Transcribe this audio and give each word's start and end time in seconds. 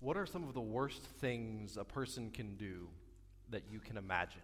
What 0.00 0.16
are 0.16 0.26
some 0.26 0.44
of 0.44 0.54
the 0.54 0.60
worst 0.60 1.02
things 1.02 1.76
a 1.76 1.82
person 1.82 2.30
can 2.30 2.54
do 2.54 2.86
that 3.50 3.64
you 3.68 3.80
can 3.80 3.96
imagine? 3.96 4.42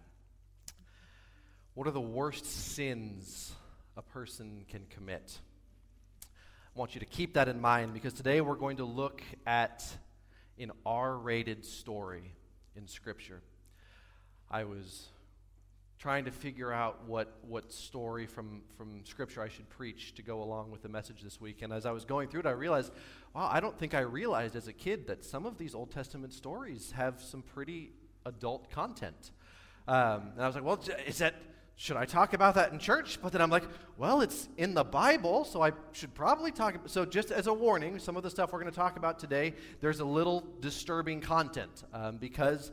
What 1.75 1.87
are 1.87 1.91
the 1.91 2.01
worst 2.01 2.45
sins 2.45 3.53
a 3.95 4.01
person 4.01 4.65
can 4.67 4.85
commit? 4.89 5.39
I 6.25 6.77
want 6.79 6.93
you 6.93 6.99
to 6.99 7.05
keep 7.05 7.35
that 7.35 7.47
in 7.47 7.61
mind 7.61 7.93
because 7.93 8.11
today 8.11 8.41
we're 8.41 8.55
going 8.55 8.77
to 8.77 8.83
look 8.83 9.21
at 9.47 9.85
an 10.59 10.73
R 10.85 11.17
rated 11.17 11.63
story 11.63 12.33
in 12.75 12.85
Scripture. 12.85 13.41
I 14.51 14.65
was 14.65 15.07
trying 15.97 16.25
to 16.25 16.31
figure 16.31 16.73
out 16.73 17.05
what, 17.07 17.37
what 17.47 17.71
story 17.71 18.25
from, 18.25 18.61
from 18.77 19.03
Scripture 19.05 19.41
I 19.41 19.47
should 19.47 19.69
preach 19.69 20.13
to 20.15 20.21
go 20.21 20.43
along 20.43 20.71
with 20.71 20.81
the 20.81 20.89
message 20.89 21.21
this 21.21 21.39
week. 21.39 21.61
And 21.61 21.71
as 21.71 21.85
I 21.85 21.91
was 21.91 22.05
going 22.05 22.27
through 22.27 22.41
it, 22.41 22.45
I 22.45 22.51
realized, 22.51 22.91
wow, 23.33 23.49
I 23.51 23.59
don't 23.59 23.77
think 23.79 23.93
I 23.93 24.01
realized 24.01 24.55
as 24.55 24.67
a 24.67 24.73
kid 24.73 25.07
that 25.07 25.23
some 25.23 25.45
of 25.45 25.57
these 25.57 25.73
Old 25.73 25.91
Testament 25.91 26.33
stories 26.33 26.91
have 26.91 27.21
some 27.21 27.41
pretty 27.41 27.91
adult 28.25 28.69
content. 28.69 29.31
Um, 29.87 30.31
and 30.35 30.43
I 30.43 30.47
was 30.47 30.55
like, 30.55 30.65
well, 30.65 30.79
is 31.07 31.19
that, 31.19 31.35
should 31.77 31.97
I 31.97 32.05
talk 32.05 32.33
about 32.33 32.55
that 32.55 32.71
in 32.71 32.79
church? 32.79 33.19
But 33.21 33.31
then 33.31 33.41
I'm 33.41 33.49
like, 33.49 33.65
well, 33.97 34.21
it's 34.21 34.49
in 34.57 34.73
the 34.73 34.83
Bible, 34.83 35.45
so 35.45 35.61
I 35.61 35.71
should 35.91 36.13
probably 36.13 36.51
talk. 36.51 36.75
About, 36.75 36.89
so 36.89 37.05
just 37.05 37.31
as 37.31 37.47
a 37.47 37.53
warning, 37.53 37.99
some 37.99 38.17
of 38.17 38.23
the 38.23 38.29
stuff 38.29 38.51
we're 38.51 38.61
going 38.61 38.71
to 38.71 38.77
talk 38.77 38.97
about 38.97 39.19
today, 39.19 39.53
there's 39.81 39.99
a 39.99 40.05
little 40.05 40.45
disturbing 40.59 41.21
content 41.21 41.83
um, 41.93 42.17
because 42.17 42.71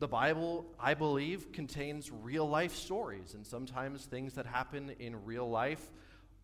the 0.00 0.08
Bible, 0.08 0.64
I 0.80 0.94
believe, 0.94 1.52
contains 1.52 2.10
real 2.10 2.48
life 2.48 2.74
stories, 2.74 3.34
and 3.34 3.46
sometimes 3.46 4.06
things 4.06 4.32
that 4.34 4.46
happen 4.46 4.92
in 4.98 5.24
real 5.26 5.48
life 5.48 5.92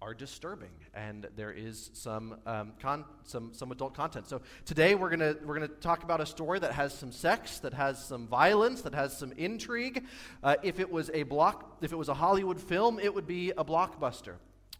are 0.03 0.13
disturbing, 0.13 0.71
and 0.93 1.27
there 1.37 1.53
is 1.53 1.89
some, 1.95 2.37
um, 2.45 2.75
con- 2.81 3.07
some, 3.25 3.55
some 3.55 3.73
adult 3.73 3.95
content. 3.95 4.29
So 4.29 4.43
today 4.67 4.95
we're 4.95 5.09
going 5.09 5.39
we're 5.47 5.55
gonna 5.55 5.69
talk 5.69 6.03
about 6.03 6.21
a 6.21 6.27
story 6.27 6.59
that 6.59 6.73
has 6.73 6.93
some 6.93 7.11
sex, 7.11 7.59
that 7.61 7.73
has 7.73 8.05
some 8.05 8.27
violence, 8.27 8.83
that 8.83 8.95
has 8.95 9.17
some 9.17 9.33
intrigue. 9.39 10.05
Uh, 10.43 10.57
if, 10.63 10.79
it 10.79 10.93
was 10.93 11.11
a 11.15 11.23
block, 11.23 11.79
if 11.81 11.93
it 11.93 11.97
was 11.97 12.11
a 12.11 12.15
Hollywood 12.15 12.61
film, 12.61 13.01
it 13.01 13.15
would 13.15 13.27
be 13.27 13.53
a 13.53 13.65
blockbuster 13.65 14.35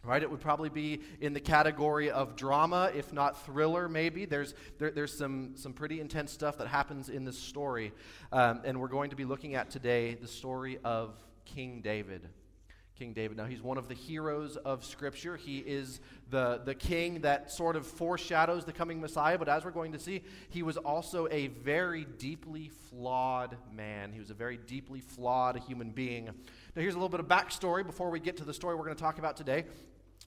right? 0.07 0.23
It 0.23 0.31
would 0.31 0.39
probably 0.39 0.69
be 0.69 1.01
in 1.21 1.33
the 1.33 1.39
category 1.39 2.09
of 2.09 2.35
drama, 2.35 2.91
if 2.95 3.13
not 3.13 3.45
thriller, 3.45 3.89
maybe. 3.89 4.25
There's, 4.25 4.53
there, 4.79 4.91
there's 4.91 5.15
some, 5.15 5.51
some 5.55 5.73
pretty 5.73 5.99
intense 5.99 6.31
stuff 6.31 6.57
that 6.57 6.67
happens 6.67 7.09
in 7.09 7.25
this 7.25 7.37
story. 7.37 7.91
Um, 8.31 8.61
and 8.63 8.79
we're 8.79 8.87
going 8.87 9.09
to 9.09 9.15
be 9.15 9.25
looking 9.25 9.55
at 9.55 9.69
today 9.69 10.15
the 10.15 10.27
story 10.27 10.79
of 10.83 11.13
King 11.45 11.81
David. 11.81 12.27
King 12.97 13.13
David. 13.13 13.37
Now, 13.37 13.45
he's 13.45 13.61
one 13.61 13.77
of 13.77 13.87
the 13.87 13.93
heroes 13.93 14.57
of 14.57 14.83
Scripture. 14.83 15.37
He 15.37 15.59
is 15.59 15.99
the, 16.31 16.61
the 16.65 16.73
king 16.73 17.21
that 17.21 17.51
sort 17.51 17.75
of 17.75 17.85
foreshadows 17.85 18.65
the 18.65 18.73
coming 18.73 18.99
Messiah, 18.99 19.37
but 19.37 19.47
as 19.47 19.63
we're 19.63 19.71
going 19.71 19.91
to 19.91 19.99
see, 19.99 20.23
he 20.49 20.63
was 20.63 20.77
also 20.77 21.27
a 21.29 21.47
very 21.47 22.07
deeply 22.17 22.71
flawed 22.89 23.55
man. 23.71 24.11
He 24.11 24.19
was 24.19 24.31
a 24.31 24.33
very 24.33 24.57
deeply 24.57 24.99
flawed 24.99 25.59
human 25.67 25.91
being. 25.91 26.25
Now, 26.25 26.81
here's 26.81 26.95
a 26.95 26.97
little 26.97 27.09
bit 27.09 27.19
of 27.19 27.27
backstory 27.27 27.85
before 27.85 28.09
we 28.09 28.19
get 28.19 28.37
to 28.37 28.43
the 28.43 28.53
story 28.53 28.75
we're 28.75 28.85
going 28.85 28.95
to 28.97 29.03
talk 29.03 29.19
about 29.19 29.37
today. 29.37 29.65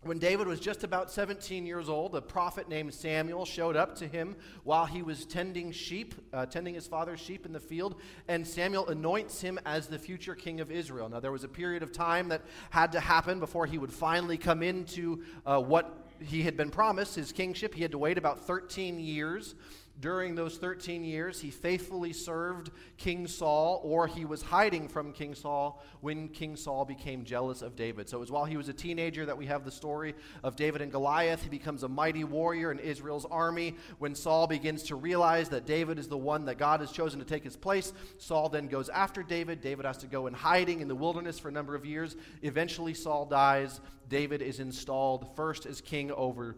When 0.02 0.18
David 0.18 0.46
was 0.46 0.60
just 0.60 0.82
about 0.82 1.10
17 1.10 1.66
years 1.66 1.90
old, 1.90 2.14
a 2.14 2.22
prophet 2.22 2.70
named 2.70 2.94
Samuel 2.94 3.44
showed 3.44 3.76
up 3.76 3.96
to 3.96 4.08
him 4.08 4.34
while 4.64 4.86
he 4.86 5.02
was 5.02 5.26
tending 5.26 5.72
sheep, 5.72 6.14
uh, 6.32 6.46
tending 6.46 6.72
his 6.72 6.86
father's 6.86 7.20
sheep 7.20 7.44
in 7.44 7.52
the 7.52 7.60
field, 7.60 7.96
and 8.26 8.46
Samuel 8.46 8.88
anoints 8.88 9.42
him 9.42 9.58
as 9.66 9.88
the 9.88 9.98
future 9.98 10.34
king 10.34 10.60
of 10.60 10.70
Israel. 10.70 11.10
Now, 11.10 11.20
there 11.20 11.32
was 11.32 11.44
a 11.44 11.48
period 11.48 11.82
of 11.82 11.92
time 11.92 12.28
that 12.30 12.40
had 12.70 12.92
to 12.92 13.00
happen 13.00 13.40
before 13.40 13.66
he 13.66 13.76
would 13.76 13.92
finally 13.92 14.38
come 14.38 14.62
into 14.62 15.22
uh, 15.44 15.60
what 15.60 16.08
he 16.18 16.44
had 16.44 16.56
been 16.56 16.70
promised, 16.70 17.14
his 17.14 17.30
kingship. 17.30 17.74
He 17.74 17.82
had 17.82 17.90
to 17.90 17.98
wait 17.98 18.16
about 18.16 18.46
13 18.46 19.00
years 19.00 19.54
during 20.00 20.34
those 20.34 20.56
13 20.56 21.04
years, 21.04 21.40
he 21.40 21.50
faithfully 21.50 22.12
served 22.12 22.70
King 22.96 23.26
Saul, 23.26 23.80
or 23.84 24.06
he 24.06 24.24
was 24.24 24.40
hiding 24.40 24.88
from 24.88 25.12
King 25.12 25.34
Saul 25.34 25.82
when 26.00 26.28
King 26.28 26.56
Saul 26.56 26.84
became 26.84 27.24
jealous 27.24 27.60
of 27.60 27.76
David. 27.76 28.08
So 28.08 28.16
it 28.16 28.20
was 28.20 28.30
while 28.30 28.46
he 28.46 28.56
was 28.56 28.68
a 28.68 28.72
teenager 28.72 29.26
that 29.26 29.36
we 29.36 29.46
have 29.46 29.64
the 29.64 29.70
story 29.70 30.14
of 30.42 30.56
David 30.56 30.80
and 30.80 30.90
Goliath. 30.90 31.42
He 31.42 31.50
becomes 31.50 31.82
a 31.82 31.88
mighty 31.88 32.24
warrior 32.24 32.72
in 32.72 32.78
Israel's 32.78 33.26
army. 33.26 33.76
When 33.98 34.14
Saul 34.14 34.46
begins 34.46 34.84
to 34.84 34.96
realize 34.96 35.50
that 35.50 35.66
David 35.66 35.98
is 35.98 36.08
the 36.08 36.16
one 36.16 36.46
that 36.46 36.56
God 36.56 36.80
has 36.80 36.92
chosen 36.92 37.18
to 37.18 37.26
take 37.26 37.44
his 37.44 37.56
place, 37.56 37.92
Saul 38.16 38.48
then 38.48 38.68
goes 38.68 38.88
after 38.88 39.22
David. 39.22 39.60
David 39.60 39.84
has 39.84 39.98
to 39.98 40.06
go 40.06 40.26
in 40.26 40.34
hiding 40.34 40.80
in 40.80 40.88
the 40.88 40.94
wilderness 40.94 41.38
for 41.38 41.48
a 41.48 41.52
number 41.52 41.74
of 41.74 41.84
years. 41.84 42.16
Eventually, 42.42 42.94
Saul 42.94 43.26
dies. 43.26 43.80
David 44.08 44.40
is 44.40 44.60
installed 44.60 45.36
first 45.36 45.66
as 45.66 45.80
king 45.80 46.10
over 46.12 46.56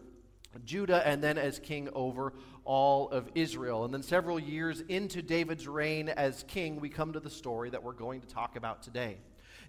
Judah 0.59 1.05
and 1.07 1.23
then 1.23 1.37
as 1.37 1.59
king 1.59 1.89
over 1.93 2.33
all 2.65 3.09
of 3.09 3.29
Israel. 3.35 3.85
And 3.85 3.93
then 3.93 4.03
several 4.03 4.39
years 4.39 4.81
into 4.81 5.21
David's 5.21 5.67
reign 5.67 6.09
as 6.09 6.43
king, 6.47 6.79
we 6.79 6.89
come 6.89 7.13
to 7.13 7.19
the 7.19 7.29
story 7.29 7.69
that 7.69 7.83
we're 7.83 7.93
going 7.93 8.21
to 8.21 8.27
talk 8.27 8.55
about 8.55 8.81
today. 8.83 9.17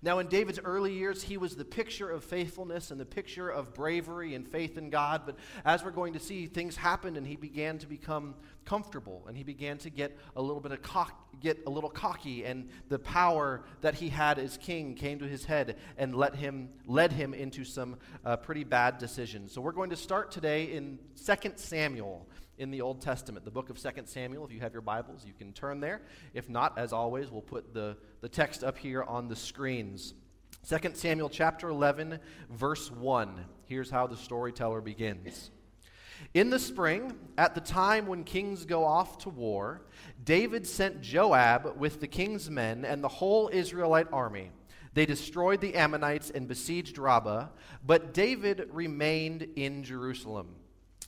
Now, 0.05 0.19
in 0.19 0.27
David's 0.27 0.61
early 0.63 0.93
years, 0.93 1.23
he 1.23 1.39
was 1.39 1.57
the 1.57 1.65
picture 1.65 2.11
of 2.11 2.23
faithfulness 2.23 2.91
and 2.91 3.01
the 3.01 3.07
picture 3.07 3.49
of 3.49 3.73
bravery 3.73 4.35
and 4.35 4.47
faith 4.47 4.77
in 4.77 4.91
God. 4.91 5.23
But 5.25 5.37
as 5.65 5.83
we're 5.83 5.93
going 5.93 6.13
to 6.13 6.19
see, 6.19 6.45
things 6.47 6.77
happened 6.77 7.17
and 7.17 7.27
he 7.27 7.37
began 7.37 7.79
to 7.79 7.87
become 7.87 8.35
comfortable 8.67 9.25
and 9.27 9.35
he 9.35 9.45
began 9.45 9.79
to 9.79 9.89
get 9.89 10.15
a 10.37 10.43
little 10.43 10.61
bit 10.61 10.73
of 10.73 10.83
cock, 10.83 11.41
get 11.41 11.63
a 11.67 11.71
little 11.71 11.89
cocky 11.89 12.45
and 12.45 12.69
the 12.91 12.99
power 12.99 13.63
that 13.81 13.95
he 13.95 14.11
had 14.11 14.39
as 14.39 14.59
king 14.59 14.95
came 14.95 15.19
to 15.21 15.27
his 15.27 15.47
head 15.47 15.77
and 15.97 16.15
let 16.15 16.35
him 16.35 16.69
led 16.87 17.11
him 17.11 17.33
into 17.33 17.65
some 17.65 17.97
uh, 18.27 18.37
pretty 18.37 18.65
bad 18.65 18.99
decisions. 18.99 19.53
So 19.53 19.63
we're 19.63 19.73
going 19.73 19.91
to 19.91 19.97
start 19.97 20.31
today 20.31 20.65
in 20.73 20.99
2 21.25 21.53
Samuel 21.57 22.27
in 22.59 22.71
the 22.71 22.81
Old 22.81 23.01
Testament, 23.01 23.45
the 23.45 23.51
book 23.51 23.71
of 23.71 23.81
2 23.81 23.91
Samuel. 24.05 24.45
If 24.45 24.53
you 24.53 24.61
have 24.61 24.73
your 24.73 24.83
Bibles, 24.83 25.25
you 25.27 25.33
can 25.33 25.53
turn 25.53 25.81
there. 25.81 26.03
If 26.35 26.49
not, 26.49 26.79
as 26.79 26.93
always, 26.93 27.31
we'll 27.31 27.43
put 27.43 27.75
the, 27.75 27.97
the 28.21 28.29
text 28.29 28.63
up 28.63 28.79
here 28.79 29.03
on 29.03 29.29
the 29.29 29.37
screens. 29.37 30.15
2 30.69 30.79
Samuel 30.95 31.29
chapter 31.29 31.69
11, 31.69 32.19
verse 32.51 32.91
1. 32.91 33.45
Here's 33.67 33.91
how 33.91 34.07
the 34.07 34.17
storyteller 34.17 34.81
begins. 34.81 35.51
In 36.33 36.51
the 36.51 36.59
spring, 36.59 37.15
at 37.37 37.55
the 37.55 37.61
time 37.61 38.07
when 38.07 38.25
kings 38.25 38.65
go 38.65 38.85
off 38.85 39.19
to 39.19 39.29
war, 39.29 39.83
David 40.23 40.67
sent 40.67 41.01
Joab 41.01 41.77
with 41.77 42.01
the 42.01 42.07
king's 42.07 42.49
men 42.49 42.85
and 42.85 43.03
the 43.03 43.09
whole 43.09 43.51
Israelite 43.53 44.07
army. 44.13 44.51
They 44.95 45.07
destroyed 45.07 45.61
the 45.61 45.75
Ammonites 45.75 46.31
and 46.31 46.47
besieged 46.47 46.99
Rabbah, 46.99 47.49
but 47.85 48.15
David 48.15 48.69
remained 48.73 49.49
in 49.57 49.83
Jerusalem. 49.83 50.55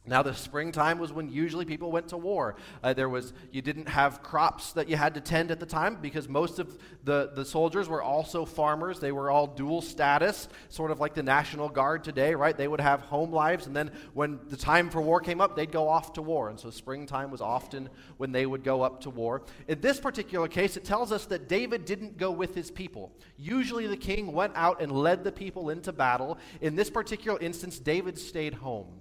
Now, 0.09 0.23
the 0.23 0.35
springtime 0.35 0.99
was 0.99 1.13
when 1.13 1.29
usually 1.29 1.65
people 1.65 1.91
went 1.91 2.09
to 2.09 2.17
war. 2.17 2.55
Uh, 2.83 2.93
there 2.93 3.09
was, 3.09 3.33
you 3.51 3.61
didn't 3.61 3.89
have 3.89 4.23
crops 4.23 4.73
that 4.75 4.89
you 4.89 4.97
had 4.97 5.15
to 5.15 5.21
tend 5.21 5.51
at 5.51 5.59
the 5.59 5.67
time 5.67 5.97
because 6.01 6.29
most 6.29 6.61
of 6.61 6.79
the, 7.03 7.33
the 7.35 7.45
soldiers 7.45 7.89
were 7.89 8.03
also 8.03 8.45
farmers. 8.45 9.01
They 9.01 9.11
were 9.11 9.31
all 9.31 9.49
dual 9.49 9.83
status, 9.83 10.49
sort 10.69 10.93
of 10.93 11.01
like 11.01 11.15
the 11.15 11.25
National 11.25 11.69
Guard 11.69 12.05
today, 12.05 12.37
right? 12.37 12.57
They 12.57 12.69
would 12.69 12.81
have 12.81 13.01
home 13.01 13.33
lives, 13.33 13.67
and 13.67 13.75
then 13.75 13.91
when 14.15 14.39
the 14.49 14.57
time 14.57 14.91
for 14.91 15.01
war 15.01 15.21
came 15.21 15.41
up, 15.41 15.57
they'd 15.57 15.73
go 15.73 15.89
off 15.89 16.13
to 16.13 16.23
war. 16.23 16.51
And 16.51 16.61
so 16.61 16.71
springtime 16.71 17.33
was 17.33 17.41
often 17.41 17.89
when 18.17 18.31
they 18.31 18.47
would 18.47 18.63
go 18.63 18.83
up 18.83 19.01
to 19.03 19.11
war. 19.11 19.43
In 19.67 19.81
this 19.81 19.99
particular 19.99 20.47
case, 20.47 20.77
it 20.77 20.85
tells 20.85 21.11
us 21.11 21.27
that 21.27 21.49
David 21.49 21.85
didn't 21.85 22.17
go 22.17 22.31
with 22.31 22.55
his 22.55 22.71
people. 22.71 23.13
Usually 23.37 23.89
the 23.89 23.97
king 23.97 24.33
went 24.33 24.53
out 24.55 24.81
and 24.81 24.93
led 24.93 25.25
the 25.25 25.33
people 25.33 25.71
into 25.71 25.93
battle. 25.93 26.39
In 26.61 26.77
this 26.77 26.91
particular 26.91 27.41
instance, 27.41 27.81
David 27.81 28.19
stayed 28.19 28.55
home. 28.55 29.01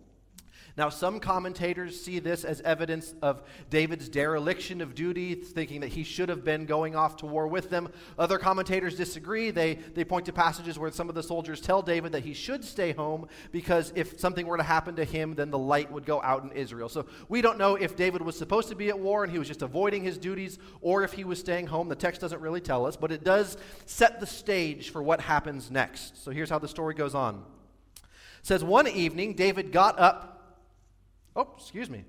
Now, 0.78 0.90
some 0.90 1.22
commentators 1.22 2.02
see 2.02 2.20
this 2.20 2.44
as 2.44 2.60
evidence 2.62 3.14
of 3.22 3.42
David's 3.70 4.10
dereliction 4.10 4.82
of 4.82 4.94
duty, 4.94 5.34
thinking 5.34 5.80
that 5.82 5.88
he 5.88 6.04
should 6.04 6.28
have 6.28 6.44
been 6.44 6.66
going 6.66 6.98
off 6.98 7.16
to 7.18 7.26
war 7.26 7.48
with 7.48 7.70
them. 7.70 7.88
Other 8.20 8.38
commentators 8.38 8.98
disagree. 8.98 9.52
They, 9.52 9.76
they 9.76 10.04
point 10.04 10.26
to 10.26 10.34
passages 10.34 10.78
where 10.78 10.92
some 10.92 11.08
of 11.08 11.16
the 11.16 11.24
soldiers 11.24 11.62
tell 11.62 11.82
David 11.82 12.12
that 12.12 12.26
he 12.26 12.34
should 12.34 12.66
stay 12.66 12.92
home 12.92 13.30
because 13.54 13.94
if 13.96 14.20
something 14.20 14.46
were 14.46 14.58
to 14.58 14.64
happen 14.64 14.98
to 14.98 15.06
him, 15.06 15.34
then 15.36 15.50
the 15.50 15.58
light 15.58 15.90
would 15.94 16.06
go 16.06 16.22
out 16.22 16.44
in 16.44 16.52
Israel. 16.52 16.90
So 16.90 17.06
we 17.30 17.42
don't 17.42 17.58
know 17.58 17.76
if 17.76 17.96
David 17.96 18.22
was 18.22 18.38
supposed 18.38 18.68
to 18.68 18.76
be 18.76 18.90
at 18.90 19.00
war 19.00 19.24
and 19.24 19.32
he 19.32 19.40
was 19.40 19.48
just 19.48 19.62
avoiding 19.62 20.04
his 20.04 20.18
duties 20.18 20.60
or 20.82 21.04
if 21.04 21.14
he 21.14 21.24
was 21.24 21.40
staying 21.40 21.68
home. 21.68 21.88
The 21.88 21.96
text 21.96 22.20
doesn't 22.20 22.42
really 22.42 22.62
tell 22.62 22.86
us, 22.86 22.98
but 22.98 23.14
it 23.14 23.24
does 23.24 23.56
set 23.86 24.20
the 24.20 24.28
stage 24.28 24.90
for 24.90 25.02
what 25.02 25.22
happens 25.22 25.72
next. 25.72 26.22
So 26.22 26.32
here's 26.32 26.50
how 26.50 26.60
the 26.60 26.68
story 26.68 26.96
goes 26.96 27.16
on. 27.16 27.46
It 27.96 28.02
says 28.42 28.62
one 28.62 28.90
evening 28.90 29.36
David 29.36 29.72
got 29.72 29.98
up 29.98 30.35
Oh, 31.36 31.50
excuse 31.58 31.90
me. 31.90 32.06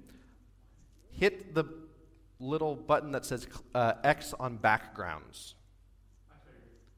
Hit 1.10 1.54
the 1.54 1.64
little 2.38 2.76
button 2.76 3.12
that 3.12 3.24
says 3.24 3.46
uh, 3.74 3.94
X 4.04 4.34
on 4.38 4.56
backgrounds. 4.56 5.54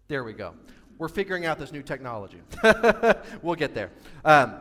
There 0.09 0.25
we 0.25 0.33
go. 0.33 0.55
We're 0.99 1.09
figuring 1.09 1.47
out 1.47 1.59
this 1.59 1.71
new 1.71 1.83
technology. 1.83 2.41
we'll 3.43 3.55
get 3.55 3.75
there. 3.75 3.91
Um, 4.25 4.57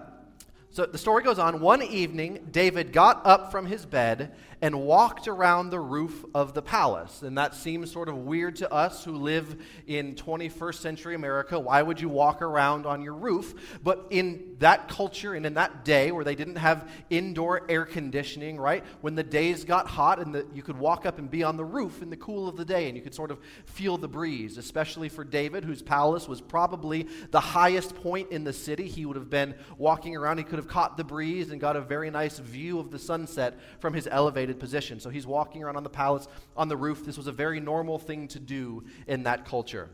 So 0.78 0.86
the 0.86 1.00
story 1.00 1.24
goes 1.24 1.40
on. 1.40 1.60
One 1.60 1.82
evening, 1.82 2.50
David 2.52 2.94
got 2.94 3.26
up 3.26 3.50
from 3.50 3.66
his 3.66 3.84
bed 3.84 4.36
and 4.62 4.82
walked 4.82 5.28
around 5.28 5.70
the 5.70 5.80
roof 5.80 6.26
of 6.34 6.54
the 6.54 6.62
palace. 6.62 7.22
And 7.22 7.38
that 7.38 7.54
seems 7.54 7.92
sort 7.92 8.10
of 8.10 8.18
weird 8.18 8.56
to 8.58 8.72
us 8.72 9.04
who 9.04 9.14
live 9.14 9.56
in 9.86 10.16
21st 10.16 10.76
century 10.76 11.16
America. 11.16 11.60
Why 11.60 11.82
would 11.82 12.02
you 12.02 12.10
walk 12.10 12.42
around 12.42 12.88
on 12.88 13.04
your 13.04 13.14
roof? 13.14 13.80
But 13.84 14.08
in 14.10 14.56
that 14.60 14.88
culture 14.88 15.36
and 15.36 15.46
in 15.46 15.54
that 15.56 15.86
day 15.86 16.12
where 16.12 16.24
they 16.24 16.34
didn't 16.34 16.56
have 16.56 16.90
indoor 17.12 17.70
air 17.70 17.86
conditioning, 17.86 18.58
right? 18.58 18.84
When 19.02 19.14
the 19.14 19.24
days 19.24 19.64
got 19.64 19.88
hot 19.88 20.20
and 20.20 20.34
the, 20.34 20.48
you 20.56 20.64
could 20.64 20.78
walk 20.78 21.06
up 21.06 21.20
and 21.20 21.30
be 21.30 21.44
on 21.44 21.56
the 21.56 21.66
roof 21.66 22.02
in 22.02 22.10
the 22.10 22.18
cool 22.18 22.48
of 22.48 22.58
the 22.58 22.66
day 22.66 22.88
and 22.88 22.98
you 22.98 23.04
could 23.04 23.14
sort 23.14 23.30
of 23.30 23.40
feel 23.66 23.98
the 23.98 24.08
breeze, 24.08 24.58
especially 24.58 25.10
for 25.10 25.24
David, 25.24 25.66
whose 25.66 25.84
palace 25.84 26.28
was 26.28 26.42
probably 26.42 27.08
the 27.30 27.40
highest 27.40 27.96
point 27.96 28.32
in 28.32 28.44
the 28.44 28.54
city. 28.54 28.88
He 28.88 29.06
would 29.06 29.18
have 29.18 29.30
been 29.30 29.54
walking 29.78 30.16
around, 30.16 30.40
he 30.40 30.44
could 30.44 30.58
have 30.58 30.67
caught 30.68 30.98
the 30.98 31.04
breeze 31.04 31.52
and 31.52 31.60
got 31.60 31.76
a 31.76 31.82
very 31.82 32.10
nice 32.10 32.40
view 32.40 32.80
of 32.80 32.92
the 32.92 33.00
sunset 33.00 33.60
from 33.80 33.94
his 33.94 34.08
elevated 34.10 34.60
position. 34.60 35.00
So 35.00 35.10
he's 35.10 35.28
walking 35.28 35.64
around 35.64 35.78
on 35.78 35.84
the 35.84 35.90
palace 35.90 36.28
on 36.56 36.68
the 36.68 36.78
roof. 36.78 37.06
This 37.06 37.18
was 37.18 37.28
a 37.28 37.32
very 37.32 37.60
normal 37.60 37.98
thing 37.98 38.28
to 38.30 38.40
do 38.40 38.84
in 39.08 39.24
that 39.24 39.46
culture. 39.46 39.90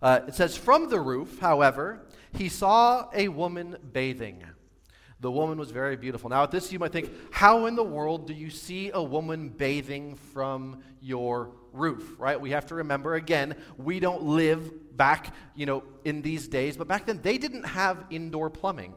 Uh, 0.00 0.20
it 0.26 0.34
says, 0.34 0.56
From 0.56 0.88
the 0.88 1.00
roof, 1.00 1.38
however, 1.38 2.06
he 2.32 2.48
saw 2.48 3.08
a 3.14 3.28
woman 3.28 3.76
bathing. 3.92 4.42
The 5.20 5.30
woman 5.30 5.56
was 5.56 5.70
very 5.70 5.96
beautiful. 5.96 6.28
Now, 6.30 6.42
at 6.42 6.50
this, 6.50 6.72
you 6.72 6.80
might 6.80 6.90
think, 6.90 7.08
how 7.30 7.66
in 7.66 7.76
the 7.76 7.84
world 7.84 8.26
do 8.26 8.34
you 8.34 8.50
see 8.50 8.90
a 8.92 9.00
woman 9.00 9.50
bathing 9.50 10.16
from 10.16 10.82
your 11.00 11.52
roof, 11.72 12.16
right? 12.18 12.40
We 12.40 12.50
have 12.50 12.66
to 12.66 12.74
remember, 12.74 13.14
again, 13.14 13.54
we 13.76 14.00
don't 14.00 14.24
live 14.24 14.96
back, 14.96 15.32
you 15.54 15.64
know, 15.64 15.84
in 16.04 16.22
these 16.22 16.48
days, 16.48 16.76
but 16.76 16.88
back 16.88 17.06
then 17.06 17.20
they 17.22 17.38
didn't 17.38 17.64
have 17.64 18.04
indoor 18.10 18.50
plumbing. 18.50 18.94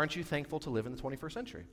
Aren't 0.00 0.16
you 0.16 0.24
thankful 0.24 0.58
to 0.60 0.70
live 0.70 0.86
in 0.86 0.96
the 0.96 1.02
21st 1.02 1.32
century? 1.32 1.64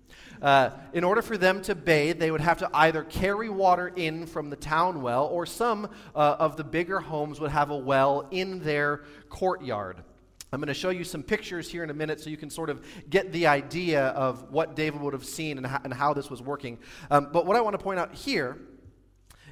Uh, 0.41 0.71
in 0.91 1.05
order 1.05 1.21
for 1.21 1.37
them 1.37 1.61
to 1.61 1.73
bathe, 1.73 2.19
they 2.19 2.29
would 2.29 2.41
have 2.41 2.57
to 2.57 2.69
either 2.73 3.03
carry 3.05 3.47
water 3.49 3.93
in 3.95 4.25
from 4.25 4.49
the 4.49 4.57
town 4.57 5.01
well, 5.01 5.27
or 5.27 5.45
some 5.45 5.85
uh, 6.13 6.35
of 6.37 6.57
the 6.57 6.63
bigger 6.65 6.99
homes 6.99 7.39
would 7.39 7.51
have 7.51 7.69
a 7.69 7.77
well 7.77 8.27
in 8.31 8.59
their 8.59 9.05
courtyard. 9.29 10.03
I'm 10.51 10.59
going 10.59 10.67
to 10.67 10.73
show 10.73 10.89
you 10.89 11.05
some 11.05 11.23
pictures 11.23 11.71
here 11.71 11.85
in 11.85 11.89
a 11.89 11.93
minute 11.93 12.19
so 12.19 12.29
you 12.29 12.35
can 12.35 12.49
sort 12.49 12.69
of 12.69 12.85
get 13.09 13.31
the 13.31 13.47
idea 13.47 14.07
of 14.07 14.51
what 14.51 14.75
David 14.75 14.99
would 14.99 15.13
have 15.13 15.23
seen 15.23 15.55
and 15.55 15.65
how, 15.65 15.79
and 15.85 15.93
how 15.93 16.13
this 16.13 16.29
was 16.29 16.41
working. 16.41 16.79
Um, 17.09 17.29
but 17.31 17.45
what 17.45 17.55
I 17.55 17.61
want 17.61 17.75
to 17.75 17.81
point 17.81 17.97
out 17.97 18.13
here 18.13 18.57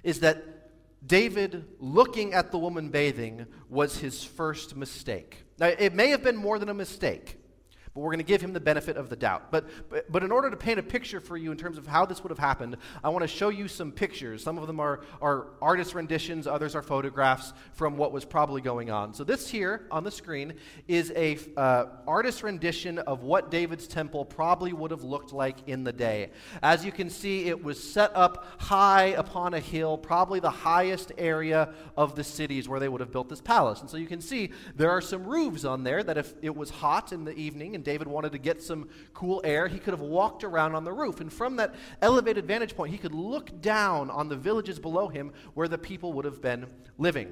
is 0.04 0.20
that 0.20 0.44
David 1.08 1.64
looking 1.80 2.34
at 2.34 2.52
the 2.52 2.58
woman 2.58 2.90
bathing 2.90 3.46
was 3.70 4.00
his 4.00 4.22
first 4.22 4.76
mistake. 4.76 5.46
Now, 5.60 5.68
it 5.68 5.94
may 5.94 6.10
have 6.10 6.24
been 6.24 6.36
more 6.36 6.60
than 6.60 6.68
a 6.68 6.74
mistake 6.74 7.40
but 7.96 8.02
we're 8.02 8.12
going 8.12 8.20
to 8.20 8.26
give 8.26 8.42
him 8.42 8.52
the 8.52 8.60
benefit 8.60 8.98
of 8.98 9.10
the 9.10 9.16
doubt. 9.16 9.52
But, 9.52 9.66
but, 9.90 10.12
but 10.12 10.22
in 10.22 10.30
order 10.30 10.50
to 10.50 10.58
paint 10.58 10.78
a 10.78 10.84
picture 10.84 11.22
for 11.22 11.38
you 11.38 11.50
in 11.52 11.58
terms 11.58 11.78
of 11.78 11.88
how 11.88 12.06
this 12.06 12.22
would 12.22 12.30
have 12.30 12.38
happened, 12.38 12.76
I 13.02 13.08
want 13.08 13.24
to 13.24 13.28
show 13.28 13.48
you 13.48 13.70
some 13.70 13.94
pictures. 13.94 14.44
Some 14.44 14.58
of 14.58 14.68
them 14.68 14.82
are, 14.82 15.00
are 15.22 15.48
artist 15.62 15.96
renditions, 15.96 16.46
others 16.46 16.76
are 16.76 16.82
photographs 16.82 17.54
from 17.72 17.96
what 17.96 18.12
was 18.12 18.26
probably 18.26 18.60
going 18.60 18.92
on. 18.92 19.14
So 19.14 19.24
this 19.24 19.50
here 19.50 19.88
on 19.92 20.04
the 20.04 20.12
screen 20.12 20.56
is 20.90 21.14
a 21.16 21.38
uh, 21.56 21.86
artist 22.06 22.44
rendition 22.44 23.00
of 23.00 23.24
what 23.24 23.50
David's 23.50 23.88
temple 23.88 24.26
probably 24.26 24.74
would 24.74 24.92
have 24.92 25.04
looked 25.04 25.32
like 25.32 25.56
in 25.68 25.86
the 25.86 25.94
day. 25.94 26.32
As 26.62 26.84
you 26.84 26.92
can 26.92 27.10
see, 27.10 27.46
it 27.46 27.64
was 27.64 27.82
set 27.82 28.12
up 28.14 28.46
high 28.58 29.08
upon 29.18 29.54
a 29.54 29.60
hill, 29.62 29.98
probably 29.98 30.42
the 30.42 30.50
highest 30.50 31.14
area 31.18 31.74
of 31.96 32.16
the 32.16 32.26
cities 32.26 32.68
where 32.68 32.82
they 32.82 32.90
would 32.90 33.00
have 33.00 33.14
built 33.14 33.30
this 33.30 33.40
palace. 33.40 33.80
And 33.80 33.90
so 33.90 33.96
you 33.96 34.08
can 34.08 34.20
see 34.20 34.52
there 34.76 34.92
are 34.92 35.00
some 35.00 35.24
roofs 35.24 35.64
on 35.64 35.86
there 35.86 36.04
that 36.04 36.18
if 36.18 36.34
it 36.42 36.54
was 36.54 36.70
hot 36.70 37.14
in 37.14 37.24
the 37.24 37.34
evening 37.36 37.74
and 37.76 37.85
David 37.86 38.08
wanted 38.08 38.34
to 38.34 38.38
get 38.38 38.62
some 38.62 38.90
cool 39.14 39.40
air, 39.46 39.70
he 39.70 39.80
could 39.80 39.94
have 39.94 40.02
walked 40.02 40.44
around 40.44 40.76
on 40.76 40.84
the 40.84 40.92
roof. 40.92 41.22
And 41.22 41.32
from 41.32 41.56
that 41.56 41.76
elevated 42.02 42.46
vantage 42.46 42.76
point, 42.76 42.92
he 42.92 42.98
could 42.98 43.16
look 43.16 43.62
down 43.62 44.10
on 44.10 44.28
the 44.28 44.36
villages 44.36 44.78
below 44.80 45.08
him 45.08 45.32
where 45.54 45.70
the 45.70 45.78
people 45.78 46.12
would 46.14 46.26
have 46.26 46.42
been 46.42 46.66
living. 46.98 47.32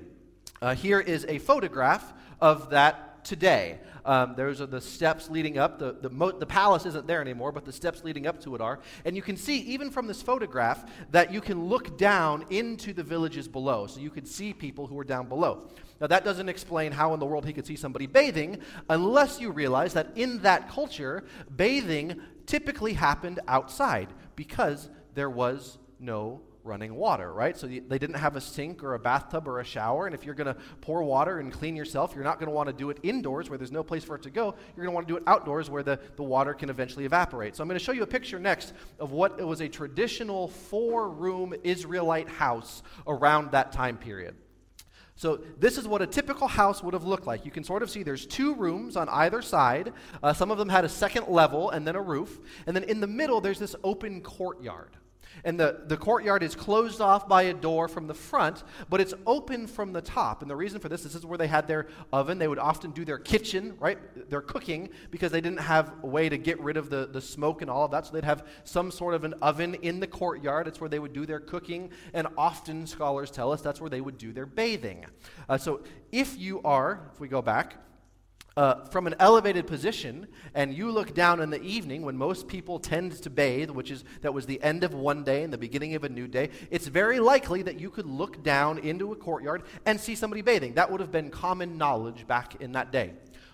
Uh, 0.61 0.73
here 0.73 1.01
is 1.01 1.25
a 1.27 1.39
photograph 1.39 2.13
of 2.39 2.69
that 2.69 3.25
today. 3.25 3.79
Um, 4.05 4.35
those 4.35 4.59
are 4.59 4.65
the 4.65 4.81
steps 4.81 5.29
leading 5.29 5.57
up. 5.57 5.79
The, 5.79 5.94
the, 5.94 6.09
mo- 6.09 6.38
the 6.38 6.45
palace 6.45 6.85
isn't 6.85 7.07
there 7.07 7.21
anymore, 7.21 7.51
but 7.51 7.65
the 7.65 7.71
steps 7.71 8.03
leading 8.03 8.27
up 8.27 8.41
to 8.41 8.55
it 8.55 8.61
are. 8.61 8.79
And 9.05 9.15
you 9.15 9.21
can 9.21 9.38
see, 9.38 9.59
even 9.59 9.89
from 9.89 10.07
this 10.07 10.21
photograph, 10.21 10.85
that 11.11 11.31
you 11.31 11.41
can 11.41 11.65
look 11.65 11.97
down 11.97 12.45
into 12.50 12.94
the 12.94 13.03
villages 13.03 13.47
below. 13.47 13.88
So 13.88 14.00
you 14.00 14.09
could 14.09 14.27
see 14.27 14.53
people 14.53 14.88
who 14.88 15.00
are 15.00 15.05
down 15.05 15.27
below. 15.27 15.69
Now, 16.03 16.07
that 16.07 16.25
doesn't 16.25 16.50
explain 16.50 16.91
how 16.91 17.13
in 17.13 17.21
the 17.21 17.25
world 17.25 17.45
he 17.45 17.53
could 17.53 17.65
see 17.65 17.77
somebody 17.77 18.07
bathing, 18.07 18.57
unless 18.89 19.39
you 19.39 19.51
realize 19.51 19.94
that 19.94 20.09
in 20.15 20.39
that 20.39 20.69
culture, 20.69 21.23
bathing 21.55 22.19
typically 22.45 22.91
happened 22.91 23.39
outside 23.47 24.09
because 24.35 24.89
there 25.13 25.29
was 25.29 25.77
no 26.01 26.41
running 26.65 26.95
water, 26.95 27.31
right? 27.31 27.55
So 27.55 27.67
they 27.67 27.79
didn't 27.79 28.15
have 28.15 28.35
a 28.35 28.41
sink 28.41 28.83
or 28.83 28.95
a 28.95 29.00
bathtub 29.00 29.47
or 29.47 29.61
a 29.61 29.63
shower. 29.63 30.05
And 30.05 30.13
if 30.13 30.25
you're 30.25 30.35
going 30.35 30.53
to 30.53 30.57
pour 30.81 31.01
water 31.03 31.39
and 31.39 31.53
clean 31.53 31.73
yourself, 31.73 32.13
you're 32.15 32.25
not 32.25 32.38
going 32.38 32.50
to 32.50 32.53
want 32.53 32.67
to 32.67 32.73
do 32.73 32.89
it 32.89 32.97
indoors 33.01 33.50
where 33.50 33.57
there's 33.57 33.71
no 33.71 33.81
place 33.81 34.03
for 34.03 34.17
it 34.17 34.23
to 34.23 34.29
go. 34.29 34.55
You're 34.75 34.85
going 34.85 34.91
to 34.91 34.95
want 34.95 35.07
to 35.07 35.13
do 35.13 35.17
it 35.17 35.23
outdoors 35.25 35.69
where 35.69 35.83
the, 35.83 36.01
the 36.17 36.23
water 36.23 36.53
can 36.53 36.69
eventually 36.69 37.05
evaporate. 37.05 37.55
So 37.55 37.63
I'm 37.63 37.69
going 37.69 37.79
to 37.79 37.85
show 37.85 37.94
you 37.94 38.03
a 38.03 38.07
picture 38.07 38.39
next 38.39 38.73
of 39.00 39.13
what 39.13 39.41
was 39.41 39.61
a 39.61 39.69
traditional 39.69 40.50
four 40.50 41.09
room 41.09 41.53
Israelite 41.63 42.27
house 42.27 42.83
around 43.07 43.51
that 43.51 43.71
time 43.71 43.95
period. 43.95 44.35
So, 45.15 45.42
this 45.60 45.77
is 45.77 45.88
what 45.88 46.01
a 46.01 46.07
typical 46.07 46.48
house 46.48 46.81
would 46.81 46.94
have 46.94 47.04
looked 47.04 47.27
like. 47.27 47.45
You 47.45 47.51
can 47.51 47.63
sort 47.63 47.83
of 47.83 47.89
see 47.89 48.01
there's 48.01 48.25
two 48.25 48.56
rooms 48.56 48.98
on 48.98 49.07
either 49.10 49.42
side. 49.42 49.94
Uh, 50.24 50.33
some 50.33 50.50
of 50.50 50.57
them 50.57 50.69
had 50.69 50.86
a 50.86 50.89
second 50.89 51.27
level 51.27 51.69
and 51.69 51.88
then 51.88 51.95
a 51.95 52.01
roof. 52.01 52.39
And 52.65 52.75
then 52.75 52.83
in 52.83 53.00
the 53.00 53.07
middle, 53.07 53.39
there's 53.39 53.60
this 53.60 53.75
open 53.83 54.21
courtyard. 54.21 54.98
And 55.44 55.59
the, 55.59 55.81
the 55.88 55.97
courtyard 55.97 56.44
is 56.44 56.56
closed 56.56 57.01
off 57.01 57.27
by 57.27 57.44
a 57.44 57.53
door 57.53 57.88
from 57.88 58.07
the 58.07 58.13
front, 58.13 58.63
but 58.89 59.01
it's 59.01 59.13
open 59.25 59.68
from 59.68 59.94
the 59.94 60.01
top. 60.01 60.41
And 60.41 60.50
the 60.50 60.56
reason 60.56 60.80
for 60.80 60.89
this, 60.89 61.03
this 61.03 61.15
is 61.15 61.25
where 61.25 61.38
they 61.38 61.47
had 61.47 61.68
their 61.68 61.88
oven. 62.12 62.38
They 62.38 62.47
would 62.47 62.59
often 62.59 62.91
do 62.91 63.03
their 63.06 63.18
kitchen, 63.18 63.75
right? 63.80 63.97
Their 64.30 64.41
cooking, 64.41 64.89
because 65.12 65.31
they 65.31 65.41
didn't 65.41 65.59
have 65.59 65.94
a 66.03 66.07
way 66.07 66.30
to 66.30 66.38
get 66.38 66.59
rid 66.59 66.77
of 66.77 66.89
the, 66.89 67.07
the 67.12 67.21
smoke 67.21 67.62
and 67.62 67.69
all 67.69 67.85
of 67.85 67.91
that. 67.91 68.06
So 68.06 68.13
they'd 68.13 68.24
have 68.24 68.45
some 68.63 68.91
sort 68.91 69.13
of 69.13 69.24
an 69.24 69.33
oven 69.41 69.75
in 69.75 70.00
the 70.00 70.07
courtyard. 70.07 70.68
It's 70.68 70.80
where 70.80 70.89
they 70.89 71.00
would 71.00 71.13
do 71.13 71.25
their 71.25 71.39
cooking. 71.39 71.89
And 72.13 72.27
often, 72.38 72.88
scholars 72.88 73.31
tell 73.31 73.51
us, 73.51 73.62
that's 73.62 73.81
where 73.81 73.89
they 73.89 74.01
would 74.01 74.18
do 74.18 74.33
their 74.33 74.45
bathing. 74.45 75.06
Uh, 75.50 75.57
so 75.57 75.81
if 76.12 76.38
you 76.38 76.62
are, 76.63 77.09
if 77.13 77.19
we 77.19 77.27
go 77.27 77.41
back, 77.41 77.77
uh, 78.55 78.85
from 78.85 79.07
an 79.07 79.15
elevated 79.19 79.65
position 79.65 80.27
and 80.53 80.73
you 80.73 80.91
look 80.91 81.13
down 81.13 81.39
in 81.39 81.50
the 81.50 81.61
evening 81.61 82.03
when 82.03 82.15
most 82.15 82.47
people 82.47 82.79
tend 82.79 83.11
to 83.11 83.29
bathe 83.29 83.69
which 83.69 83.89
is 83.89 84.03
that 84.21 84.33
was 84.33 84.45
the 84.45 84.61
end 84.61 84.83
of 84.83 84.94
one 84.94 85.23
day 85.23 85.44
and 85.44 85.51
the 85.51 85.57
beginning 85.57 85.95
of 85.95 86.03
a 86.03 86.09
new 86.09 86.27
day 86.27 86.50
it's 86.69 86.88
very 86.88 87.19
likely 87.19 87.63
that 87.63 87.79
you 87.79 87.89
could 87.89 88.05
look 88.05 88.44
down 88.44 88.77
into 88.79 89.11
a 89.11 89.15
courtyard 89.15 89.63
and 89.85 90.00
see 90.00 90.13
somebody 90.13 90.41
bathing 90.41 90.73
that 90.73 90.91
would 90.91 91.01
have 91.01 91.11
been 91.11 91.29
common 91.29 91.77
knowledge 91.77 92.27
back 92.27 92.61
in 92.61 92.73
that 92.73 92.91
day 92.91 93.13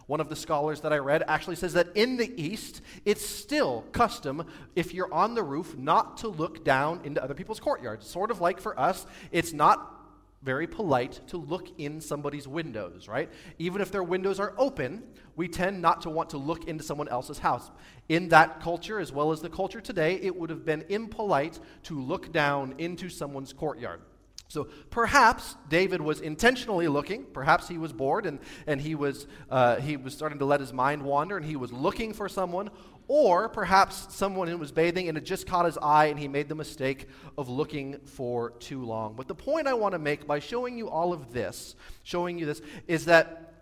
one 0.10 0.20
of 0.20 0.28
the 0.28 0.36
scholars 0.36 0.82
that 0.82 0.92
I 0.92 0.98
read 0.98 1.24
actually 1.28 1.56
says 1.56 1.74
that 1.74 1.90
in 1.94 2.18
the 2.18 2.34
East, 2.36 2.82
it's 3.06 3.24
still 3.24 3.86
custom, 3.92 4.44
if 4.76 4.92
you're 4.92 5.14
on 5.14 5.36
the 5.36 5.44
roof, 5.44 5.78
not 5.78 6.18
to 6.18 6.30
look 6.30 6.66
down 6.66 7.02
into 7.04 7.24
other 7.24 7.36
people's 7.36 7.60
courtyards. 7.60 8.08
Sort 8.08 8.32
of 8.32 8.42
like 8.42 8.60
for 8.60 8.78
us, 8.80 9.06
it's 9.32 9.54
not 9.54 9.99
very 10.42 10.68
polite 10.68 11.20
to 11.28 11.38
look 11.38 11.68
in 11.78 12.00
somebody's 12.00 12.48
windows, 12.48 13.08
right? 13.08 13.30
Even 13.58 13.82
if 13.82 13.92
their 13.92 14.04
windows 14.04 14.40
are 14.40 14.54
open, 14.58 15.04
we 15.36 15.48
tend 15.48 15.82
not 15.82 16.02
to 16.04 16.10
want 16.10 16.30
to 16.30 16.38
look 16.38 16.68
into 16.68 16.84
someone 16.84 17.10
else's 17.10 17.40
house. 17.40 17.70
In 18.08 18.30
that 18.30 18.62
culture, 18.62 19.00
as 19.00 19.12
well 19.12 19.32
as 19.32 19.42
the 19.42 19.50
culture 19.50 19.82
today, 19.82 20.16
it 20.16 20.36
would 20.36 20.50
have 20.50 20.66
been 20.66 20.86
impolite 20.90 21.60
to 21.84 22.00
look 22.00 22.32
down 22.32 22.76
into 22.78 23.10
someone's 23.10 23.52
courtyard. 23.52 24.02
So 24.50 24.68
perhaps 24.90 25.56
David 25.70 26.02
was 26.02 26.22
intentionally 26.22 26.88
looking. 26.88 27.26
Perhaps 27.26 27.68
he 27.68 27.78
was 27.78 27.94
bored 27.94 28.26
and, 28.26 28.40
and 28.66 28.82
he, 28.82 28.96
was, 28.96 29.28
uh, 29.52 29.76
he 29.76 29.96
was 29.96 30.14
starting 30.16 30.40
to 30.40 30.46
let 30.46 30.60
his 30.60 30.74
mind 30.74 31.04
wander 31.04 31.38
and 31.38 31.46
he 31.46 31.56
was 31.56 31.72
looking 31.72 32.14
for 32.14 32.28
someone. 32.28 32.72
Or 33.12 33.50
perhaps 33.50 34.16
someone 34.16 34.48
who 34.48 34.58
was 34.58 34.72
bathing 34.72 35.10
and 35.10 35.18
it 35.18 35.26
just 35.26 35.48
caught 35.48 35.66
his 35.66 35.80
eye 35.80 36.06
and 36.06 36.20
he 36.20 36.28
made 36.28 36.48
the 36.48 36.54
mistake 36.54 37.10
of 37.40 37.50
looking 37.50 37.98
for 38.06 38.52
too 38.52 38.86
long. 38.86 39.16
But 39.16 39.28
the 39.28 39.34
point 39.34 39.68
I 39.68 39.74
want 39.74 39.94
to 39.94 40.00
make 40.00 40.28
by 40.28 40.38
showing 40.38 40.78
you 40.78 40.90
all 40.90 41.12
of 41.12 41.34
this, 41.34 41.76
showing 42.04 42.38
you 42.38 42.46
this, 42.46 42.62
is 42.88 43.06
that 43.06 43.56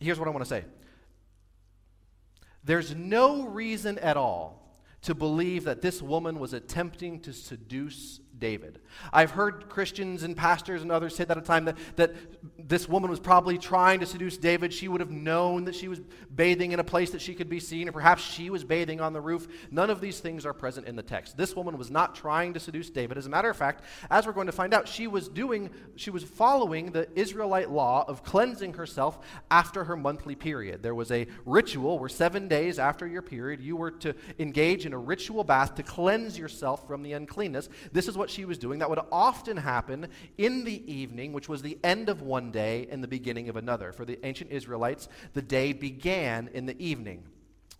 here's 0.00 0.18
what 0.18 0.26
I 0.26 0.32
want 0.32 0.44
to 0.44 0.48
say 0.48 0.64
there's 2.64 2.92
no 2.92 3.44
reason 3.44 3.98
at 4.00 4.16
all 4.16 4.76
to 5.02 5.14
believe 5.14 5.62
that 5.64 5.80
this 5.80 6.02
woman 6.02 6.40
was 6.40 6.52
attempting 6.52 7.20
to 7.20 7.32
seduce 7.32 8.18
David. 8.38 8.80
I've 9.12 9.30
heard 9.30 9.68
Christians 9.68 10.22
and 10.22 10.36
pastors 10.36 10.82
and 10.82 10.92
others 10.92 11.14
say 11.16 11.24
that 11.24 11.36
at 11.36 11.42
a 11.42 11.46
time 11.46 11.64
that, 11.66 11.76
that 11.96 12.14
this 12.58 12.88
woman 12.88 13.10
was 13.10 13.20
probably 13.20 13.58
trying 13.58 14.00
to 14.00 14.06
seduce 14.06 14.36
David. 14.36 14.72
She 14.72 14.88
would 14.88 15.00
have 15.00 15.10
known 15.10 15.64
that 15.64 15.74
she 15.74 15.88
was 15.88 16.00
bathing 16.34 16.72
in 16.72 16.80
a 16.80 16.84
place 16.84 17.10
that 17.10 17.22
she 17.22 17.34
could 17.34 17.48
be 17.48 17.60
seen, 17.60 17.88
or 17.88 17.92
perhaps 17.92 18.22
she 18.22 18.50
was 18.50 18.64
bathing 18.64 19.00
on 19.00 19.12
the 19.12 19.20
roof. 19.20 19.48
None 19.70 19.90
of 19.90 20.00
these 20.00 20.20
things 20.20 20.44
are 20.44 20.52
present 20.52 20.86
in 20.86 20.94
the 20.96 21.02
text. 21.02 21.36
This 21.36 21.56
woman 21.56 21.78
was 21.78 21.90
not 21.90 22.14
trying 22.14 22.54
to 22.54 22.60
seduce 22.60 22.90
David. 22.90 23.16
As 23.16 23.26
a 23.26 23.30
matter 23.30 23.48
of 23.48 23.56
fact, 23.56 23.84
as 24.10 24.26
we're 24.26 24.32
going 24.32 24.46
to 24.46 24.52
find 24.52 24.74
out, 24.74 24.86
she 24.86 25.06
was 25.06 25.28
doing, 25.28 25.70
she 25.96 26.10
was 26.10 26.22
following 26.22 26.92
the 26.92 27.08
Israelite 27.14 27.70
law 27.70 28.04
of 28.06 28.22
cleansing 28.22 28.74
herself 28.74 29.18
after 29.50 29.84
her 29.84 29.96
monthly 29.96 30.34
period. 30.34 30.82
There 30.82 30.94
was 30.94 31.10
a 31.10 31.26
ritual 31.46 31.98
where 31.98 32.08
seven 32.08 32.48
days 32.48 32.78
after 32.78 33.06
your 33.06 33.22
period, 33.22 33.60
you 33.60 33.76
were 33.76 33.90
to 33.92 34.14
engage 34.38 34.84
in 34.84 34.92
a 34.92 34.98
ritual 34.98 35.44
bath 35.44 35.74
to 35.76 35.82
cleanse 35.82 36.38
yourself 36.38 36.86
from 36.86 37.02
the 37.02 37.14
uncleanness. 37.14 37.68
This 37.92 38.08
is 38.08 38.17
what 38.18 38.28
she 38.28 38.44
was 38.44 38.58
doing. 38.58 38.80
That 38.80 38.90
would 38.90 39.00
often 39.10 39.56
happen 39.56 40.08
in 40.36 40.64
the 40.64 40.92
evening, 40.92 41.32
which 41.32 41.48
was 41.48 41.62
the 41.62 41.78
end 41.82 42.08
of 42.08 42.20
one 42.20 42.50
day 42.50 42.86
and 42.90 43.02
the 43.02 43.08
beginning 43.08 43.48
of 43.48 43.56
another. 43.56 43.92
For 43.92 44.04
the 44.04 44.18
ancient 44.26 44.50
Israelites, 44.50 45.08
the 45.32 45.42
day 45.42 45.72
began 45.72 46.50
in 46.52 46.66
the 46.66 46.78
evening. 46.84 47.24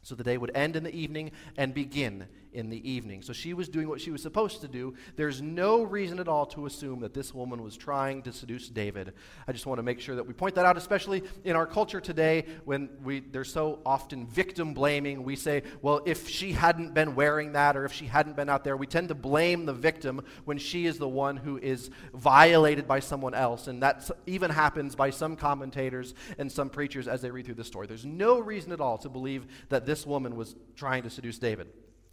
So 0.03 0.15
the 0.15 0.25
day 0.25 0.39
would 0.39 0.53
end 0.55 0.77
in 0.77 0.85
the 0.85 0.95
evening 0.95 1.33
and 1.59 1.75
begin 1.75 2.29
in 2.53 2.71
the 2.71 2.91
evening. 2.91 3.23
So 3.23 3.33
she 3.33 3.55
was 3.55 3.69
doing 3.69 3.89
what 3.89 4.01
she 4.01 4.11
was 4.11 4.23
supposed 4.23 4.61
to 4.63 4.69
do. 4.69 4.95
There's 5.17 5.43
no 5.43 5.83
reason 5.83 6.19
at 6.19 6.29
all 6.29 6.47
to 6.47 6.67
assume 6.67 7.01
that 7.01 7.15
this 7.15 7.35
woman 7.35 7.63
was 7.63 7.77
trying 7.77 8.23
to 8.23 8.33
seduce 8.33 8.69
David. 8.69 9.13
I 9.47 9.53
just 9.53 9.67
want 9.67 9.79
to 9.79 9.83
make 9.83 10.01
sure 10.01 10.17
that 10.17 10.27
we 10.27 10.33
point 10.33 10.55
that 10.57 10.65
out, 10.65 10.77
especially 10.77 11.23
in 11.45 11.57
our 11.57 11.67
culture 11.67 12.01
today 12.01 12.47
when 12.65 12.89
we, 13.03 13.21
there's 13.21 13.53
so 13.53 13.81
often 13.85 14.27
victim 14.27 14.75
blaming. 14.75 15.23
We 15.23 15.37
say, 15.37 15.63
well, 15.83 16.01
if 16.07 16.29
she 16.29 16.53
hadn't 16.53 16.95
been 16.95 17.15
wearing 17.15 17.53
that 17.53 17.77
or 17.77 17.85
if 17.85 17.93
she 17.93 18.07
hadn't 18.07 18.37
been 18.37 18.49
out 18.49 18.65
there, 18.65 18.77
we 18.77 18.87
tend 18.87 19.09
to 19.09 19.15
blame 19.15 19.67
the 19.67 19.73
victim 19.73 20.23
when 20.45 20.59
she 20.59 20.87
is 20.87 20.99
the 20.99 21.09
one 21.09 21.37
who 21.37 21.59
is 21.59 21.91
violated 22.15 22.87
by 22.87 23.01
someone 23.01 23.35
else. 23.35 23.69
And 23.69 23.83
that 23.83 24.11
even 24.27 24.51
happens 24.51 24.95
by 24.95 25.11
some 25.11 25.37
commentators 25.37 26.15
and 26.39 26.51
some 26.51 26.71
preachers 26.71 27.09
as 27.09 27.23
they 27.23 27.31
read 27.31 27.47
through 27.47 27.57
the 27.57 27.65
story. 27.65 27.87
There's 27.87 28.07
no 28.07 28.39
reason 28.41 28.73
at 28.73 28.81
all 28.81 28.99
to 28.99 29.09
believe 29.09 29.47
that 29.69 29.87
this 29.87 30.07
woman 30.07 30.37
was 30.37 30.57
trying 30.77 31.03
to 31.03 31.11
seduce 31.11 31.39
David. 31.39 31.69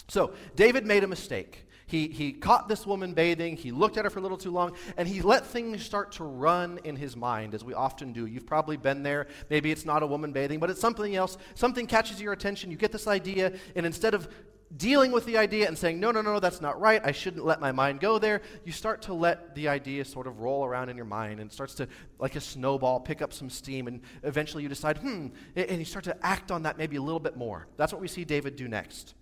So, 0.08 0.34
David 0.56 0.86
made 0.86 1.04
a 1.04 1.08
mistake. 1.08 1.66
He, 1.88 2.08
he 2.08 2.34
caught 2.34 2.68
this 2.68 2.86
woman 2.86 3.14
bathing, 3.14 3.56
he 3.56 3.72
looked 3.72 3.98
at 3.98 4.06
her 4.06 4.10
for 4.10 4.20
a 4.20 4.22
little 4.22 4.38
too 4.38 4.52
long, 4.52 4.76
and 4.98 5.08
he 5.08 5.22
let 5.22 5.46
things 5.46 5.84
start 5.84 6.14
to 6.14 6.24
run 6.24 6.80
in 6.84 6.96
his 6.96 7.16
mind, 7.16 7.54
as 7.54 7.64
we 7.64 7.74
often 7.74 8.12
do. 8.12 8.26
You've 8.26 8.48
probably 8.48 8.78
been 8.78 9.04
there. 9.04 9.28
Maybe 9.50 9.72
it's 9.72 9.86
not 9.86 10.02
a 10.02 10.08
woman 10.08 10.32
bathing, 10.32 10.60
but 10.60 10.72
it's 10.72 10.82
something 10.82 11.16
else. 11.16 11.38
Something 11.54 11.86
catches 11.86 12.20
your 12.20 12.34
attention, 12.34 12.72
you 12.72 12.78
get 12.78 12.92
this 12.92 13.08
idea, 13.08 13.54
and 13.76 13.86
instead 13.86 14.16
of 14.16 14.28
dealing 14.76 15.12
with 15.12 15.26
the 15.26 15.38
idea 15.38 15.68
and 15.68 15.78
saying, 15.78 16.00
no, 16.00 16.10
no, 16.10 16.22
no, 16.22 16.40
that's 16.40 16.60
not 16.60 16.80
right, 16.82 17.02
I 17.06 17.12
shouldn't 17.12 17.46
let 17.46 17.62
my 17.62 17.72
mind 17.72 18.00
go 18.00 18.18
there, 18.18 18.42
you 18.66 18.72
start 18.72 19.04
to 19.04 19.14
let 19.14 19.54
the 19.54 19.68
idea 19.68 20.04
sort 20.04 20.26
of 20.26 20.40
roll 20.40 20.66
around 20.66 20.90
in 20.90 20.98
your 20.98 21.06
mind 21.06 21.40
and 21.40 21.52
starts 21.52 21.76
to, 21.76 21.88
like 22.18 22.36
a 22.36 22.42
snowball, 22.42 23.00
pick 23.00 23.22
up 23.22 23.32
some 23.32 23.50
steam, 23.50 23.88
and 23.88 24.02
eventually 24.24 24.64
you 24.64 24.70
decide, 24.70 24.98
hmm, 24.98 25.28
and 25.56 25.78
you 25.78 25.86
start 25.86 26.06
to 26.06 26.26
act 26.26 26.52
on 26.52 26.64
that 26.64 26.80
maybe 26.80 26.96
a 26.96 27.02
little 27.02 27.20
bit 27.20 27.38
more. 27.38 27.68
That's 27.78 27.94
what 27.94 28.02
we 28.02 28.08
see 28.08 28.26
David 28.26 28.56
do 28.56 28.68
next. 28.68 29.14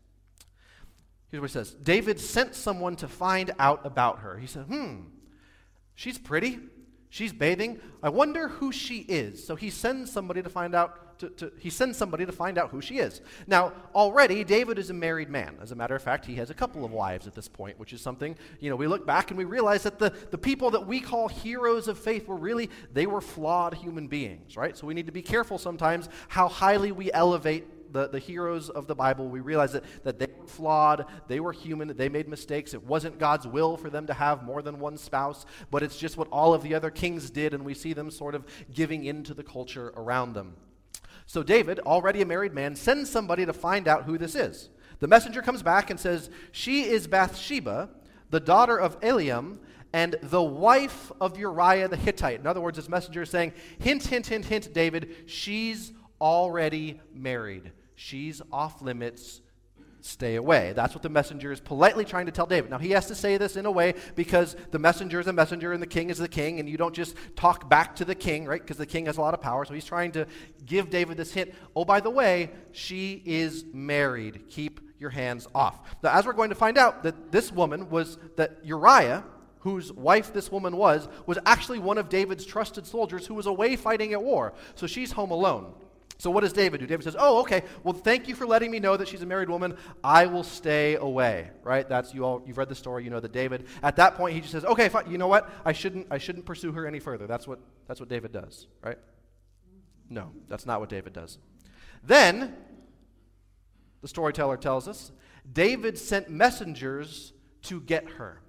Here's 1.34 1.42
what 1.42 1.50
it 1.50 1.54
says 1.54 1.74
David 1.74 2.20
sent 2.20 2.54
someone 2.54 2.96
to 2.98 3.08
find 3.08 3.56
out 3.58 3.84
about 3.88 4.20
her. 4.20 4.38
He 4.38 4.46
said, 4.46 4.66
Hmm, 4.66 5.06
she's 5.96 6.20
pretty. 6.20 6.60
She's 7.10 7.34
bathing. 7.34 7.80
I 8.04 8.10
wonder 8.10 8.50
who 8.50 8.72
she 8.72 9.00
is. 9.00 9.44
So 9.44 9.56
he 9.56 9.72
sends 9.72 10.12
somebody 10.12 10.44
to 10.44 10.50
find 10.50 10.76
out. 10.76 11.20
To, 11.20 11.30
to, 11.30 11.52
he 11.58 11.72
sends 11.72 11.98
somebody 11.98 12.26
to 12.28 12.32
find 12.32 12.60
out 12.60 12.70
who 12.70 12.82
she 12.82 13.00
is. 13.00 13.22
Now, 13.48 13.74
already, 13.96 14.44
David 14.44 14.78
is 14.78 14.92
a 14.92 14.94
married 14.94 15.30
man. 15.30 15.58
As 15.60 15.72
a 15.72 15.76
matter 15.76 15.96
of 15.96 16.04
fact, 16.04 16.26
he 16.26 16.36
has 16.36 16.52
a 16.52 16.54
couple 16.54 16.86
of 16.86 16.92
wives 16.92 17.26
at 17.26 17.34
this 17.34 17.48
point, 17.48 17.80
which 17.80 17.94
is 17.94 18.02
something, 18.02 18.36
you 18.60 18.70
know, 18.70 18.76
we 18.76 18.88
look 18.88 19.06
back 19.06 19.32
and 19.32 19.38
we 19.38 19.46
realize 19.46 19.84
that 19.84 19.98
the, 19.98 20.12
the 20.32 20.38
people 20.38 20.70
that 20.72 20.86
we 20.86 21.00
call 21.00 21.28
heroes 21.28 21.88
of 21.88 21.98
faith 21.98 22.28
were 22.28 22.36
really, 22.36 22.70
they 22.92 23.06
were 23.06 23.22
flawed 23.22 23.74
human 23.76 24.08
beings, 24.08 24.58
right? 24.58 24.76
So 24.76 24.86
we 24.86 24.94
need 24.94 25.06
to 25.06 25.12
be 25.12 25.22
careful 25.22 25.58
sometimes 25.58 26.10
how 26.28 26.48
highly 26.48 26.92
we 26.92 27.12
elevate 27.12 27.66
the, 27.94 28.08
the 28.08 28.20
heroes 28.20 28.70
of 28.70 28.88
the 28.88 28.96
Bible, 28.96 29.30
we 29.30 29.40
realize 29.40 29.72
that, 29.74 29.84
that 30.04 30.20
they 30.20 30.28
were 30.38 30.48
flawed, 30.48 31.06
they 31.28 31.40
were 31.40 31.54
human, 31.54 31.96
they 31.96 32.10
made 32.10 32.28
mistakes. 32.28 32.74
It 32.74 32.84
wasn't 32.84 33.20
God's 33.20 33.48
will 33.48 33.78
for 33.78 33.90
them 33.90 34.08
to 34.08 34.14
have 34.14 34.44
more 34.44 34.62
than 34.62 34.80
one 34.80 34.98
spouse, 34.98 35.46
but 35.72 35.84
it's 35.84 35.98
just 35.98 36.18
what 36.18 36.28
all 36.30 36.54
of 36.54 36.64
the 36.64 36.76
other 36.76 36.90
kings 36.90 37.30
did, 37.30 37.54
and 37.54 37.64
we 37.64 37.74
see 37.74 37.94
them 37.94 38.12
sort 38.12 38.36
of 38.36 38.46
giving 38.74 39.06
in 39.06 39.24
to 39.24 39.34
the 39.34 39.44
culture 39.44 39.94
around 39.96 40.34
them. 40.34 40.56
So 41.26 41.44
David, 41.44 41.80
already 41.80 42.22
a 42.22 42.26
married 42.26 42.54
man, 42.54 42.76
sends 42.76 43.10
somebody 43.10 43.46
to 43.46 43.54
find 43.54 43.88
out 43.88 44.04
who 44.04 44.18
this 44.18 44.36
is. 44.36 44.70
The 45.00 45.08
messenger 45.08 45.42
comes 45.42 45.64
back 45.64 45.90
and 45.90 46.00
says, 46.00 46.30
She 46.52 46.84
is 46.84 47.08
Bathsheba, 47.08 47.90
the 48.30 48.40
daughter 48.40 48.78
of 48.78 49.00
Eliam, 49.02 49.60
and 49.94 50.16
the 50.24 50.42
wife 50.42 51.12
of 51.22 51.38
Uriah 51.38 51.88
the 51.88 51.96
Hittite. 51.96 52.40
In 52.40 52.48
other 52.48 52.62
words, 52.62 52.78
this 52.78 52.90
messenger 52.90 53.22
is 53.22 53.30
saying, 53.30 53.54
Hint, 53.80 54.04
hint, 54.08 54.28
hint, 54.28 54.46
hint, 54.46 54.74
David, 54.74 55.16
she's 55.28 55.94
already 56.20 57.00
married. 57.14 57.72
She's 58.04 58.42
off 58.52 58.82
limits. 58.82 59.40
Stay 60.02 60.36
away. 60.36 60.74
That's 60.76 60.94
what 60.94 61.04
the 61.04 61.10
messenger 61.10 61.54
is 61.54 61.62
politely 61.62 62.04
trying 62.04 62.26
to 62.26 62.34
tell 62.34 62.46
David. 62.46 62.70
Now, 62.70 62.78
he 62.78 62.92
has 62.92 63.06
to 63.06 63.16
say 63.16 63.38
this 63.38 63.56
in 63.56 63.66
a 63.66 63.72
way 63.72 63.94
because 64.16 64.58
the 64.72 64.78
messenger 64.78 65.22
is 65.22 65.28
a 65.28 65.32
messenger 65.32 65.72
and 65.72 65.82
the 65.82 65.88
king 65.88 66.10
is 66.10 66.18
the 66.18 66.28
king, 66.28 66.60
and 66.60 66.68
you 66.68 66.76
don't 66.76 66.94
just 66.94 67.16
talk 67.38 67.70
back 67.70 67.96
to 67.96 68.04
the 68.04 68.14
king, 68.14 68.46
right? 68.46 68.62
Because 68.62 68.76
the 68.76 68.86
king 68.86 69.06
has 69.06 69.16
a 69.16 69.22
lot 69.22 69.34
of 69.34 69.40
power. 69.40 69.64
So 69.64 69.74
he's 69.74 69.86
trying 69.86 70.12
to 70.12 70.28
give 70.66 70.90
David 70.90 71.16
this 71.16 71.32
hint. 71.32 71.54
Oh, 71.78 71.86
by 71.86 72.02
the 72.02 72.10
way, 72.10 72.52
she 72.74 73.24
is 73.26 73.64
married. 73.72 74.50
Keep 74.50 74.82
your 75.00 75.12
hands 75.12 75.48
off. 75.56 75.80
Now, 76.04 76.12
as 76.12 76.26
we're 76.26 76.34
going 76.34 76.50
to 76.50 76.56
find 76.56 76.78
out, 76.78 77.04
that 77.04 77.32
this 77.32 77.54
woman 77.54 77.90
was, 77.90 78.18
that 78.36 78.58
Uriah, 78.66 79.24
whose 79.60 79.94
wife 79.94 80.34
this 80.34 80.52
woman 80.52 80.76
was, 80.76 81.08
was 81.26 81.40
actually 81.46 81.80
one 81.80 81.98
of 81.98 82.10
David's 82.10 82.46
trusted 82.46 82.86
soldiers 82.86 83.28
who 83.28 83.34
was 83.34 83.46
away 83.46 83.78
fighting 83.78 84.12
at 84.12 84.22
war. 84.22 84.54
So 84.76 84.88
she's 84.88 85.14
home 85.14 85.32
alone. 85.32 85.74
So 86.24 86.32
what 86.32 86.40
does 86.40 86.54
David 86.54 86.80
do? 86.80 86.88
David 86.88 87.04
says, 87.04 87.18
"Oh, 87.20 87.42
okay. 87.42 87.64
Well, 87.84 87.94
thank 87.94 88.30
you 88.30 88.36
for 88.36 88.48
letting 88.48 88.72
me 88.72 88.80
know 88.80 88.96
that 88.96 89.10
she's 89.10 89.22
a 89.22 89.26
married 89.26 89.50
woman. 89.50 89.76
I 90.06 90.26
will 90.26 90.46
stay 90.46 90.96
away." 90.96 91.50
Right? 91.64 91.88
That's 91.90 92.14
you 92.14 92.24
all. 92.24 92.42
You've 92.46 92.58
read 92.58 92.70
the 92.70 92.76
story. 92.76 93.04
You 93.04 93.10
know 93.10 93.20
that 93.20 93.34
David. 93.34 93.66
At 93.84 93.98
that 93.98 94.16
point, 94.16 94.34
he 94.34 94.40
just 94.40 94.54
says, 94.54 94.64
"Okay, 94.64 94.88
fine. 94.88 95.12
You 95.12 95.18
know 95.18 95.28
what? 95.28 95.50
I 95.66 95.74
shouldn't. 95.74 96.08
I 96.10 96.20
shouldn't 96.20 96.46
pursue 96.46 96.72
her 96.72 96.88
any 96.88 97.00
further." 97.00 97.28
That's 97.28 97.46
what. 97.46 97.60
That's 97.90 98.00
what 98.00 98.08
David 98.08 98.32
does. 98.32 98.68
Right? 98.82 98.98
No, 100.10 100.32
that's 100.48 100.66
not 100.66 100.80
what 100.80 100.88
David 100.88 101.12
does. 101.12 101.40
Then, 102.06 102.56
the 104.00 104.08
storyteller 104.08 104.56
tells 104.56 104.88
us, 104.88 105.12
David 105.52 105.98
sent 105.98 106.30
messengers 106.30 107.34
to 107.64 107.82
get 107.82 108.12
her. 108.12 108.40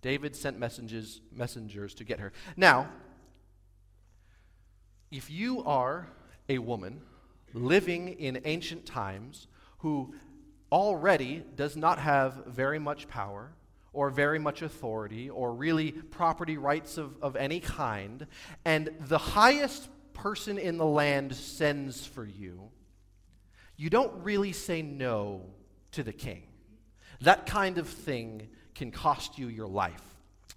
David 0.00 0.34
sent 0.34 0.58
messengers, 0.58 1.20
messengers 1.30 1.92
to 1.96 2.04
get 2.04 2.20
her. 2.20 2.32
Now, 2.56 2.88
if 5.12 5.30
you 5.30 5.62
are 5.64 6.08
a 6.48 6.58
woman 6.58 7.02
living 7.52 8.08
in 8.08 8.40
ancient 8.44 8.86
times 8.86 9.46
who 9.78 10.14
already 10.72 11.44
does 11.54 11.76
not 11.76 11.98
have 11.98 12.46
very 12.46 12.78
much 12.78 13.06
power 13.06 13.52
or 13.92 14.08
very 14.08 14.38
much 14.38 14.62
authority 14.62 15.28
or 15.28 15.52
really 15.52 15.92
property 15.92 16.56
rights 16.56 16.96
of, 16.96 17.14
of 17.20 17.36
any 17.36 17.60
kind, 17.60 18.26
and 18.64 18.88
the 19.00 19.18
highest 19.18 19.88
person 20.14 20.56
in 20.56 20.78
the 20.78 20.86
land 20.86 21.34
sends 21.36 22.06
for 22.06 22.24
you, 22.24 22.70
you 23.76 23.90
don't 23.90 24.22
really 24.22 24.52
say 24.52 24.80
no 24.80 25.42
to 25.90 26.02
the 26.02 26.12
king. 26.12 26.44
That 27.20 27.44
kind 27.44 27.76
of 27.76 27.86
thing 27.86 28.48
can 28.74 28.90
cost 28.90 29.38
you 29.38 29.48
your 29.48 29.68
life. 29.68 30.11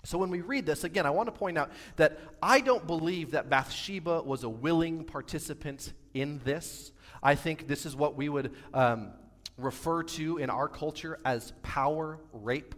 So 0.05 0.17
when 0.17 0.29
we 0.29 0.41
read 0.41 0.65
this, 0.65 0.83
again, 0.83 1.05
I 1.05 1.09
want 1.09 1.27
to 1.27 1.31
point 1.31 1.57
out 1.57 1.71
that 1.95 2.19
I 2.41 2.61
don't 2.61 2.85
believe 2.85 3.31
that 3.31 3.49
Bathsheba 3.49 4.21
was 4.21 4.43
a 4.43 4.49
willing 4.49 5.03
participant 5.03 5.93
in 6.13 6.39
this. 6.43 6.91
I 7.21 7.35
think 7.35 7.67
this 7.67 7.85
is 7.85 7.95
what 7.95 8.15
we 8.15 8.29
would 8.29 8.53
um, 8.73 9.13
refer 9.57 10.03
to 10.03 10.37
in 10.37 10.49
our 10.49 10.67
culture 10.67 11.19
as 11.25 11.53
power 11.63 12.19
rape. 12.31 12.75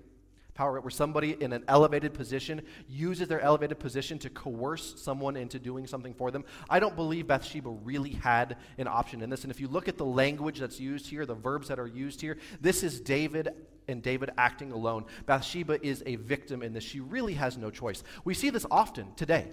Power 0.57 0.81
where 0.81 0.89
somebody 0.89 1.37
in 1.39 1.53
an 1.53 1.63
elevated 1.67 2.15
position 2.15 2.63
uses 2.89 3.27
their 3.27 3.39
elevated 3.41 3.77
position 3.77 4.17
to 4.19 4.29
coerce 4.31 4.95
someone 4.97 5.37
into 5.37 5.59
doing 5.59 5.85
something 5.85 6.15
for 6.15 6.31
them. 6.31 6.43
I 6.67 6.79
don't 6.79 6.95
believe 6.95 7.27
Bathsheba 7.27 7.69
really 7.69 8.13
had 8.13 8.57
an 8.79 8.87
option 8.87 9.21
in 9.21 9.29
this. 9.29 9.43
And 9.43 9.51
if 9.51 9.59
you 9.59 9.67
look 9.67 9.87
at 9.87 9.97
the 9.97 10.05
language 10.05 10.59
that's 10.59 10.79
used 10.79 11.05
here, 11.07 11.27
the 11.27 11.35
verbs 11.35 11.67
that 11.67 11.77
are 11.77 11.87
used 11.87 12.21
here, 12.21 12.37
this 12.59 12.81
is 12.81 12.99
David 12.99 13.49
and 13.87 14.01
David 14.01 14.31
acting 14.35 14.71
alone. 14.71 15.05
Bathsheba 15.27 15.85
is 15.85 16.01
a 16.07 16.15
victim 16.15 16.63
in 16.63 16.73
this. 16.73 16.83
She 16.83 17.01
really 17.01 17.35
has 17.35 17.55
no 17.55 17.69
choice. 17.69 18.03
We 18.25 18.33
see 18.33 18.49
this 18.49 18.65
often 18.71 19.13
today. 19.15 19.51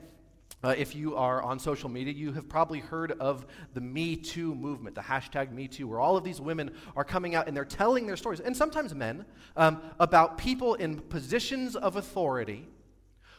Uh, 0.64 0.75
if 0.78 0.97
you 0.97 1.14
are 1.14 1.42
on 1.42 1.59
social 1.59 1.90
media, 1.90 2.14
you 2.14 2.33
have 2.33 2.49
probably 2.49 2.80
heard 2.80 3.12
of 3.21 3.44
the 3.75 3.83
Me 3.83 4.16
Too 4.16 4.54
movement, 4.54 4.94
the 4.94 5.02
hashtag 5.02 5.52
Me 5.52 5.68
Too, 5.68 5.87
where 5.87 6.00
all 6.00 6.16
of 6.16 6.25
these 6.25 6.40
women 6.40 6.71
are 6.97 7.04
coming 7.04 7.35
out 7.35 7.47
and 7.47 7.54
they're 7.54 7.66
telling 7.66 8.06
their 8.06 8.16
stories, 8.16 8.40
and 8.40 8.56
sometimes 8.56 8.94
men, 8.94 9.26
um, 9.56 9.83
about 10.00 10.38
people 10.38 10.73
in 10.73 11.00
positions 11.00 11.76
of 11.76 11.97
authority 11.97 12.66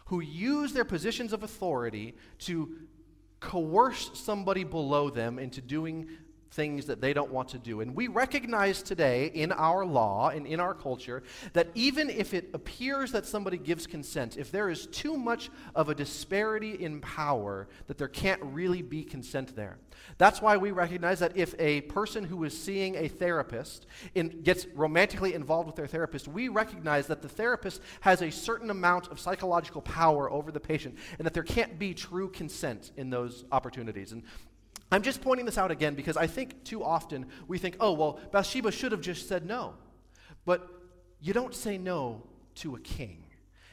who 0.05 0.19
use 0.19 0.71
their 0.73 0.85
positions 0.85 1.33
of 1.33 1.41
authority 1.41 2.15
to 2.37 2.75
coerce 3.39 4.11
somebody 4.13 4.63
below 4.63 5.09
them 5.09 5.39
into 5.39 5.61
doing 5.61 6.07
things 6.51 6.85
that 6.85 7.01
they 7.01 7.13
don't 7.13 7.31
want 7.31 7.49
to 7.49 7.57
do. 7.57 7.81
And 7.81 7.95
we 7.95 8.07
recognize 8.07 8.81
today 8.81 9.27
in 9.27 9.51
our 9.51 9.85
law 9.85 10.29
and 10.29 10.47
in 10.47 10.59
our 10.59 10.73
culture 10.73 11.23
that 11.53 11.69
even 11.75 12.09
if 12.09 12.33
it 12.33 12.49
appears 12.53 13.11
that 13.11 13.25
somebody 13.25 13.57
gives 13.57 13.85
consent, 13.85 14.37
if 14.37 14.51
there 14.51 14.69
is 14.69 14.87
too 14.87 15.17
much 15.17 15.49
of 15.75 15.89
a 15.89 15.95
disparity 15.95 16.71
in 16.71 17.01
power, 17.01 17.67
that 17.87 17.97
there 17.97 18.07
can't 18.07 18.41
really 18.43 18.81
be 18.81 19.03
consent 19.03 19.55
there. 19.55 19.77
That's 20.17 20.41
why 20.41 20.57
we 20.57 20.71
recognize 20.71 21.19
that 21.19 21.35
if 21.35 21.55
a 21.59 21.81
person 21.81 22.23
who 22.23 22.43
is 22.43 22.57
seeing 22.57 22.95
a 22.95 23.07
therapist 23.07 23.85
in, 24.13 24.41
gets 24.41 24.65
romantically 24.67 25.33
involved 25.33 25.67
with 25.67 25.75
their 25.75 25.87
therapist, 25.87 26.27
we 26.27 26.47
recognize 26.47 27.07
that 27.07 27.21
the 27.21 27.29
therapist 27.29 27.81
has 28.01 28.21
a 28.21 28.29
certain 28.29 28.69
amount 28.69 29.09
of 29.11 29.19
psychological 29.19 29.81
power 29.81 30.31
over 30.31 30.51
the 30.51 30.59
patient 30.59 30.97
and 31.17 31.25
that 31.25 31.33
there 31.33 31.43
can't 31.43 31.79
be 31.79 31.93
true 31.93 32.29
consent 32.29 32.91
in 32.97 33.09
those 33.09 33.45
opportunities. 33.51 34.11
And 34.11 34.23
I'm 34.91 35.01
just 35.01 35.21
pointing 35.21 35.45
this 35.45 35.57
out 35.57 35.71
again 35.71 35.95
because 35.95 36.15
I 36.15 36.27
think 36.27 36.63
too 36.63 36.83
often 36.83 37.25
we 37.47 37.57
think, 37.57 37.77
oh, 37.79 37.93
well, 37.93 38.19
Bathsheba 38.31 38.71
should 38.71 38.91
have 38.91 39.01
just 39.01 39.27
said 39.27 39.45
no. 39.45 39.73
But 40.45 40.69
you 41.19 41.33
don't 41.33 41.55
say 41.55 41.77
no 41.77 42.21
to 42.55 42.75
a 42.75 42.79
king, 42.79 43.23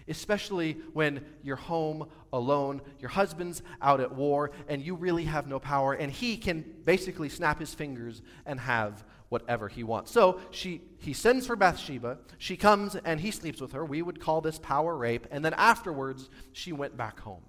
especially 0.09 0.79
when 0.93 1.25
you're 1.43 1.57
home 1.57 2.09
alone, 2.33 2.81
your 2.99 3.11
husband's 3.11 3.63
out 3.83 4.01
at 4.01 4.15
war, 4.15 4.53
and 4.69 4.83
you 4.83 4.95
really 4.95 5.25
have 5.25 5.47
no 5.47 5.61
power, 5.61 5.93
and 5.93 6.11
he 6.11 6.37
can 6.37 6.65
basically 6.85 7.29
snap 7.29 7.61
his 7.61 7.75
fingers 7.75 8.23
and 8.47 8.59
have 8.59 9.05
whatever 9.29 9.69
he 9.69 9.83
wants. 9.83 10.11
So 10.11 10.41
she, 10.51 10.83
he 10.99 11.13
sends 11.13 11.47
for 11.47 11.57
Bathsheba. 11.57 12.19
She 12.37 12.57
comes 12.57 12.97
and 12.97 13.19
he 13.19 13.31
sleeps 13.31 13.63
with 13.63 13.73
her. 13.73 13.83
We 13.83 14.03
would 14.03 14.21
call 14.21 14.43
this 14.43 14.59
power 14.59 14.95
rape. 14.95 15.27
And 15.31 15.43
then 15.43 15.55
afterwards, 15.55 16.29
she 16.53 16.73
went 16.73 16.99
back 16.99 17.19
home. 17.19 17.41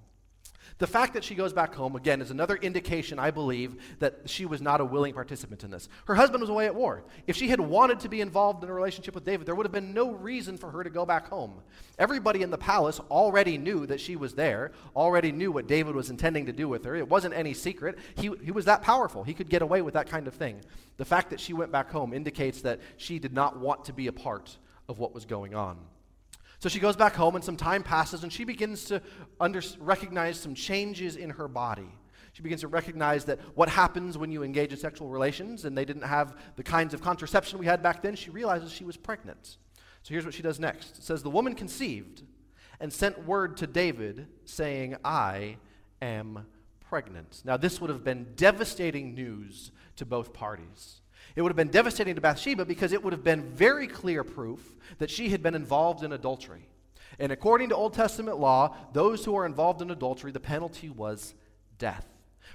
The 0.79 0.87
fact 0.87 1.13
that 1.13 1.23
she 1.23 1.35
goes 1.35 1.53
back 1.53 1.75
home, 1.75 1.95
again, 1.95 2.21
is 2.21 2.31
another 2.31 2.55
indication, 2.55 3.19
I 3.19 3.31
believe, 3.31 3.75
that 3.99 4.21
she 4.25 4.45
was 4.45 4.61
not 4.61 4.81
a 4.81 4.85
willing 4.85 5.13
participant 5.13 5.63
in 5.63 5.71
this. 5.71 5.87
Her 6.05 6.15
husband 6.15 6.41
was 6.41 6.49
away 6.49 6.65
at 6.65 6.75
war. 6.75 7.03
If 7.27 7.35
she 7.35 7.47
had 7.47 7.59
wanted 7.59 7.99
to 8.01 8.09
be 8.09 8.21
involved 8.21 8.63
in 8.63 8.69
a 8.69 8.73
relationship 8.73 9.13
with 9.15 9.23
David, 9.23 9.45
there 9.45 9.55
would 9.55 9.65
have 9.65 9.71
been 9.71 9.93
no 9.93 10.11
reason 10.11 10.57
for 10.57 10.71
her 10.71 10.83
to 10.83 10.89
go 10.89 11.05
back 11.05 11.27
home. 11.27 11.61
Everybody 11.99 12.41
in 12.41 12.49
the 12.49 12.57
palace 12.57 12.99
already 13.11 13.57
knew 13.57 13.85
that 13.85 14.01
she 14.01 14.15
was 14.15 14.33
there, 14.33 14.71
already 14.95 15.31
knew 15.31 15.51
what 15.51 15.67
David 15.67 15.95
was 15.95 16.09
intending 16.09 16.47
to 16.47 16.53
do 16.53 16.67
with 16.67 16.83
her. 16.85 16.95
It 16.95 17.07
wasn't 17.07 17.35
any 17.35 17.53
secret. 17.53 17.97
He, 18.15 18.31
he 18.43 18.51
was 18.51 18.65
that 18.65 18.81
powerful. 18.81 19.23
He 19.23 19.33
could 19.33 19.49
get 19.49 19.61
away 19.61 19.81
with 19.81 19.93
that 19.93 20.09
kind 20.09 20.27
of 20.27 20.33
thing. 20.33 20.61
The 20.97 21.05
fact 21.05 21.29
that 21.29 21.39
she 21.39 21.53
went 21.53 21.71
back 21.71 21.91
home 21.91 22.13
indicates 22.13 22.61
that 22.61 22.79
she 22.97 23.19
did 23.19 23.33
not 23.33 23.59
want 23.59 23.85
to 23.85 23.93
be 23.93 24.07
a 24.07 24.13
part 24.13 24.57
of 24.89 24.99
what 24.99 25.13
was 25.13 25.25
going 25.25 25.53
on. 25.53 25.77
So 26.63 26.69
she 26.69 26.79
goes 26.79 26.95
back 26.95 27.13
home, 27.13 27.35
and 27.35 27.43
some 27.43 27.57
time 27.57 27.83
passes, 27.83 28.23
and 28.23 28.31
she 28.31 28.45
begins 28.45 28.85
to 28.85 29.01
under, 29.37 29.61
recognize 29.79 30.39
some 30.39 30.55
changes 30.55 31.17
in 31.17 31.31
her 31.31 31.49
body. 31.49 31.89
She 32.31 32.41
begins 32.41 32.61
to 32.61 32.69
recognize 32.69 33.25
that 33.25 33.41
what 33.53 33.67
happens 33.67 34.17
when 34.17 34.31
you 34.31 34.43
engage 34.43 34.71
in 34.71 34.77
sexual 34.77 35.09
relations, 35.09 35.65
and 35.65 35.77
they 35.77 35.83
didn't 35.83 36.03
have 36.03 36.37
the 36.55 36.63
kinds 36.63 36.93
of 36.93 37.01
contraception 37.01 37.59
we 37.59 37.65
had 37.65 37.83
back 37.83 38.01
then, 38.01 38.15
she 38.15 38.29
realizes 38.29 38.71
she 38.71 38.85
was 38.85 38.95
pregnant. 38.95 39.57
So 40.03 40.13
here's 40.13 40.23
what 40.23 40.33
she 40.33 40.41
does 40.41 40.57
next 40.57 40.99
it 40.99 41.03
says, 41.03 41.21
The 41.21 41.29
woman 41.29 41.53
conceived 41.53 42.23
and 42.79 42.93
sent 42.93 43.25
word 43.25 43.57
to 43.57 43.67
David, 43.67 44.27
saying, 44.45 44.95
I 45.03 45.57
am 46.01 46.45
pregnant. 46.79 47.41
Now, 47.43 47.57
this 47.57 47.81
would 47.81 47.89
have 47.89 48.05
been 48.05 48.27
devastating 48.37 49.15
news 49.15 49.71
to 49.97 50.05
both 50.05 50.31
parties. 50.31 51.01
It 51.35 51.41
would 51.41 51.49
have 51.49 51.57
been 51.57 51.69
devastating 51.69 52.15
to 52.15 52.21
Bathsheba 52.21 52.65
because 52.65 52.93
it 52.93 53.03
would 53.03 53.13
have 53.13 53.23
been 53.23 53.51
very 53.51 53.87
clear 53.87 54.23
proof 54.23 54.77
that 54.99 55.09
she 55.09 55.29
had 55.29 55.41
been 55.41 55.55
involved 55.55 56.03
in 56.03 56.11
adultery. 56.11 56.67
And 57.19 57.31
according 57.31 57.69
to 57.69 57.75
Old 57.75 57.93
Testament 57.93 58.39
law, 58.39 58.75
those 58.93 59.25
who 59.25 59.35
are 59.35 59.45
involved 59.45 59.81
in 59.81 59.91
adultery, 59.91 60.31
the 60.31 60.39
penalty 60.39 60.89
was 60.89 61.33
death. 61.77 62.05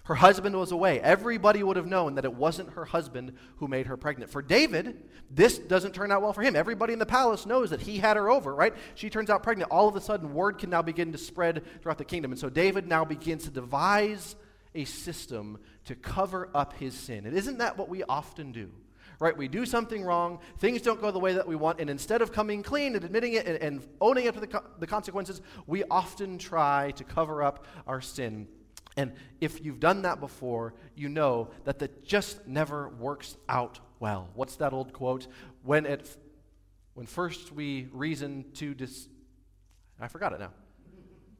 Her 0.05 0.15
husband 0.15 0.57
was 0.57 0.73
away. 0.73 1.01
Everybody 1.01 1.63
would 1.63 1.77
have 1.77 1.87
known 1.87 2.15
that 2.15 2.25
it 2.25 2.33
wasn't 2.33 2.71
her 2.71 2.87
husband 2.87 3.37
who 3.57 3.69
made 3.69 3.87
her 3.87 3.97
pregnant. 3.97 4.31
For 4.31 4.41
David, 4.41 5.03
this 5.31 5.59
doesn't 5.59 5.95
turn 5.95 6.11
out 6.11 6.23
well 6.23 6.33
for 6.33 6.43
him. 6.43 6.57
Everybody 6.57 6.93
in 6.93 6.99
the 6.99 7.07
palace 7.07 7.47
knows 7.47 7.71
that 7.71 7.83
he 7.83 7.99
had 7.99 8.17
her 8.17 8.31
over, 8.31 8.55
right? 8.55 8.75
She 8.95 9.11
turns 9.11 9.29
out 9.29 9.43
pregnant. 9.43 9.71
All 9.71 9.89
of 9.89 9.97
a 9.97 10.01
sudden, 10.01 10.33
word 10.33 10.59
can 10.59 10.71
now 10.71 10.83
begin 10.83 11.13
to 11.13 11.19
spread 11.19 11.63
throughout 11.83 11.99
the 11.99 12.05
kingdom. 12.05 12.33
And 12.33 12.41
so 12.41 12.49
David 12.49 12.87
now 12.87 13.05
begins 13.05 13.45
to 13.45 13.51
devise 13.51 14.37
a 14.75 14.85
system 14.85 15.59
to 15.89 15.95
cover 15.95 16.51
up 16.55 16.75
his 16.75 16.95
sin. 16.95 17.25
And 17.25 17.35
isn't 17.35 17.59
that 17.59 17.79
what 17.79 17.89
we 17.89 18.03
often 18.05 18.53
do? 18.53 18.71
Right? 19.21 19.37
We 19.37 19.49
do 19.49 19.67
something 19.67 20.05
wrong, 20.05 20.39
things 20.59 20.83
don't 20.83 21.01
go 21.01 21.11
the 21.11 21.19
way 21.19 21.33
that 21.33 21.49
we 21.49 21.57
want, 21.57 21.81
and 21.81 21.91
instead 21.91 22.23
of 22.23 22.31
coming 22.31 22.63
clean 22.63 22.95
and 22.95 23.05
admitting 23.05 23.33
it 23.33 23.47
and, 23.47 23.57
and 23.57 23.89
owning 24.01 24.29
up 24.29 24.35
to 24.35 24.41
the, 24.41 24.47
co- 24.47 24.65
the 24.79 24.87
consequences, 24.87 25.41
we 25.67 25.83
often 25.91 26.39
try 26.39 26.93
to 26.93 27.05
cover 27.05 27.43
up 27.43 27.67
our 27.87 28.01
sin. 28.01 28.47
And 28.97 29.13
if 29.41 29.65
you've 29.65 29.81
done 29.81 30.03
that 30.03 30.21
before, 30.21 30.75
you 30.95 31.09
know 31.09 31.49
that 31.65 31.79
that 31.79 32.05
just 32.05 32.47
never 32.47 32.91
works 32.91 33.37
out 33.49 33.81
well. 33.99 34.29
What's 34.35 34.57
that 34.57 34.73
old 34.73 34.93
quote? 34.93 35.27
When 35.63 35.87
it 35.87 36.17
when 36.95 37.07
first 37.07 37.53
we 37.53 37.89
reason 37.93 38.45
to 38.55 38.75
dis 38.75 39.09
I 40.01 40.09
forgot 40.09 40.33
it 40.33 40.41
now. 40.41 40.51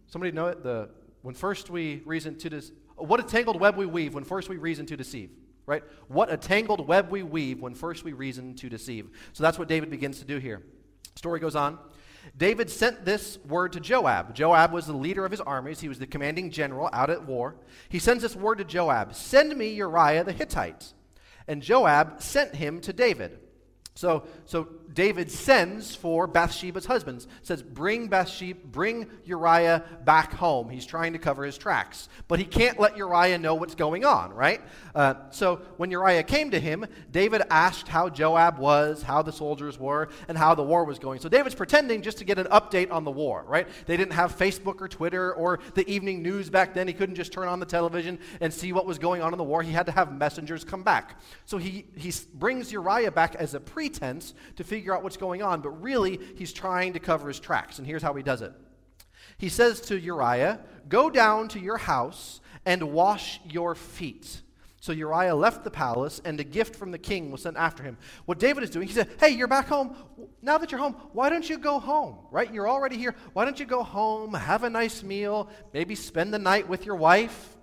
Somebody 0.07 0.33
know 0.33 0.47
it? 0.47 0.63
The 0.63 0.89
when 1.23 1.35
first 1.35 1.69
we 1.69 2.01
reason 2.07 2.39
to 2.39 2.51
dis 2.51 2.73
what 2.99 3.21
a 3.21 3.23
tangled 3.23 3.61
web 3.61 3.77
we 3.77 3.87
weave 3.87 4.15
when 4.15 4.25
first 4.25 4.49
we 4.49 4.57
reason 4.57 4.87
to 4.87 4.97
deceive, 4.97 5.31
right? 5.67 5.83
What 6.09 6.33
a 6.33 6.37
tangled 6.37 6.87
web 6.87 7.11
we 7.11 7.23
weave 7.23 7.61
when 7.61 7.75
first 7.75 8.05
we 8.05 8.13
reason 8.13 8.55
to 8.57 8.69
deceive. 8.69 9.09
So 9.33 9.43
that's 9.43 9.59
what 9.59 9.69
David 9.69 9.91
begins 9.91 10.19
to 10.19 10.25
do 10.25 10.39
here. 10.39 10.63
Story 11.15 11.41
goes 11.41 11.57
on. 11.57 11.79
David 12.37 12.71
sent 12.71 13.05
this 13.05 13.39
word 13.49 13.73
to 13.73 13.81
Joab. 13.81 14.35
Joab 14.35 14.73
was 14.73 14.87
the 14.87 14.93
leader 14.93 15.25
of 15.25 15.31
his 15.31 15.41
armies, 15.41 15.81
he 15.81 15.89
was 15.89 15.99
the 15.99 16.07
commanding 16.07 16.51
general 16.51 16.91
out 16.93 17.11
at 17.11 17.27
war. 17.27 17.57
He 17.89 17.99
sends 17.99 18.23
this 18.23 18.37
word 18.37 18.59
to 18.59 18.65
Joab 18.65 19.15
Send 19.15 19.57
me 19.57 19.71
Uriah 19.71 20.25
the 20.25 20.33
Hittite. 20.33 20.93
And 21.47 21.63
Joab 21.63 22.21
sent 22.21 22.55
him 22.55 22.81
to 22.83 22.93
David. 22.93 23.39
So, 23.99 24.23
so 24.45 24.69
David 24.93 25.29
sends 25.29 25.93
for 25.93 26.29
Bathsheba's 26.29 26.87
husbands, 26.87 27.27
says, 27.43 27.65
Bring 27.65 28.07
Bathsheba, 28.07 28.61
bring 28.65 29.09
Uriah 29.25 29.83
back 30.05 30.35
home. 30.35 30.71
He's 30.71 30.87
trying 30.87 31.15
to 31.15 31.19
cover 31.19 31.43
his 31.43 31.59
tracks. 31.59 32.09
But 32.29 32.39
he 32.39 32.45
can't 32.45 32.79
let 32.79 32.97
Uriah 32.97 33.39
know 33.39 33.57
what's 33.57 33.75
going 33.75 34.05
on, 34.05 34.33
right? 34.33 34.61
Uh, 34.95 35.15
so 35.31 35.57
when 35.79 35.91
Uriah 35.91 36.23
came 36.23 36.53
to 36.53 36.61
him, 36.61 36.87
David 37.11 37.43
asked 37.51 37.89
how 37.89 38.09
Joab 38.09 38.59
was, 38.59 39.03
how 39.03 39.21
the 39.21 39.33
soldiers 39.33 39.81
were, 39.81 40.11
and 40.29 40.39
how 40.39 40.55
the 40.55 40.63
war 40.63 40.85
was 40.85 41.01
going. 41.01 41.19
So 41.19 41.29
David's 41.29 41.57
pretending 41.57 42.01
just 42.01 42.19
to 42.19 42.25
get 42.25 42.39
an 42.39 42.47
update 42.47 42.93
on 42.93 43.03
the 43.03 43.11
war, 43.11 43.45
right? 43.49 43.67
They 43.87 43.97
didn't 43.97 44.15
have 44.15 44.39
Facebook 44.39 44.81
or 44.81 44.87
Twitter 44.87 45.35
or 45.35 45.59
the 45.75 45.89
evening 45.91 46.23
news 46.23 46.51
back 46.51 46.73
then. 46.73 46.87
He 46.87 46.95
couldn't 46.95 47.17
just 47.17 47.33
turn 47.33 47.49
on 47.49 47.59
the 47.59 47.67
television 47.67 48.21
and 48.41 48.55
see 48.55 48.73
what 48.73 48.87
was 48.87 48.97
going 48.97 49.23
on 49.23 49.35
in 49.35 49.39
the 49.39 49.45
war. 49.45 49.61
He 49.61 49.73
had 49.73 49.87
to 49.87 49.93
have 49.93 50.17
messengers 50.17 50.63
come 50.63 50.85
back. 50.85 51.21
So 51.47 51.59
he, 51.59 51.87
he 51.97 52.13
brings 52.35 52.71
Uriah 52.71 53.11
back 53.11 53.35
as 53.35 53.55
a 53.55 53.61
priest 53.61 53.88
pretense 53.89 54.35
to 54.57 54.65
figure 54.65 54.95
out 54.95 55.03
what's 55.03 55.17
going 55.17 55.43
on, 55.43 55.61
but 55.61 55.71
really 55.71 56.21
he's 56.37 56.53
trying 56.53 56.93
to 56.93 56.99
cover 56.99 57.29
his 57.29 57.41
tracks. 57.41 57.79
And 57.79 57.87
here's 57.87 58.03
how 58.03 58.15
he 58.15 58.23
does 58.23 58.43
it 58.43 58.53
He 59.39 59.49
says 59.49 59.81
to 59.83 59.99
Uriah, 59.99 60.61
Go 60.89 61.11
down 61.11 61.49
to 61.49 61.59
your 61.59 61.79
house 61.79 62.41
and 62.65 62.93
wash 62.93 63.41
your 63.49 63.75
feet. 63.75 64.43
So 64.81 64.93
Uriah 64.93 65.35
left 65.35 65.65
the 65.65 65.71
palace, 65.71 66.21
and 66.25 66.39
a 66.39 66.45
gift 66.45 66.77
from 66.77 66.93
the 66.93 66.99
king 66.99 67.31
was 67.33 67.43
sent 67.43 67.57
after 67.57 67.83
him. 67.83 67.99
What 68.27 68.39
David 68.39 68.63
is 68.63 68.71
doing, 68.71 68.87
he 68.87 68.95
said, 68.95 69.09
Hey, 69.19 69.31
you're 69.31 69.49
back 69.49 69.67
home. 69.67 69.97
Now 70.41 70.59
that 70.59 70.71
you're 70.71 70.81
home, 70.81 70.95
why 71.13 71.31
don't 71.31 71.49
you 71.49 71.59
go 71.59 71.79
home? 71.79 72.19
Right? 72.31 72.53
You're 72.53 72.69
already 72.69 72.97
here. 72.97 73.15
Why 73.33 73.45
don't 73.45 73.59
you 73.59 73.67
go 73.67 73.83
home, 73.83 74.35
have 74.35 74.65
a 74.65 74.71
nice 74.71 75.03
meal, 75.03 75.49
maybe 75.73 75.95
spend 75.95 76.33
the 76.33 76.39
night 76.39 76.69
with 76.69 76.87
your 76.87 76.97
wife? 76.97 77.57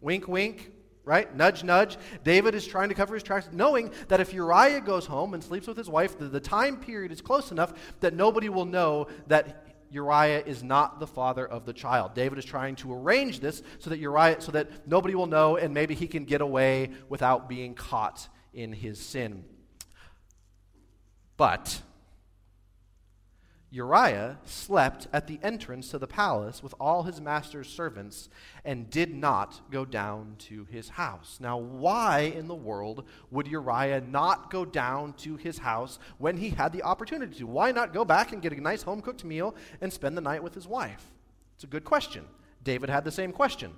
Wink, 0.00 0.28
wink 0.28 0.71
right? 1.04 1.34
Nudge, 1.34 1.64
nudge. 1.64 1.96
David 2.24 2.54
is 2.54 2.66
trying 2.66 2.88
to 2.88 2.94
cover 2.94 3.14
his 3.14 3.22
tracks, 3.22 3.48
knowing 3.52 3.90
that 4.08 4.20
if 4.20 4.32
Uriah 4.32 4.80
goes 4.80 5.06
home 5.06 5.34
and 5.34 5.42
sleeps 5.42 5.66
with 5.66 5.76
his 5.76 5.88
wife, 5.88 6.18
the, 6.18 6.26
the 6.26 6.40
time 6.40 6.76
period 6.76 7.12
is 7.12 7.20
close 7.20 7.50
enough 7.50 7.72
that 8.00 8.14
nobody 8.14 8.48
will 8.48 8.64
know 8.64 9.08
that 9.26 9.66
Uriah 9.90 10.42
is 10.46 10.62
not 10.62 11.00
the 11.00 11.06
father 11.06 11.46
of 11.46 11.66
the 11.66 11.72
child. 11.72 12.14
David 12.14 12.38
is 12.38 12.44
trying 12.44 12.76
to 12.76 12.92
arrange 12.92 13.40
this 13.40 13.62
so 13.78 13.90
that 13.90 13.98
Uriah, 13.98 14.40
so 14.40 14.52
that 14.52 14.88
nobody 14.88 15.14
will 15.14 15.26
know, 15.26 15.56
and 15.56 15.74
maybe 15.74 15.94
he 15.94 16.06
can 16.06 16.24
get 16.24 16.40
away 16.40 16.90
without 17.08 17.48
being 17.48 17.74
caught 17.74 18.26
in 18.54 18.72
his 18.72 18.98
sin. 18.98 19.44
But 21.36 21.82
Uriah 23.72 24.38
slept 24.44 25.08
at 25.14 25.26
the 25.26 25.40
entrance 25.42 25.88
to 25.88 25.98
the 25.98 26.06
palace 26.06 26.62
with 26.62 26.74
all 26.78 27.04
his 27.04 27.22
master's 27.22 27.70
servants 27.70 28.28
and 28.66 28.90
did 28.90 29.14
not 29.14 29.62
go 29.70 29.86
down 29.86 30.36
to 30.40 30.66
his 30.66 30.90
house. 30.90 31.38
Now, 31.40 31.56
why 31.56 32.32
in 32.36 32.48
the 32.48 32.54
world 32.54 33.04
would 33.30 33.46
Uriah 33.46 34.02
not 34.02 34.50
go 34.50 34.66
down 34.66 35.14
to 35.14 35.36
his 35.36 35.56
house 35.56 35.98
when 36.18 36.36
he 36.36 36.50
had 36.50 36.74
the 36.74 36.82
opportunity 36.82 37.34
to? 37.36 37.46
Why 37.46 37.72
not 37.72 37.94
go 37.94 38.04
back 38.04 38.32
and 38.32 38.42
get 38.42 38.52
a 38.52 38.60
nice 38.60 38.82
home 38.82 39.00
cooked 39.00 39.24
meal 39.24 39.54
and 39.80 39.90
spend 39.90 40.18
the 40.18 40.20
night 40.20 40.42
with 40.42 40.54
his 40.54 40.68
wife? 40.68 41.10
It's 41.54 41.64
a 41.64 41.66
good 41.66 41.84
question. 41.84 42.26
David 42.62 42.90
had 42.90 43.04
the 43.04 43.10
same 43.10 43.32
question. 43.32 43.72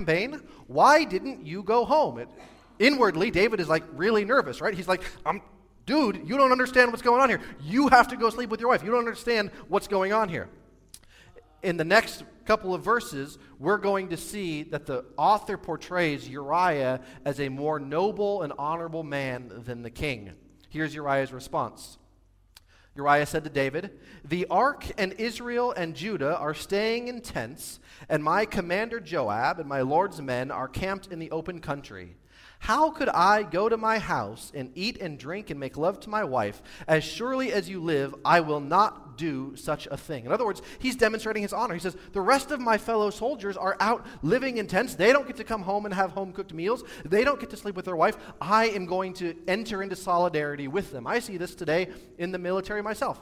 Vain, 0.00 0.40
why 0.68 1.02
didn't 1.02 1.44
you 1.44 1.64
go 1.64 1.84
home? 1.84 2.18
It, 2.18 2.28
inwardly, 2.78 3.30
David 3.30 3.60
is 3.60 3.68
like 3.68 3.84
really 3.92 4.24
nervous, 4.24 4.60
right? 4.60 4.74
He's 4.74 4.88
like, 4.88 5.02
I'm, 5.24 5.42
dude, 5.86 6.22
you 6.28 6.36
don't 6.36 6.52
understand 6.52 6.90
what's 6.90 7.02
going 7.02 7.20
on 7.20 7.28
here. 7.28 7.40
You 7.62 7.88
have 7.88 8.08
to 8.08 8.16
go 8.16 8.30
sleep 8.30 8.50
with 8.50 8.60
your 8.60 8.70
wife. 8.70 8.82
You 8.82 8.90
don't 8.90 9.00
understand 9.00 9.50
what's 9.68 9.88
going 9.88 10.12
on 10.12 10.28
here. 10.28 10.48
in 11.62 11.76
the 11.76 11.84
next 11.84 12.24
couple 12.44 12.72
of 12.72 12.82
verses, 12.82 13.38
we're 13.58 13.78
going 13.78 14.08
to 14.08 14.16
see 14.16 14.62
that 14.62 14.86
the 14.86 15.04
author 15.16 15.58
portrays 15.58 16.28
Uriah 16.28 17.00
as 17.24 17.40
a 17.40 17.48
more 17.48 17.78
noble 17.78 18.42
and 18.42 18.52
honorable 18.58 19.02
man 19.02 19.50
than 19.66 19.82
the 19.82 19.90
king. 19.90 20.32
Here's 20.70 20.94
Uriah's 20.94 21.32
response 21.32 21.98
Uriah 22.98 23.26
said 23.26 23.44
to 23.44 23.50
David, 23.50 23.98
The 24.24 24.46
ark 24.50 24.86
and 24.98 25.12
Israel 25.14 25.72
and 25.72 25.94
Judah 25.94 26.36
are 26.36 26.54
staying 26.54 27.08
in 27.08 27.20
tents, 27.20 27.80
and 28.08 28.24
my 28.24 28.44
commander 28.44 28.98
Joab 28.98 29.60
and 29.60 29.68
my 29.68 29.82
lord's 29.82 30.20
men 30.20 30.50
are 30.50 30.68
camped 30.68 31.06
in 31.06 31.18
the 31.18 31.30
open 31.30 31.60
country. 31.60 32.16
How 32.58 32.90
could 32.90 33.08
I 33.08 33.44
go 33.44 33.68
to 33.68 33.76
my 33.76 33.98
house 33.98 34.52
and 34.54 34.70
eat 34.74 35.00
and 35.00 35.18
drink 35.18 35.50
and 35.50 35.58
make 35.58 35.76
love 35.76 36.00
to 36.00 36.10
my 36.10 36.24
wife? 36.24 36.60
As 36.86 37.04
surely 37.04 37.52
as 37.52 37.68
you 37.68 37.80
live, 37.80 38.14
I 38.24 38.40
will 38.40 38.60
not 38.60 39.16
do 39.16 39.54
such 39.56 39.86
a 39.90 39.96
thing. 39.96 40.24
In 40.24 40.32
other 40.32 40.44
words, 40.44 40.62
he's 40.78 40.96
demonstrating 40.96 41.42
his 41.42 41.52
honor. 41.52 41.74
He 41.74 41.80
says, 41.80 41.96
The 42.12 42.20
rest 42.20 42.50
of 42.50 42.60
my 42.60 42.78
fellow 42.78 43.10
soldiers 43.10 43.56
are 43.56 43.76
out 43.80 44.06
living 44.22 44.58
in 44.58 44.66
tents. 44.66 44.94
They 44.94 45.12
don't 45.12 45.26
get 45.26 45.36
to 45.36 45.44
come 45.44 45.62
home 45.62 45.84
and 45.84 45.94
have 45.94 46.10
home 46.10 46.32
cooked 46.32 46.52
meals. 46.52 46.84
They 47.04 47.24
don't 47.24 47.40
get 47.40 47.50
to 47.50 47.56
sleep 47.56 47.74
with 47.74 47.84
their 47.84 47.96
wife. 47.96 48.16
I 48.40 48.66
am 48.66 48.86
going 48.86 49.14
to 49.14 49.34
enter 49.46 49.82
into 49.82 49.96
solidarity 49.96 50.68
with 50.68 50.92
them. 50.92 51.06
I 51.06 51.18
see 51.20 51.36
this 51.36 51.54
today 51.54 51.88
in 52.18 52.32
the 52.32 52.38
military 52.38 52.82
myself. 52.82 53.20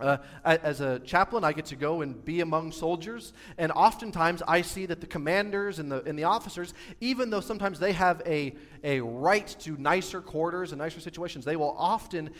Uh, 0.00 0.18
as 0.44 0.80
a 0.80 0.98
chaplain, 1.00 1.44
I 1.44 1.52
get 1.52 1.66
to 1.66 1.76
go 1.76 2.00
and 2.00 2.24
be 2.24 2.40
among 2.40 2.72
soldiers, 2.72 3.32
and 3.58 3.70
oftentimes 3.72 4.42
I 4.46 4.62
see 4.62 4.86
that 4.86 5.00
the 5.00 5.06
commanders 5.06 5.78
and 5.78 5.90
the, 5.92 6.02
and 6.04 6.18
the 6.18 6.24
officers, 6.24 6.74
even 7.00 7.30
though 7.30 7.40
sometimes 7.40 7.78
they 7.78 7.92
have 7.92 8.22
a, 8.24 8.54
a 8.82 9.00
right 9.00 9.46
to 9.60 9.76
nicer 9.76 10.20
quarters 10.20 10.72
and 10.72 10.78
nicer 10.78 11.00
situations, 11.00 11.44
they 11.44 11.56
will 11.56 11.74
often 11.78 12.30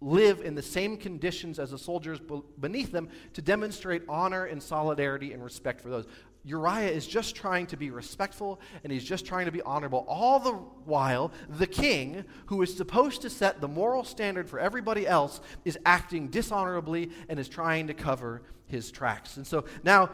live 0.00 0.40
in 0.40 0.54
the 0.54 0.62
same 0.62 0.96
conditions 0.96 1.58
as 1.58 1.72
the 1.72 1.78
soldiers 1.78 2.20
beneath 2.60 2.92
them 2.92 3.08
to 3.32 3.42
demonstrate 3.42 4.02
honor 4.08 4.44
and 4.44 4.62
solidarity 4.62 5.32
and 5.32 5.42
respect 5.42 5.80
for 5.80 5.88
those. 5.88 6.06
Uriah 6.44 6.88
is 6.88 7.06
just 7.06 7.36
trying 7.36 7.66
to 7.66 7.76
be 7.76 7.90
respectful 7.90 8.60
and 8.82 8.92
he's 8.92 9.04
just 9.04 9.26
trying 9.26 9.46
to 9.46 9.52
be 9.52 9.62
honorable. 9.62 10.04
All 10.08 10.40
the 10.40 10.52
while, 10.52 11.32
the 11.48 11.66
king, 11.66 12.24
who 12.46 12.62
is 12.62 12.76
supposed 12.76 13.22
to 13.22 13.30
set 13.30 13.60
the 13.60 13.68
moral 13.68 14.04
standard 14.04 14.48
for 14.48 14.58
everybody 14.58 15.06
else, 15.06 15.40
is 15.64 15.78
acting 15.84 16.28
dishonorably 16.28 17.10
and 17.28 17.38
is 17.38 17.48
trying 17.48 17.88
to 17.88 17.94
cover 17.94 18.42
his 18.66 18.90
tracks. 18.90 19.36
And 19.36 19.46
so 19.46 19.64
now, 19.82 20.10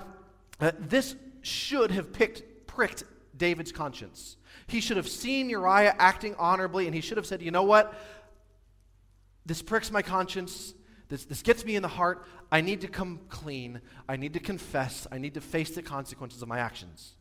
uh, 0.60 0.72
this 0.78 1.14
should 1.42 1.90
have 1.90 2.12
picked, 2.12 2.66
pricked 2.66 3.04
David's 3.36 3.72
conscience. 3.72 4.36
He 4.66 4.80
should 4.80 4.96
have 4.96 5.08
seen 5.08 5.50
Uriah 5.50 5.94
acting 5.98 6.34
honorably 6.36 6.86
and 6.86 6.94
he 6.94 7.00
should 7.00 7.16
have 7.16 7.26
said, 7.26 7.42
you 7.42 7.50
know 7.50 7.64
what? 7.64 7.94
This 9.46 9.60
pricks 9.62 9.90
my 9.90 10.02
conscience. 10.02 10.74
This, 11.08 11.24
this 11.24 11.42
gets 11.42 11.64
me 11.64 11.76
in 11.76 11.82
the 11.82 11.88
heart. 11.88 12.24
I 12.50 12.60
need 12.60 12.80
to 12.80 12.88
come 12.88 13.20
clean. 13.28 13.80
I 14.08 14.16
need 14.16 14.34
to 14.34 14.40
confess. 14.40 15.06
I 15.12 15.18
need 15.18 15.34
to 15.34 15.40
face 15.40 15.70
the 15.70 15.82
consequences 15.82 16.42
of 16.42 16.48
my 16.48 16.58
actions. 16.58 17.14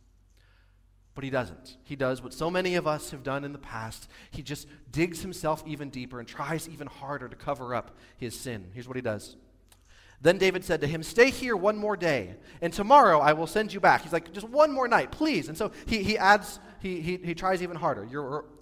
But 1.16 1.24
he 1.24 1.30
doesn't. 1.30 1.78
He 1.84 1.96
does 1.96 2.24
what 2.24 2.34
so 2.34 2.50
many 2.50 2.76
of 2.76 2.88
us 2.88 3.12
have 3.12 3.24
done 3.24 3.44
in 3.44 3.52
the 3.52 3.60
past. 3.60 4.10
He 4.32 4.42
just 4.42 4.68
digs 4.92 5.22
himself 5.22 5.64
even 5.68 5.90
deeper 5.90 6.20
and 6.20 6.28
tries 6.28 6.68
even 6.68 6.88
harder 6.88 7.28
to 7.28 7.36
cover 7.36 7.76
up 7.76 7.98
his 8.18 8.38
sin. 8.38 8.72
Here's 8.74 8.88
what 8.88 8.96
he 8.96 9.02
does. 9.02 9.36
Then 10.22 10.38
David 10.38 10.64
said 10.64 10.80
to 10.82 10.88
him, 10.88 11.04
Stay 11.04 11.30
here 11.30 11.56
one 11.56 11.78
more 11.78 11.98
day, 11.98 12.36
and 12.62 12.72
tomorrow 12.72 13.20
I 13.20 13.34
will 13.34 13.46
send 13.46 13.74
you 13.74 13.82
back. 13.82 14.04
He's 14.04 14.14
like, 14.14 14.32
Just 14.32 14.48
one 14.48 14.72
more 14.72 14.88
night, 14.88 15.12
please. 15.12 15.50
And 15.50 15.58
so 15.58 15.72
he, 15.86 16.02
he 16.02 16.18
adds, 16.18 16.60
he, 16.80 17.02
he, 17.02 17.18
he 17.18 17.36
tries 17.36 17.62
even 17.62 17.76
harder. 17.76 18.08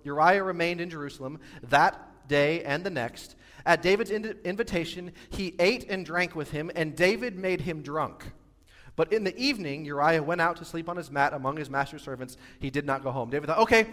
Uriah 0.04 0.44
remained 0.44 0.82
in 0.82 0.90
Jerusalem 0.90 1.40
that 1.70 2.28
day 2.28 2.64
and 2.64 2.84
the 2.84 2.90
next. 2.90 3.36
At 3.66 3.82
David's 3.82 4.12
invitation, 4.12 5.14
he 5.30 5.56
ate 5.60 5.90
and 5.90 6.06
drank 6.06 6.36
with 6.36 6.52
him, 6.52 6.72
and 6.76 6.96
David 6.96 7.38
made 7.38 7.62
him 7.62 7.82
drunk. 7.82 8.26
But 8.96 9.14
in 9.14 9.24
the 9.24 9.38
evening, 9.38 9.86
Uriah 9.86 10.22
went 10.22 10.42
out 10.42 10.58
to 10.58 10.66
sleep 10.66 10.90
on 10.90 10.98
his 10.98 11.10
mat 11.10 11.34
among 11.34 11.58
his 11.58 11.70
master's 11.70 12.02
servants. 12.02 12.38
He 12.60 12.70
did 12.70 12.86
not 12.86 13.04
go 13.04 13.12
home. 13.12 13.30
David 13.30 13.48
thought, 13.48 13.60
okay, 13.60 13.88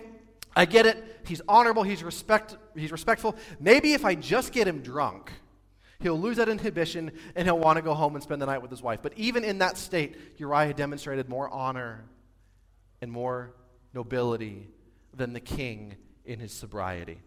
I 0.56 0.64
get 0.64 0.86
it. 0.86 1.20
He's 1.26 1.40
honorable, 1.46 1.82
he's, 1.82 2.02
respect, 2.02 2.56
he's 2.74 2.90
respectful. 2.92 3.36
Maybe 3.60 3.92
if 3.92 4.04
I 4.04 4.14
just 4.14 4.52
get 4.52 4.66
him 4.66 4.80
drunk, 4.80 5.32
he'll 6.00 6.18
lose 6.18 6.38
that 6.38 6.48
inhibition 6.48 7.12
and 7.36 7.46
he'll 7.46 7.58
want 7.58 7.76
to 7.76 7.82
go 7.82 7.94
home 7.94 8.14
and 8.14 8.22
spend 8.22 8.42
the 8.42 8.46
night 8.46 8.60
with 8.60 8.70
his 8.70 8.82
wife. 8.82 9.00
But 9.02 9.12
even 9.16 9.44
in 9.44 9.58
that 9.58 9.76
state, 9.76 10.16
Uriah 10.36 10.74
demonstrated 10.74 11.28
more 11.28 11.48
honor 11.48 12.04
and 13.00 13.12
more 13.12 13.54
nobility 13.94 14.68
than 15.14 15.32
the 15.32 15.40
king 15.40 15.96
in 16.24 16.40
his 16.40 16.52
sobriety. 16.52 17.18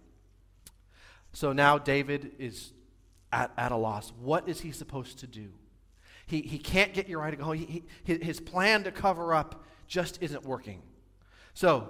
So 1.33 1.53
now 1.53 1.77
David 1.77 2.31
is 2.39 2.73
at, 3.31 3.51
at 3.57 3.71
a 3.71 3.77
loss. 3.77 4.11
What 4.19 4.49
is 4.49 4.61
he 4.61 4.71
supposed 4.71 5.19
to 5.19 5.27
do? 5.27 5.49
He, 6.25 6.41
he 6.41 6.57
can't 6.57 6.93
get 6.93 7.07
Uriah 7.07 7.31
to 7.31 7.37
go. 7.37 7.51
He, 7.51 7.83
he, 8.03 8.17
his 8.17 8.39
plan 8.39 8.83
to 8.83 8.91
cover 8.91 9.33
up 9.33 9.63
just 9.87 10.21
isn't 10.21 10.45
working. 10.45 10.81
So 11.53 11.89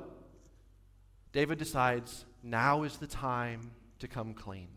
David 1.32 1.60
decides 1.60 2.26
now 2.44 2.84
is 2.84 2.98
the 2.98 3.08
time 3.08 3.72
to 4.00 4.08
come 4.08 4.34
clean. 4.34 4.70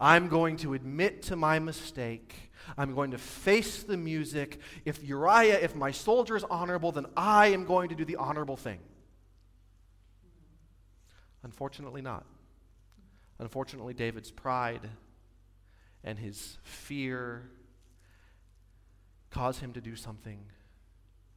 I'm 0.00 0.28
going 0.28 0.56
to 0.58 0.74
admit 0.74 1.22
to 1.24 1.36
my 1.36 1.58
mistake. 1.58 2.34
I'm 2.76 2.94
going 2.94 3.12
to 3.12 3.18
face 3.18 3.82
the 3.82 3.96
music. 3.96 4.58
If 4.84 5.04
Uriah, 5.04 5.60
if 5.60 5.76
my 5.76 5.90
soldier 5.90 6.36
is 6.36 6.44
honorable, 6.44 6.90
then 6.90 7.06
I 7.16 7.48
am 7.48 7.64
going 7.66 7.90
to 7.90 7.94
do 7.94 8.04
the 8.04 8.16
honorable 8.16 8.56
thing. 8.56 8.80
Unfortunately, 11.44 12.02
not. 12.02 12.24
Unfortunately, 13.42 13.92
David's 13.92 14.30
pride 14.30 14.88
and 16.04 16.16
his 16.16 16.58
fear 16.62 17.50
cause 19.30 19.58
him 19.58 19.72
to 19.72 19.80
do 19.80 19.96
something 19.96 20.38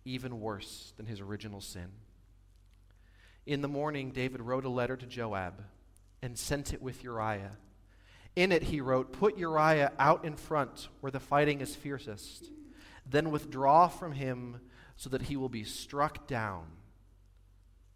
even 0.06 0.40
worse 0.40 0.94
than 0.98 1.08
his 1.08 1.20
original 1.20 1.62
sin. 1.62 1.88
In 3.48 3.64
the 3.64 3.68
morning, 3.68 4.12
David 4.12 4.40
wrote 4.40 4.66
a 4.66 4.70
letter 4.70 4.96
to 4.96 5.08
Joab 5.08 5.64
and 6.22 6.38
sent 6.38 6.76
it 6.76 6.82
with 6.84 7.04
Uriah. 7.04 7.54
In 8.36 8.52
it, 8.52 8.62
he 8.62 8.82
wrote, 8.82 9.12
Put 9.12 9.40
Uriah 9.40 9.92
out 9.98 10.26
in 10.26 10.36
front 10.36 10.90
where 11.00 11.12
the 11.12 11.20
fighting 11.20 11.60
is 11.60 11.76
fiercest, 11.76 12.52
then 13.10 13.32
withdraw 13.32 13.88
from 13.88 14.12
him 14.12 14.62
so 14.96 15.10
that 15.10 15.24
he 15.24 15.36
will 15.36 15.50
be 15.50 15.64
struck 15.64 16.28
down 16.28 16.68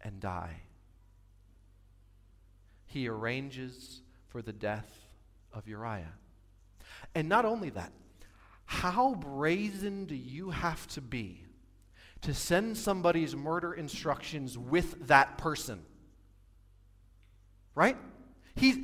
and 0.00 0.18
die 0.18 0.62
he 2.90 3.08
arranges 3.08 4.02
for 4.28 4.42
the 4.42 4.52
death 4.52 4.90
of 5.52 5.68
Uriah. 5.68 6.12
And 7.14 7.28
not 7.28 7.44
only 7.44 7.70
that, 7.70 7.92
how 8.64 9.14
brazen 9.14 10.06
do 10.06 10.16
you 10.16 10.50
have 10.50 10.86
to 10.88 11.00
be 11.00 11.44
to 12.22 12.34
send 12.34 12.76
somebody's 12.76 13.34
murder 13.34 13.72
instructions 13.72 14.58
with 14.58 15.06
that 15.06 15.38
person? 15.38 15.80
Right? 17.76 17.96
He's, 18.56 18.76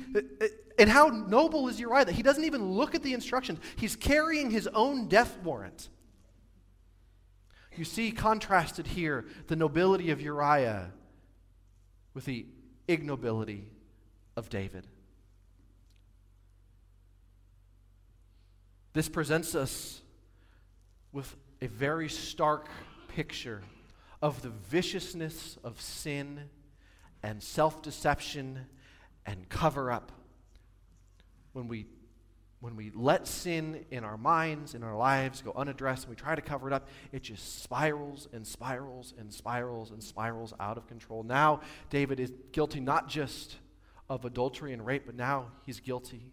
and 0.79 0.89
how 0.89 1.07
noble 1.07 1.67
is 1.67 1.77
Uriah 1.77 2.05
that 2.05 2.15
he 2.15 2.23
doesn't 2.23 2.45
even 2.45 2.71
look 2.71 2.95
at 2.95 3.03
the 3.03 3.13
instructions. 3.13 3.59
He's 3.75 3.97
carrying 3.97 4.49
his 4.49 4.67
own 4.67 5.09
death 5.09 5.37
warrant. 5.43 5.89
You 7.75 7.83
see 7.83 8.11
contrasted 8.11 8.87
here 8.87 9.25
the 9.47 9.57
nobility 9.57 10.11
of 10.11 10.21
Uriah 10.21 10.91
with 12.13 12.23
the 12.23 12.45
ignobility 12.87 13.65
of 14.37 14.49
David. 14.49 14.85
This 18.93 19.09
presents 19.09 19.55
us 19.55 20.01
with 21.11 21.35
a 21.61 21.67
very 21.67 22.07
stark 22.07 22.69
picture 23.09 23.61
of 24.21 24.41
the 24.43 24.49
viciousness 24.49 25.57
of 25.63 25.81
sin 25.81 26.49
and 27.23 27.41
self 27.41 27.81
deception 27.81 28.67
and 29.25 29.49
cover 29.49 29.91
up. 29.91 30.11
When 31.53 31.67
we, 31.67 31.87
when 32.59 32.75
we 32.75 32.91
let 32.93 33.27
sin 33.27 33.85
in 33.89 34.03
our 34.03 34.17
minds, 34.17 34.75
in 34.75 34.83
our 34.83 34.95
lives, 34.95 35.41
go 35.41 35.51
unaddressed, 35.55 36.03
and 36.03 36.11
we 36.11 36.15
try 36.15 36.35
to 36.35 36.41
cover 36.41 36.67
it 36.67 36.73
up, 36.73 36.87
it 37.11 37.23
just 37.23 37.63
spirals 37.63 38.27
and 38.31 38.45
spirals 38.45 39.15
and 39.17 39.33
spirals 39.33 39.89
and 39.89 40.01
spirals 40.03 40.53
out 40.59 40.77
of 40.77 40.87
control. 40.87 41.23
Now, 41.23 41.61
David 41.89 42.19
is 42.19 42.31
guilty 42.51 42.79
not 42.79 43.09
just 43.09 43.55
of 44.09 44.25
adultery 44.25 44.73
and 44.73 44.85
rape, 44.85 45.03
but 45.05 45.15
now 45.15 45.47
he's 45.65 45.79
guilty 45.79 46.31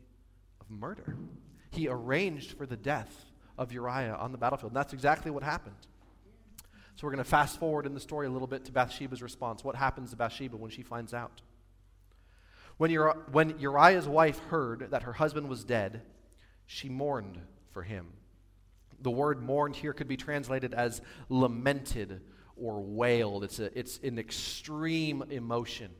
of 0.61 0.71
murder. 0.71 1.17
He 1.71 1.89
arranged 1.89 2.57
for 2.57 2.67
the 2.67 2.77
death 2.77 3.25
of 3.59 3.73
Uriah 3.73 4.15
on 4.15 4.33
the 4.33 4.39
battlefield. 4.39 4.73
And 4.73 4.77
that's 4.77 4.93
exactly 4.93 5.31
what 5.31 5.43
happened. 5.43 5.77
So 6.97 7.07
we're 7.07 7.11
going 7.11 7.25
to 7.25 7.31
fast 7.31 7.59
forward 7.59 7.87
in 7.87 7.95
the 7.95 8.01
story 8.01 8.27
a 8.27 8.31
little 8.31 8.47
bit 8.47 8.65
to 8.67 8.73
Bathsheba's 8.73 9.23
response. 9.23 9.65
What 9.65 9.75
happens 9.75 10.11
to 10.11 10.17
Bathsheba 10.17 10.57
when 10.57 10.71
she 10.71 10.83
finds 10.83 11.13
out? 11.13 11.43
When, 12.77 12.91
Uri- 12.91 13.15
when 13.33 13.59
Uriah's 13.59 14.07
wife 14.07 14.39
heard 14.51 14.91
that 14.91 15.03
her 15.03 15.13
husband 15.13 15.49
was 15.49 15.65
dead, 15.65 16.03
she 16.67 16.89
mourned 16.89 17.39
for 17.73 17.83
him. 17.83 18.07
The 19.01 19.11
word 19.11 19.43
mourned 19.43 19.77
here 19.77 19.93
could 19.93 20.09
be 20.09 20.17
translated 20.17 20.73
as 20.73 21.03
lamented 21.29 22.21
or 22.57 22.81
wailed. 22.81 23.43
It's, 23.45 23.59
a, 23.59 23.77
it's 23.77 23.99
an 24.03 24.19
extreme 24.19 25.25
emotion 25.31 25.91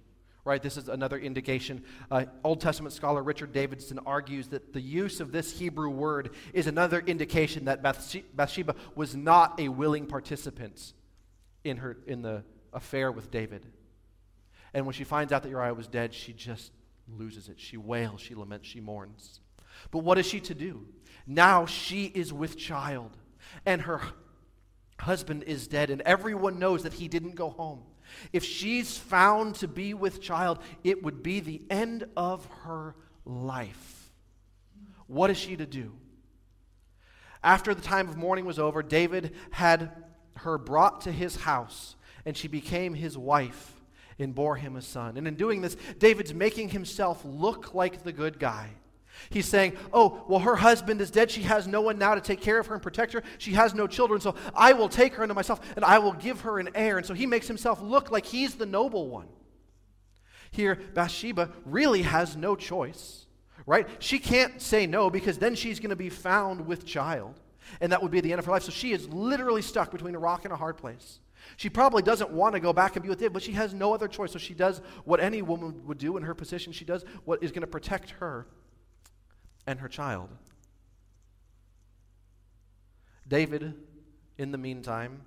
right? 0.45 0.63
This 0.63 0.77
is 0.77 0.89
another 0.89 1.19
indication. 1.19 1.83
Uh, 2.11 2.27
Old 2.43 2.61
Testament 2.61 2.93
scholar 2.93 3.23
Richard 3.23 3.53
Davidson 3.53 3.99
argues 4.05 4.49
that 4.49 4.73
the 4.73 4.81
use 4.81 5.21
of 5.21 5.33
this 5.33 5.59
Hebrew 5.59 5.89
word 5.89 6.31
is 6.53 6.67
another 6.67 7.01
indication 7.01 7.65
that 7.65 7.83
Bathsheba 7.83 8.75
was 8.95 9.17
not 9.17 9.59
a 9.59 9.69
willing 9.69 10.07
participant 10.07 10.93
in, 11.65 11.79
her, 11.79 11.97
in 12.07 12.23
the 12.23 12.45
affair 12.73 13.11
with 13.11 13.31
David. 13.31 13.65
And 14.75 14.85
when 14.87 14.93
she 14.93 15.05
finds 15.05 15.33
out 15.33 15.43
that 15.45 15.49
Uriah 15.49 15.73
was 15.73 15.89
dead, 15.89 16.13
she 16.13 16.33
just 16.33 16.73
loses 17.09 17.49
it. 17.49 17.59
She 17.59 17.77
wails, 17.77 18.21
she 18.21 18.35
laments, 18.35 18.69
she 18.69 18.81
mourns. 18.81 19.41
But 19.91 20.01
what 20.01 20.19
is 20.19 20.27
she 20.27 20.41
to 20.41 20.55
do? 20.55 20.87
Now 21.27 21.65
she 21.65 22.05
is 22.05 22.33
with 22.33 22.59
child, 22.59 23.17
and 23.65 23.83
her 23.83 24.01
husband 24.99 25.45
is 25.45 25.69
dead, 25.69 25.91
and 25.91 26.03
everyone 26.03 26.59
knows 26.59 26.83
that 26.83 26.95
he 26.95 27.09
didn't 27.09 27.35
go 27.35 27.51
home. 27.51 27.83
If 28.33 28.45
she's 28.45 28.97
found 28.97 29.57
to 29.57 29.69
be 29.69 29.95
with 29.95 30.21
child, 30.21 30.59
it 30.83 31.03
would 31.03 31.23
be 31.23 31.41
the 31.41 31.63
end 31.71 32.07
of 32.17 32.47
her 32.63 32.95
life. 33.25 34.11
What 35.07 35.31
is 35.31 35.37
she 35.37 35.57
to 35.57 35.67
do? 35.67 35.93
After 37.43 37.75
the 37.75 37.83
time 37.83 38.09
of 38.09 38.17
mourning 38.17 38.47
was 38.47 38.59
over, 38.59 38.83
David 38.83 39.35
had 39.51 39.93
her 40.37 40.59
brought 40.59 41.03
to 41.03 41.13
his 41.13 41.37
house, 41.37 41.97
and 42.25 42.37
she 42.37 42.49
became 42.49 42.95
his 42.95 43.19
wife 43.19 43.73
and 44.19 44.35
bore 44.35 44.57
him 44.57 44.77
a 44.77 44.83
son. 44.83 45.17
And 45.17 45.29
in 45.29 45.35
doing 45.35 45.61
this, 45.61 45.77
David's 45.99 46.33
making 46.33 46.71
himself 46.71 47.23
look 47.25 47.75
like 47.75 48.03
the 48.03 48.13
good 48.13 48.39
guy. 48.39 48.71
He's 49.31 49.47
saying, 49.47 49.77
Oh, 49.93 50.25
well, 50.29 50.41
her 50.41 50.57
husband 50.57 51.01
is 51.01 51.11
dead. 51.11 51.31
She 51.31 51.43
has 51.43 51.67
no 51.67 51.81
one 51.81 51.99
now 51.99 52.15
to 52.15 52.21
take 52.21 52.41
care 52.41 52.59
of 52.59 52.67
her 52.67 52.75
and 52.75 52.83
protect 52.83 53.13
her. 53.13 53.23
She 53.39 53.53
has 53.53 53.75
no 53.75 53.87
children, 53.87 54.21
so 54.21 54.35
I 54.55 54.73
will 54.73 54.89
take 54.89 55.15
her 55.15 55.23
into 55.23 55.35
myself 55.35 55.61
and 55.77 55.85
I 55.85 55.99
will 55.99 56.13
give 56.13 56.43
her 56.43 56.59
an 56.59 56.71
heir. 56.75 56.99
And 56.99 57.07
so 57.07 57.15
he 57.15 57.27
makes 57.27 57.49
himself 57.49 57.81
look 57.81 58.11
like 58.11 58.27
he's 58.27 58.55
the 58.55 58.67
noble 58.67 59.09
one. 59.09 59.29
Here, 60.51 60.79
Bathsheba 60.95 61.51
really 61.65 62.03
has 62.03 62.37
no 62.37 62.55
choice, 62.55 63.27
right? 63.67 63.89
She 63.99 64.21
can't 64.21 64.63
say 64.63 64.87
no 64.87 65.11
because 65.11 65.39
then 65.39 65.57
she's 65.57 65.81
going 65.81 65.91
to 65.91 65.97
be 65.97 66.11
found 66.11 66.67
with 66.67 66.87
child, 66.87 67.41
and 67.81 67.91
that 67.91 68.01
would 68.01 68.13
be 68.13 68.21
the 68.21 68.31
end 68.31 68.39
of 68.39 68.45
her 68.45 68.53
life. 68.53 68.63
So 68.63 68.71
she 68.71 68.93
is 68.93 69.09
literally 69.09 69.63
stuck 69.63 69.91
between 69.91 70.15
a 70.15 70.19
rock 70.21 70.45
and 70.45 70.53
a 70.53 70.57
hard 70.57 70.77
place. 70.77 71.19
She 71.57 71.69
probably 71.69 72.03
doesn't 72.03 72.31
want 72.31 72.55
to 72.55 72.61
go 72.61 72.73
back 72.73 72.95
and 72.95 73.03
be 73.03 73.09
with 73.09 73.19
David, 73.19 73.33
but 73.33 73.43
she 73.43 73.53
has 73.53 73.75
no 73.75 73.93
other 73.93 74.07
choice. 74.07 74.31
So 74.31 74.39
she 74.39 74.55
does 74.55 74.81
what 75.05 75.19
any 75.19 75.43
woman 75.43 75.85
would 75.87 75.99
do 75.99 76.17
in 76.17 76.23
her 76.23 76.35
position. 76.35 76.73
She 76.73 76.85
does 76.85 77.05
what 77.25 77.43
is 77.43 77.51
going 77.51 77.63
to 77.63 77.67
protect 77.67 78.11
her 78.11 78.47
and 79.67 79.81
her 79.81 79.89
child. 79.89 80.29
David, 83.27 83.75
in 84.39 84.53
the 84.53 84.59
meantime, 84.59 85.23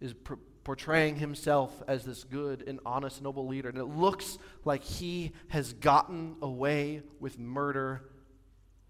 is 0.00 0.14
pr- 0.14 0.34
portraying 0.64 1.16
himself 1.16 1.82
as 1.86 2.04
this 2.04 2.24
good 2.24 2.64
and 2.66 2.80
honest, 2.84 3.22
noble 3.22 3.46
leader. 3.46 3.68
And 3.68 3.78
it 3.78 3.84
looks 3.84 4.38
like 4.64 4.82
he 4.82 5.32
has 5.48 5.72
gotten 5.72 6.36
away 6.42 7.02
with 7.20 7.38
murder, 7.38 8.02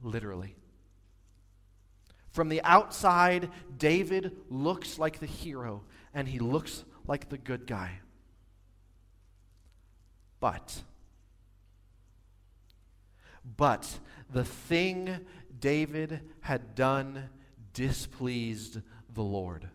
literally. 0.03 0.55
From 2.31 2.49
the 2.49 2.63
outside, 2.63 3.51
David 3.77 4.37
looks 4.49 4.99
like 4.99 5.19
the 5.19 5.27
hero 5.27 5.83
and 6.15 6.27
he 6.27 6.39
looks 6.39 6.85
like 7.07 7.29
the 7.29 7.39
good 7.39 7.67
guy. 7.67 8.01
But, 10.41 10.83
but 13.57 13.99
the 14.33 14.45
thing 14.45 15.19
David 15.59 16.21
had 16.41 16.75
done 16.75 17.29
displeased 17.73 18.81
the 19.15 19.23
Lord. 19.23 19.69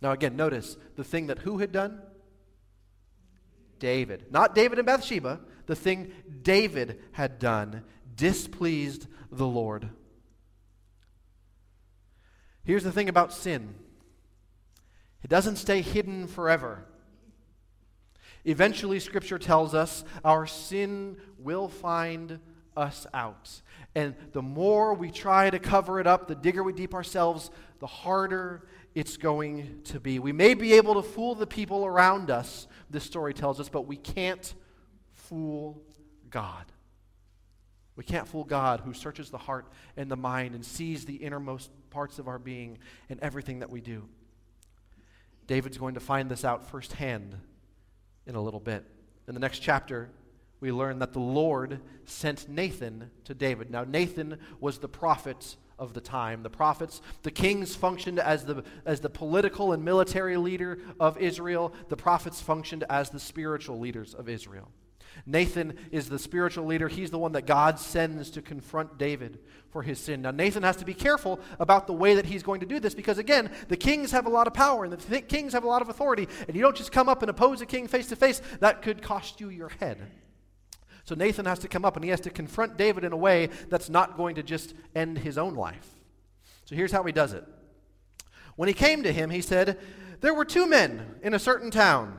Now, 0.00 0.12
again, 0.12 0.36
notice 0.36 0.76
the 0.96 1.04
thing 1.04 1.28
that 1.28 1.38
who 1.38 1.58
had 1.58 1.72
done? 1.72 2.00
David. 3.78 4.26
Not 4.30 4.54
David 4.54 4.78
and 4.78 4.86
Bathsheba. 4.86 5.40
The 5.66 5.76
thing 5.76 6.12
David 6.42 7.00
had 7.12 7.38
done 7.38 7.84
displeased 8.14 9.06
the 9.30 9.46
Lord. 9.46 9.90
Here's 12.64 12.84
the 12.84 12.92
thing 12.92 13.08
about 13.08 13.32
sin 13.32 13.74
it 15.22 15.30
doesn't 15.30 15.56
stay 15.56 15.80
hidden 15.80 16.26
forever. 16.26 16.84
Eventually, 18.44 19.00
Scripture 19.00 19.38
tells 19.38 19.74
us 19.74 20.04
our 20.24 20.46
sin 20.46 21.16
will 21.38 21.68
find 21.68 22.38
us 22.78 23.06
out. 23.12 23.60
And 23.94 24.14
the 24.32 24.42
more 24.42 24.94
we 24.94 25.10
try 25.10 25.50
to 25.50 25.58
cover 25.58 25.98
it 25.98 26.06
up, 26.06 26.28
the 26.28 26.34
digger 26.34 26.62
we 26.62 26.72
deep 26.72 26.94
ourselves, 26.94 27.50
the 27.80 27.86
harder 27.86 28.68
it's 28.94 29.16
going 29.16 29.80
to 29.84 30.00
be. 30.00 30.18
We 30.18 30.32
may 30.32 30.54
be 30.54 30.74
able 30.74 30.94
to 30.94 31.02
fool 31.02 31.34
the 31.34 31.46
people 31.46 31.84
around 31.84 32.30
us, 32.30 32.66
this 32.90 33.04
story 33.04 33.34
tells 33.34 33.60
us, 33.60 33.68
but 33.68 33.82
we 33.82 33.96
can't 33.96 34.54
fool 35.12 35.82
God. 36.30 36.64
We 37.96 38.04
can't 38.04 38.28
fool 38.28 38.44
God 38.44 38.80
who 38.80 38.94
searches 38.94 39.30
the 39.30 39.38
heart 39.38 39.66
and 39.96 40.10
the 40.10 40.16
mind 40.16 40.54
and 40.54 40.64
sees 40.64 41.04
the 41.04 41.16
innermost 41.16 41.70
parts 41.90 42.18
of 42.18 42.28
our 42.28 42.38
being 42.38 42.78
and 43.10 43.18
everything 43.20 43.58
that 43.58 43.70
we 43.70 43.80
do. 43.80 44.08
David's 45.48 45.78
going 45.78 45.94
to 45.94 46.00
find 46.00 46.30
this 46.30 46.44
out 46.44 46.70
firsthand 46.70 47.34
in 48.26 48.36
a 48.36 48.40
little 48.40 48.60
bit. 48.60 48.84
In 49.26 49.34
the 49.34 49.40
next 49.40 49.58
chapter, 49.58 50.10
we 50.60 50.72
learn 50.72 50.98
that 50.98 51.12
the 51.12 51.20
Lord 51.20 51.80
sent 52.04 52.48
Nathan 52.48 53.10
to 53.24 53.34
David. 53.34 53.70
Now, 53.70 53.84
Nathan 53.84 54.38
was 54.60 54.78
the 54.78 54.88
prophet 54.88 55.56
of 55.78 55.94
the 55.94 56.00
time. 56.00 56.42
The 56.42 56.50
prophets, 56.50 57.00
the 57.22 57.30
kings 57.30 57.76
functioned 57.76 58.18
as 58.18 58.44
the, 58.44 58.64
as 58.84 59.00
the 59.00 59.10
political 59.10 59.72
and 59.72 59.84
military 59.84 60.36
leader 60.36 60.78
of 60.98 61.16
Israel, 61.18 61.72
the 61.88 61.96
prophets 61.96 62.40
functioned 62.40 62.84
as 62.90 63.10
the 63.10 63.20
spiritual 63.20 63.78
leaders 63.78 64.14
of 64.14 64.28
Israel. 64.28 64.68
Nathan 65.26 65.74
is 65.90 66.08
the 66.08 66.18
spiritual 66.18 66.66
leader. 66.66 66.88
He's 66.88 67.10
the 67.10 67.18
one 67.18 67.32
that 67.32 67.46
God 67.46 67.78
sends 67.78 68.30
to 68.30 68.42
confront 68.42 68.98
David 68.98 69.38
for 69.70 69.82
his 69.82 69.98
sin. 69.98 70.22
Now, 70.22 70.30
Nathan 70.30 70.62
has 70.62 70.76
to 70.76 70.84
be 70.84 70.94
careful 70.94 71.40
about 71.58 71.86
the 71.86 71.92
way 71.92 72.14
that 72.14 72.26
he's 72.26 72.42
going 72.42 72.60
to 72.60 72.66
do 72.66 72.80
this 72.80 72.94
because, 72.94 73.18
again, 73.18 73.50
the 73.68 73.76
kings 73.76 74.10
have 74.12 74.26
a 74.26 74.30
lot 74.30 74.46
of 74.46 74.54
power 74.54 74.84
and 74.84 74.92
the 74.92 74.96
th- 74.96 75.28
kings 75.28 75.52
have 75.52 75.64
a 75.64 75.68
lot 75.68 75.82
of 75.82 75.88
authority, 75.88 76.28
and 76.46 76.56
you 76.56 76.62
don't 76.62 76.76
just 76.76 76.92
come 76.92 77.08
up 77.08 77.22
and 77.22 77.30
oppose 77.30 77.60
a 77.60 77.66
king 77.66 77.88
face 77.88 78.08
to 78.08 78.16
face. 78.16 78.40
That 78.60 78.82
could 78.82 79.02
cost 79.02 79.40
you 79.40 79.48
your 79.48 79.70
head. 79.80 79.98
So, 81.08 81.14
Nathan 81.14 81.46
has 81.46 81.58
to 81.60 81.68
come 81.68 81.86
up 81.86 81.96
and 81.96 82.04
he 82.04 82.10
has 82.10 82.20
to 82.20 82.28
confront 82.28 82.76
David 82.76 83.02
in 83.02 83.14
a 83.14 83.16
way 83.16 83.48
that's 83.70 83.88
not 83.88 84.18
going 84.18 84.34
to 84.34 84.42
just 84.42 84.74
end 84.94 85.16
his 85.16 85.38
own 85.38 85.54
life. 85.54 85.88
So, 86.66 86.76
here's 86.76 86.92
how 86.92 87.02
he 87.02 87.12
does 87.12 87.32
it. 87.32 87.46
When 88.56 88.68
he 88.68 88.74
came 88.74 89.02
to 89.04 89.10
him, 89.10 89.30
he 89.30 89.40
said, 89.40 89.78
There 90.20 90.34
were 90.34 90.44
two 90.44 90.66
men 90.66 91.14
in 91.22 91.32
a 91.32 91.38
certain 91.38 91.70
town, 91.70 92.18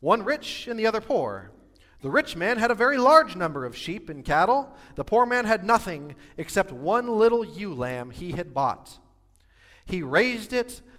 one 0.00 0.24
rich 0.24 0.66
and 0.66 0.76
the 0.76 0.86
other 0.88 1.00
poor. 1.00 1.52
The 2.00 2.10
rich 2.10 2.34
man 2.34 2.58
had 2.58 2.72
a 2.72 2.74
very 2.74 2.98
large 2.98 3.36
number 3.36 3.64
of 3.64 3.76
sheep 3.76 4.08
and 4.08 4.24
cattle. 4.24 4.74
The 4.96 5.04
poor 5.04 5.26
man 5.26 5.44
had 5.44 5.62
nothing 5.62 6.16
except 6.36 6.72
one 6.72 7.06
little 7.06 7.44
ewe 7.44 7.72
lamb 7.72 8.10
he 8.10 8.32
had 8.32 8.52
bought. 8.52 8.98
He 9.84 10.02
raised 10.02 10.52
it, 10.52 10.82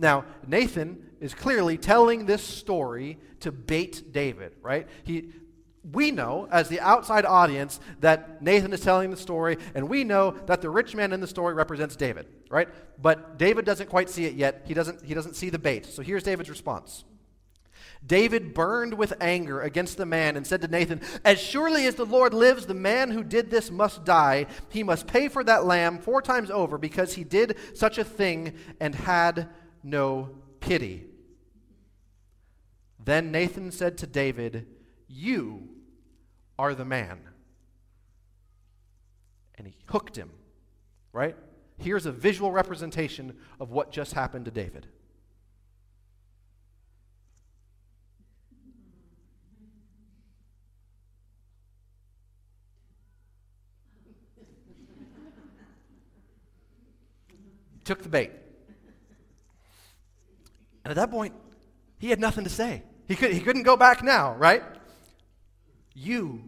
Now, 0.00 0.24
Nathan 0.46 1.10
is 1.20 1.34
clearly 1.34 1.76
telling 1.76 2.24
this 2.24 2.42
story 2.42 3.18
to 3.40 3.52
bait 3.52 4.12
David, 4.12 4.56
right? 4.62 4.88
He, 5.04 5.32
we 5.92 6.10
know, 6.10 6.48
as 6.50 6.68
the 6.68 6.80
outside 6.80 7.26
audience, 7.26 7.80
that 8.00 8.42
Nathan 8.42 8.72
is 8.72 8.80
telling 8.80 9.10
the 9.10 9.16
story, 9.16 9.58
and 9.74 9.88
we 9.88 10.04
know 10.04 10.32
that 10.46 10.62
the 10.62 10.70
rich 10.70 10.94
man 10.94 11.12
in 11.12 11.20
the 11.20 11.26
story 11.26 11.52
represents 11.52 11.96
David, 11.96 12.26
right? 12.48 12.68
But 13.00 13.38
David 13.38 13.66
doesn't 13.66 13.90
quite 13.90 14.08
see 14.08 14.24
it 14.24 14.34
yet. 14.34 14.62
He 14.66 14.72
doesn't, 14.72 15.04
he 15.04 15.12
doesn't 15.12 15.36
see 15.36 15.50
the 15.50 15.58
bait. 15.58 15.84
So 15.84 16.02
here's 16.02 16.22
David's 16.22 16.48
response. 16.48 17.04
David 18.06 18.54
burned 18.54 18.94
with 18.94 19.12
anger 19.20 19.60
against 19.60 19.98
the 19.98 20.06
man 20.06 20.36
and 20.36 20.46
said 20.46 20.62
to 20.62 20.68
Nathan, 20.68 21.02
As 21.22 21.38
surely 21.38 21.86
as 21.86 21.96
the 21.96 22.06
Lord 22.06 22.32
lives, 22.32 22.64
the 22.64 22.74
man 22.74 23.10
who 23.10 23.22
did 23.22 23.50
this 23.50 23.70
must 23.70 24.04
die. 24.04 24.46
He 24.70 24.82
must 24.82 25.06
pay 25.06 25.28
for 25.28 25.44
that 25.44 25.66
lamb 25.66 25.98
four 25.98 26.22
times 26.22 26.50
over 26.50 26.78
because 26.78 27.14
he 27.14 27.24
did 27.24 27.56
such 27.74 27.98
a 27.98 28.04
thing 28.04 28.54
and 28.80 28.94
had 28.94 29.48
no 29.82 30.30
pity. 30.60 31.06
Then 33.02 33.32
Nathan 33.32 33.72
said 33.72 33.98
to 33.98 34.06
David, 34.06 34.66
You 35.08 35.68
are 36.58 36.74
the 36.74 36.84
man. 36.84 37.20
And 39.56 39.66
he 39.66 39.74
hooked 39.86 40.16
him, 40.16 40.30
right? 41.12 41.36
Here's 41.78 42.06
a 42.06 42.12
visual 42.12 42.52
representation 42.52 43.36
of 43.58 43.70
what 43.70 43.90
just 43.90 44.12
happened 44.12 44.44
to 44.44 44.50
David. 44.50 44.86
Took 57.84 58.02
the 58.02 58.08
bait. 58.08 58.30
And 60.84 60.90
at 60.90 60.96
that 60.96 61.10
point, 61.10 61.34
he 61.98 62.10
had 62.10 62.20
nothing 62.20 62.44
to 62.44 62.50
say. 62.50 62.82
He, 63.06 63.16
could, 63.16 63.32
he 63.32 63.40
couldn't 63.40 63.64
go 63.64 63.76
back 63.76 64.02
now, 64.02 64.34
right? 64.34 64.62
You 65.94 66.44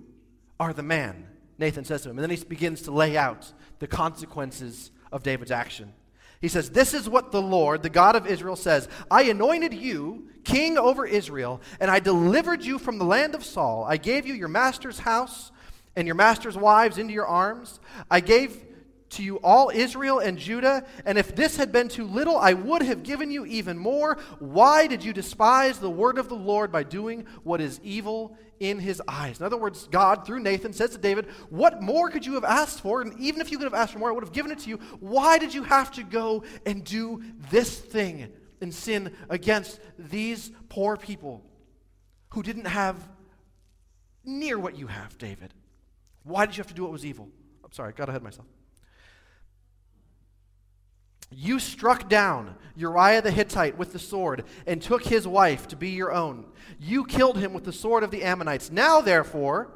are 0.59 0.73
the 0.73 0.83
man, 0.83 1.27
Nathan 1.59 1.85
says 1.85 2.03
to 2.03 2.11
him. 2.11 2.19
And 2.19 2.23
then 2.23 2.37
he 2.37 2.45
begins 2.45 2.83
to 2.83 2.91
lay 2.91 3.17
out 3.17 3.53
the 3.81 3.87
consequences 3.87 4.91
of 5.11 5.23
David's 5.23 5.51
action. 5.51 5.93
He 6.41 6.49
says, 6.49 6.71
This 6.71 6.95
is 6.95 7.09
what 7.09 7.33
the 7.33 7.43
Lord, 7.43 7.83
the 7.83 7.91
God 7.91 8.17
of 8.17 8.27
Israel, 8.27 8.57
says 8.57 8.89
I 9.11 9.25
anointed 9.25 9.73
you 9.73 10.29
king 10.45 10.77
over 10.77 11.07
Israel, 11.07 11.61
and 11.81 11.91
I 11.91 12.01
delivered 12.01 12.65
you 12.65 12.79
from 12.79 12.99
the 12.99 13.05
land 13.05 13.35
of 13.35 13.45
Saul. 13.45 13.85
I 13.89 13.97
gave 13.97 14.27
you 14.27 14.35
your 14.35 14.49
master's 14.49 14.99
house 14.99 15.53
and 15.95 16.07
your 16.07 16.17
master's 16.17 16.57
wives 16.57 16.99
into 16.99 17.13
your 17.13 17.27
arms. 17.27 17.79
I 18.11 18.21
gave 18.21 18.65
to 19.13 19.23
you 19.23 19.37
all 19.37 19.71
Israel 19.73 20.19
and 20.19 20.39
Judah, 20.39 20.85
and 21.05 21.17
if 21.17 21.35
this 21.35 21.57
had 21.57 21.73
been 21.73 21.89
too 21.89 22.07
little, 22.07 22.37
I 22.37 22.53
would 22.53 22.83
have 22.83 23.03
given 23.03 23.31
you 23.31 23.47
even 23.47 23.79
more. 23.79 24.19
Why 24.39 24.87
did 24.87 25.05
you 25.05 25.13
despise 25.13 25.79
the 25.79 25.91
word 25.91 26.19
of 26.19 26.29
the 26.29 26.35
Lord 26.35 26.73
by 26.73 26.83
doing 26.83 27.27
what 27.43 27.61
is 27.61 27.81
evil 27.83 28.37
in 28.61 28.79
his 28.79 29.03
eyes? 29.07 29.41
In 29.41 29.47
other 29.47 29.57
words, 29.57 29.89
God, 29.91 30.27
through 30.27 30.41
Nathan, 30.41 30.73
says 30.73 30.91
to 30.91 30.99
David, 30.99 31.27
What 31.51 31.83
more 31.83 32.11
could 32.11 32.27
you 32.27 32.35
have 32.35 32.45
asked 32.45 32.81
for? 32.81 33.03
And 33.03 33.19
even 33.21 33.41
if 33.41 33.51
you 33.51 33.59
could 33.59 33.65
have 33.65 33.75
asked 33.75 33.93
for 33.93 33.99
more, 33.99 34.11
I 34.11 34.13
would 34.13 34.25
have 34.25 34.33
given 34.33 34.51
it 34.51 34.61
to 34.61 34.71
you. 34.71 34.77
Why 35.01 35.39
did 35.39 35.55
you 35.55 35.63
have 35.65 35.91
to 35.93 36.03
go 36.03 36.45
and 36.67 36.85
do 36.85 37.23
this 37.51 37.79
thing 37.79 38.33
and 38.61 38.75
sin 38.75 39.15
against 39.29 39.81
these 39.99 40.51
poor 40.69 40.97
people 40.97 41.45
who 42.31 42.43
didn't 42.43 42.67
have 42.67 42.97
near 44.25 44.59
what 44.59 44.79
you 44.79 44.87
have, 44.87 45.19
David? 45.19 45.53
Why 46.25 46.47
did 46.47 46.57
you 46.57 46.61
have 46.61 46.69
to 46.69 46.75
do 46.75 46.83
what 46.83 46.93
was 46.93 47.05
evil? 47.05 47.29
I'm 47.65 47.73
sorry, 47.73 47.89
I 47.89 47.93
got 47.93 48.09
ahead 48.09 48.21
of 48.21 48.25
myself. 48.25 48.47
You 51.35 51.59
struck 51.59 52.09
down 52.09 52.57
Uriah 52.77 53.23
the 53.23 53.31
Hittite 53.31 53.77
with 53.77 53.93
the 53.93 53.99
sword 53.99 54.45
and 54.67 54.81
took 54.81 55.05
his 55.05 55.27
wife 55.27 55.69
to 55.69 55.77
be 55.77 55.91
your 55.91 56.13
own. 56.13 56.47
You 56.79 57.05
killed 57.05 57.39
him 57.39 57.53
with 57.53 57.65
the 57.65 57.73
sword 57.73 58.03
of 58.03 58.11
the 58.11 58.23
Ammonites. 58.23 58.71
Now, 58.71 59.01
therefore, 59.01 59.71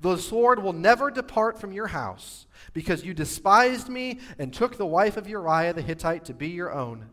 the 0.00 0.16
sword 0.16 0.62
will 0.62 0.72
never 0.72 1.10
depart 1.10 1.58
from 1.58 1.72
your 1.72 1.86
house, 1.86 2.46
because 2.74 3.04
you 3.04 3.14
despised 3.14 3.88
me 3.88 4.20
and 4.38 4.52
took 4.52 4.76
the 4.76 4.86
wife 4.86 5.16
of 5.16 5.28
Uriah 5.28 5.72
the 5.72 5.82
Hittite 5.82 6.24
to 6.26 6.34
be 6.34 6.48
your 6.48 6.72
own. 6.72 7.06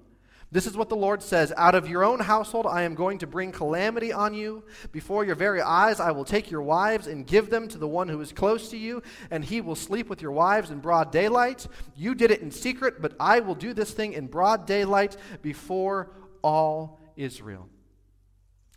This 0.54 0.68
is 0.68 0.78
what 0.78 0.90
the 0.90 0.96
Lord 0.96 1.24
says 1.24 1.52
Out 1.58 1.74
of 1.74 1.90
your 1.90 2.04
own 2.04 2.20
household 2.20 2.68
I 2.68 2.84
am 2.84 2.94
going 2.94 3.18
to 3.18 3.28
bring 3.28 3.52
calamity 3.52 4.14
on 4.14 4.36
you. 4.36 4.64
Before 4.92 5.26
your 5.26 5.34
very 5.34 5.64
eyes 5.64 6.00
I 6.00 6.12
will 6.12 6.24
take 6.24 6.52
your 6.52 6.62
wives 6.62 7.08
and 7.08 7.26
give 7.26 7.50
them 7.50 7.68
to 7.70 7.80
the 7.80 7.88
one 7.88 8.08
who 8.08 8.22
is 8.22 8.32
close 8.32 8.70
to 8.70 8.78
you, 8.78 9.02
and 9.32 9.44
he 9.44 9.62
will 9.62 9.76
sleep 9.76 10.10
with 10.10 10.22
your 10.22 10.32
wives 10.32 10.70
in 10.70 10.78
broad 10.78 11.12
daylight. 11.12 11.68
You 11.96 12.14
did 12.14 12.30
it 12.30 12.42
in 12.42 12.52
secret, 12.52 13.02
but 13.02 13.16
I 13.20 13.40
will 13.40 13.56
do 13.56 13.74
this 13.74 13.92
thing 13.94 14.14
in 14.14 14.28
broad 14.28 14.68
daylight 14.68 15.18
before 15.42 16.12
all 16.44 17.02
Israel. 17.16 17.68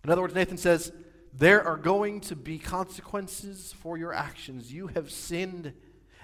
In 0.03 0.09
other 0.09 0.23
words, 0.23 0.35
Nathan 0.35 0.57
says, 0.57 0.93
There 1.35 1.63
are 1.63 1.77
going 1.77 2.23
to 2.23 2.37
be 2.37 2.59
consequences 2.59 3.75
for 3.79 3.99
your 3.99 4.15
actions. 4.15 4.73
You 4.73 4.87
have 4.87 5.11
sinned 5.11 5.75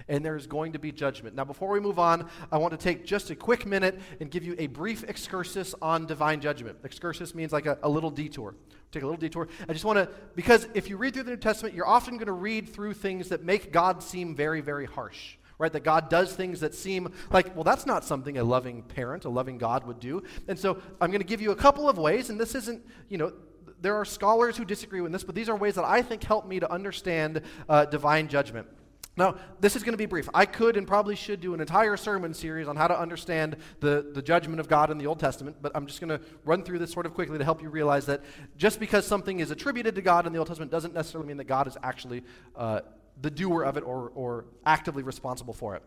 and 0.07 0.23
there's 0.23 0.47
going 0.47 0.73
to 0.73 0.79
be 0.79 0.91
judgment. 0.91 1.35
Now, 1.35 1.45
before 1.45 1.69
we 1.69 1.79
move 1.79 1.99
on, 1.99 2.29
I 2.51 2.57
want 2.57 2.71
to 2.71 2.77
take 2.77 3.05
just 3.05 3.29
a 3.29 3.35
quick 3.35 3.65
minute 3.65 3.99
and 4.19 4.29
give 4.29 4.43
you 4.43 4.55
a 4.57 4.67
brief 4.67 5.03
excursus 5.03 5.73
on 5.81 6.05
divine 6.05 6.41
judgment. 6.41 6.77
Excursus 6.83 7.33
means 7.33 7.51
like 7.51 7.65
a, 7.65 7.77
a 7.83 7.89
little 7.89 8.11
detour. 8.11 8.55
Take 8.91 9.03
a 9.03 9.05
little 9.05 9.19
detour. 9.19 9.47
I 9.67 9.73
just 9.73 9.85
want 9.85 9.97
to, 9.97 10.09
because 10.35 10.67
if 10.73 10.89
you 10.89 10.97
read 10.97 11.13
through 11.13 11.23
the 11.23 11.31
New 11.31 11.37
Testament, 11.37 11.73
you're 11.73 11.87
often 11.87 12.15
going 12.15 12.27
to 12.27 12.31
read 12.31 12.69
through 12.69 12.93
things 12.93 13.29
that 13.29 13.43
make 13.43 13.71
God 13.71 14.03
seem 14.03 14.35
very, 14.35 14.61
very 14.61 14.85
harsh 14.85 15.37
right? 15.59 15.71
That 15.71 15.83
God 15.83 16.09
does 16.09 16.35
things 16.35 16.59
that 16.59 16.73
seem 16.75 17.13
like, 17.31 17.55
well, 17.55 17.63
that's 17.63 17.85
not 17.85 18.03
something 18.03 18.37
a 18.37 18.43
loving 18.43 18.81
parent, 18.81 19.23
a 19.23 19.29
loving 19.29 19.57
God 19.57 19.85
would 19.85 19.99
do. 19.99 20.23
And 20.47 20.57
so 20.57 20.81
I'm 20.99 21.09
going 21.09 21.21
to 21.21 21.27
give 21.27 21.41
you 21.41 21.51
a 21.51 21.55
couple 21.55 21.87
of 21.87 21.97
ways, 21.97 22.29
and 22.29 22.39
this 22.39 22.53
isn't, 22.55 22.85
you 23.07 23.17
know, 23.17 23.31
there 23.79 23.95
are 23.95 24.05
scholars 24.05 24.57
who 24.57 24.65
disagree 24.65 25.01
with 25.01 25.11
this, 25.11 25.23
but 25.23 25.35
these 25.35 25.49
are 25.49 25.55
ways 25.55 25.75
that 25.75 25.85
I 25.85 26.01
think 26.01 26.23
help 26.23 26.47
me 26.47 26.59
to 26.59 26.71
understand 26.71 27.41
uh, 27.69 27.85
divine 27.85 28.27
judgment. 28.27 28.67
Now, 29.15 29.35
this 29.59 29.75
is 29.75 29.83
going 29.83 29.93
to 29.93 29.97
be 29.97 30.07
brief. 30.07 30.27
I 30.33 30.45
could 30.45 30.75
and 30.75 30.87
probably 30.87 31.15
should 31.15 31.39
do 31.39 31.53
an 31.53 31.61
entire 31.61 31.97
sermon 31.97 32.33
series 32.33 32.67
on 32.67 32.75
how 32.75 32.87
to 32.87 32.99
understand 32.99 33.57
the, 33.79 34.09
the 34.11 34.23
judgment 34.23 34.59
of 34.59 34.67
God 34.67 34.89
in 34.89 34.97
the 34.97 35.05
Old 35.05 35.19
Testament, 35.19 35.57
but 35.61 35.71
I'm 35.75 35.85
just 35.85 35.99
going 36.01 36.09
to 36.09 36.25
run 36.45 36.63
through 36.63 36.79
this 36.79 36.91
sort 36.91 37.05
of 37.05 37.13
quickly 37.13 37.37
to 37.37 37.43
help 37.43 37.61
you 37.61 37.69
realize 37.69 38.07
that 38.07 38.21
just 38.57 38.79
because 38.79 39.05
something 39.05 39.39
is 39.39 39.51
attributed 39.51 39.93
to 39.95 40.01
God 40.01 40.25
in 40.25 40.33
the 40.33 40.39
Old 40.39 40.47
Testament 40.47 40.71
doesn't 40.71 40.95
necessarily 40.95 41.27
mean 41.27 41.37
that 41.37 41.43
God 41.43 41.67
is 41.67 41.77
actually 41.83 42.23
uh, 42.55 42.81
the 43.21 43.29
doer 43.29 43.61
of 43.63 43.77
it 43.77 43.81
or, 43.81 44.11
or 44.15 44.45
actively 44.65 45.03
responsible 45.03 45.53
for 45.53 45.75
it. 45.75 45.83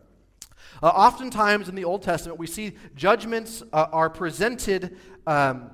Uh, 0.81 0.87
oftentimes 0.87 1.67
in 1.67 1.75
the 1.75 1.83
Old 1.83 2.03
Testament, 2.03 2.39
we 2.39 2.47
see 2.47 2.75
judgments 2.95 3.61
uh, 3.73 3.87
are 3.91 4.09
presented. 4.09 4.97
Um, 5.25 5.71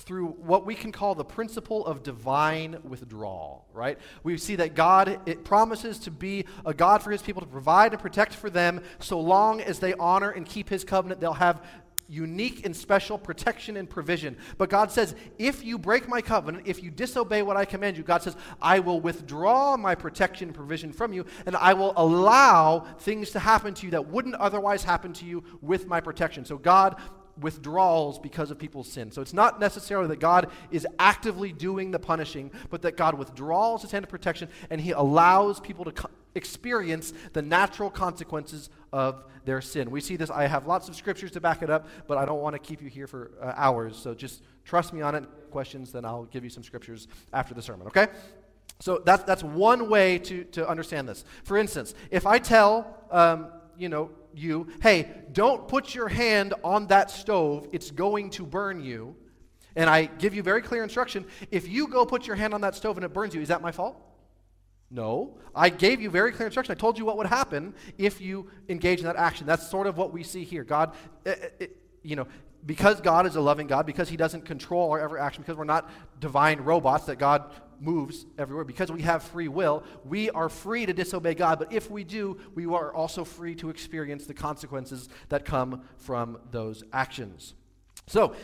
through 0.00 0.26
what 0.26 0.66
we 0.66 0.74
can 0.74 0.90
call 0.90 1.14
the 1.14 1.24
principle 1.24 1.86
of 1.86 2.02
divine 2.02 2.78
withdrawal, 2.82 3.66
right? 3.72 3.98
We 4.24 4.36
see 4.38 4.56
that 4.56 4.74
God 4.74 5.20
it 5.26 5.44
promises 5.44 5.98
to 6.00 6.10
be 6.10 6.46
a 6.66 6.74
God 6.74 7.02
for 7.02 7.10
his 7.10 7.22
people 7.22 7.42
to 7.42 7.48
provide 7.48 7.92
and 7.92 8.02
protect 8.02 8.34
for 8.34 8.50
them 8.50 8.82
so 8.98 9.20
long 9.20 9.60
as 9.60 9.78
they 9.78 9.94
honor 9.94 10.30
and 10.30 10.44
keep 10.44 10.68
his 10.68 10.84
covenant, 10.84 11.20
they'll 11.20 11.32
have 11.32 11.62
unique 12.08 12.66
and 12.66 12.76
special 12.76 13.18
protection 13.18 13.76
and 13.76 13.88
provision. 13.88 14.36
But 14.58 14.68
God 14.68 14.90
says, 14.90 15.14
if 15.38 15.64
you 15.64 15.78
break 15.78 16.08
my 16.08 16.20
covenant, 16.20 16.66
if 16.66 16.82
you 16.82 16.90
disobey 16.90 17.42
what 17.42 17.56
I 17.56 17.64
command 17.64 17.96
you, 17.96 18.02
God 18.02 18.22
says, 18.22 18.36
I 18.60 18.80
will 18.80 19.00
withdraw 19.00 19.76
my 19.76 19.94
protection 19.94 20.48
and 20.48 20.54
provision 20.54 20.92
from 20.92 21.12
you, 21.12 21.24
and 21.46 21.56
I 21.56 21.72
will 21.72 21.94
allow 21.96 22.80
things 22.98 23.30
to 23.30 23.38
happen 23.38 23.74
to 23.74 23.86
you 23.86 23.92
that 23.92 24.08
wouldn't 24.08 24.34
otherwise 24.34 24.84
happen 24.84 25.12
to 25.14 25.24
you 25.24 25.44
with 25.62 25.86
my 25.86 26.00
protection. 26.00 26.44
So 26.44 26.58
God 26.58 26.96
withdrawals 27.40 28.18
because 28.18 28.50
of 28.50 28.58
people's 28.58 28.90
sin. 28.90 29.10
So 29.10 29.20
it's 29.20 29.32
not 29.32 29.60
necessarily 29.60 30.08
that 30.08 30.20
God 30.20 30.50
is 30.70 30.86
actively 30.98 31.52
doing 31.52 31.90
the 31.90 31.98
punishing, 31.98 32.50
but 32.70 32.82
that 32.82 32.96
God 32.96 33.18
withdraws 33.18 33.82
his 33.82 33.90
hand 33.90 34.04
of 34.04 34.10
protection 34.10 34.48
and 34.70 34.80
he 34.80 34.92
allows 34.92 35.60
people 35.60 35.84
to 35.84 35.92
co- 35.92 36.10
experience 36.34 37.12
the 37.32 37.42
natural 37.42 37.90
consequences 37.90 38.70
of 38.92 39.24
their 39.44 39.60
sin. 39.60 39.90
We 39.90 40.00
see 40.00 40.16
this. 40.16 40.30
I 40.30 40.46
have 40.46 40.66
lots 40.66 40.88
of 40.88 40.96
scriptures 40.96 41.30
to 41.32 41.40
back 41.40 41.62
it 41.62 41.70
up, 41.70 41.86
but 42.06 42.18
I 42.18 42.24
don't 42.24 42.40
want 42.40 42.54
to 42.54 42.58
keep 42.58 42.80
you 42.80 42.88
here 42.88 43.06
for 43.06 43.32
uh, 43.40 43.52
hours. 43.56 43.96
So 43.96 44.14
just 44.14 44.42
trust 44.64 44.92
me 44.92 45.00
on 45.02 45.14
it. 45.14 45.24
Questions, 45.50 45.92
then 45.92 46.04
I'll 46.04 46.24
give 46.24 46.44
you 46.44 46.50
some 46.50 46.62
scriptures 46.62 47.08
after 47.32 47.54
the 47.54 47.62
sermon, 47.62 47.86
okay? 47.88 48.08
So 48.80 49.02
that's, 49.04 49.22
that's 49.24 49.44
one 49.44 49.88
way 49.88 50.18
to, 50.18 50.44
to 50.44 50.68
understand 50.68 51.08
this. 51.08 51.24
For 51.44 51.56
instance, 51.56 51.94
if 52.10 52.26
I 52.26 52.38
tell, 52.38 53.06
um, 53.10 53.48
you 53.78 53.88
know, 53.88 54.10
you, 54.34 54.68
hey, 54.82 55.10
don't 55.32 55.68
put 55.68 55.94
your 55.94 56.08
hand 56.08 56.54
on 56.62 56.86
that 56.88 57.10
stove, 57.10 57.68
it's 57.72 57.90
going 57.90 58.30
to 58.30 58.44
burn 58.44 58.80
you. 58.80 59.16
And 59.76 59.90
I 59.90 60.06
give 60.06 60.34
you 60.34 60.42
very 60.42 60.62
clear 60.62 60.82
instruction 60.82 61.26
if 61.50 61.68
you 61.68 61.88
go 61.88 62.06
put 62.06 62.26
your 62.26 62.36
hand 62.36 62.54
on 62.54 62.60
that 62.60 62.74
stove 62.74 62.96
and 62.96 63.04
it 63.04 63.12
burns 63.12 63.34
you, 63.34 63.40
is 63.40 63.48
that 63.48 63.62
my 63.62 63.72
fault? 63.72 64.00
No. 64.90 65.38
I 65.54 65.70
gave 65.70 66.00
you 66.00 66.10
very 66.10 66.30
clear 66.30 66.46
instruction. 66.46 66.72
I 66.72 66.78
told 66.78 66.98
you 66.98 67.04
what 67.04 67.16
would 67.16 67.26
happen 67.26 67.74
if 67.98 68.20
you 68.20 68.48
engage 68.68 69.00
in 69.00 69.06
that 69.06 69.16
action. 69.16 69.46
That's 69.46 69.68
sort 69.68 69.86
of 69.86 69.96
what 69.96 70.12
we 70.12 70.22
see 70.22 70.44
here. 70.44 70.62
God, 70.62 70.94
it, 71.24 71.28
eh, 71.28 71.32
it, 71.32 71.54
eh, 71.60 71.64
eh, 71.64 71.68
you 72.02 72.16
know, 72.16 72.28
because 72.66 73.00
God 73.00 73.26
is 73.26 73.36
a 73.36 73.40
loving 73.40 73.66
God, 73.66 73.86
because 73.86 74.08
He 74.08 74.16
doesn't 74.16 74.44
control 74.44 74.92
our 74.92 75.00
every 75.00 75.20
action, 75.20 75.42
because 75.42 75.56
we're 75.56 75.64
not 75.64 75.90
divine 76.20 76.60
robots 76.60 77.06
that 77.06 77.16
God 77.16 77.52
moves 77.80 78.26
everywhere. 78.38 78.64
Because 78.64 78.90
we 78.90 79.02
have 79.02 79.22
free 79.22 79.48
will, 79.48 79.84
we 80.04 80.30
are 80.30 80.48
free 80.48 80.86
to 80.86 80.92
disobey 80.92 81.34
God. 81.34 81.58
But 81.58 81.72
if 81.72 81.90
we 81.90 82.04
do, 82.04 82.38
we 82.54 82.66
are 82.66 82.94
also 82.94 83.24
free 83.24 83.54
to 83.56 83.70
experience 83.70 84.26
the 84.26 84.34
consequences 84.34 85.08
that 85.28 85.44
come 85.44 85.82
from 85.96 86.38
those 86.50 86.84
actions. 86.92 87.54
So, 88.06 88.34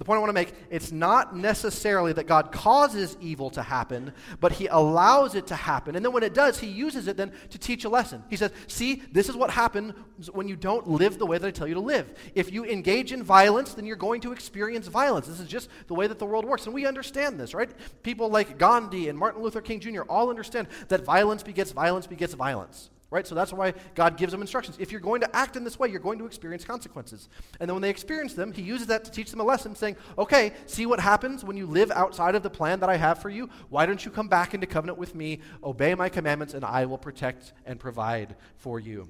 the 0.00 0.04
point 0.06 0.16
I 0.16 0.20
want 0.20 0.30
to 0.30 0.32
make 0.32 0.54
it's 0.70 0.92
not 0.92 1.36
necessarily 1.36 2.14
that 2.14 2.26
God 2.26 2.52
causes 2.52 3.18
evil 3.20 3.50
to 3.50 3.62
happen, 3.62 4.14
but 4.40 4.50
he 4.50 4.66
allows 4.66 5.34
it 5.34 5.48
to 5.48 5.54
happen. 5.54 5.94
And 5.94 6.02
then 6.02 6.14
when 6.14 6.22
it 6.22 6.32
does, 6.32 6.58
he 6.58 6.68
uses 6.68 7.06
it 7.06 7.18
then 7.18 7.32
to 7.50 7.58
teach 7.58 7.84
a 7.84 7.90
lesson. 7.90 8.24
He 8.30 8.36
says, 8.38 8.50
"See, 8.66 9.02
this 9.12 9.28
is 9.28 9.36
what 9.36 9.50
happens 9.50 9.92
when 10.30 10.48
you 10.48 10.56
don't 10.56 10.88
live 10.88 11.18
the 11.18 11.26
way 11.26 11.36
that 11.36 11.46
I 11.46 11.50
tell 11.50 11.68
you 11.68 11.74
to 11.74 11.80
live. 11.80 12.14
If 12.34 12.50
you 12.50 12.64
engage 12.64 13.12
in 13.12 13.22
violence, 13.22 13.74
then 13.74 13.84
you're 13.84 13.94
going 13.94 14.22
to 14.22 14.32
experience 14.32 14.86
violence. 14.86 15.26
This 15.26 15.38
is 15.38 15.48
just 15.48 15.68
the 15.86 15.94
way 15.94 16.06
that 16.06 16.18
the 16.18 16.24
world 16.24 16.46
works." 16.46 16.64
And 16.64 16.74
we 16.74 16.86
understand 16.86 17.38
this, 17.38 17.52
right? 17.52 17.70
People 18.02 18.30
like 18.30 18.56
Gandhi 18.56 19.10
and 19.10 19.18
Martin 19.18 19.42
Luther 19.42 19.60
King 19.60 19.80
Jr. 19.80 20.04
all 20.08 20.30
understand 20.30 20.68
that 20.88 21.04
violence 21.04 21.42
begets 21.42 21.72
violence 21.72 22.06
begets 22.06 22.32
violence 22.32 22.88
right? 23.10 23.26
So 23.26 23.34
that's 23.34 23.52
why 23.52 23.74
God 23.94 24.16
gives 24.16 24.32
them 24.32 24.40
instructions. 24.40 24.76
If 24.78 24.92
you're 24.92 25.00
going 25.00 25.20
to 25.22 25.36
act 25.36 25.56
in 25.56 25.64
this 25.64 25.78
way, 25.78 25.88
you're 25.88 26.00
going 26.00 26.18
to 26.18 26.26
experience 26.26 26.64
consequences. 26.64 27.28
And 27.58 27.68
then 27.68 27.74
when 27.74 27.82
they 27.82 27.90
experience 27.90 28.34
them, 28.34 28.52
he 28.52 28.62
uses 28.62 28.86
that 28.86 29.04
to 29.04 29.10
teach 29.10 29.30
them 29.30 29.40
a 29.40 29.44
lesson, 29.44 29.74
saying, 29.74 29.96
okay, 30.16 30.52
see 30.66 30.86
what 30.86 31.00
happens 31.00 31.44
when 31.44 31.56
you 31.56 31.66
live 31.66 31.90
outside 31.90 32.34
of 32.34 32.42
the 32.42 32.50
plan 32.50 32.80
that 32.80 32.88
I 32.88 32.96
have 32.96 33.20
for 33.20 33.28
you? 33.28 33.50
Why 33.68 33.84
don't 33.86 34.04
you 34.04 34.10
come 34.10 34.28
back 34.28 34.54
into 34.54 34.66
covenant 34.66 34.98
with 34.98 35.14
me, 35.14 35.40
obey 35.64 35.94
my 35.94 36.08
commandments, 36.08 36.54
and 36.54 36.64
I 36.64 36.86
will 36.86 36.98
protect 36.98 37.52
and 37.66 37.80
provide 37.80 38.36
for 38.56 38.78
you? 38.78 39.08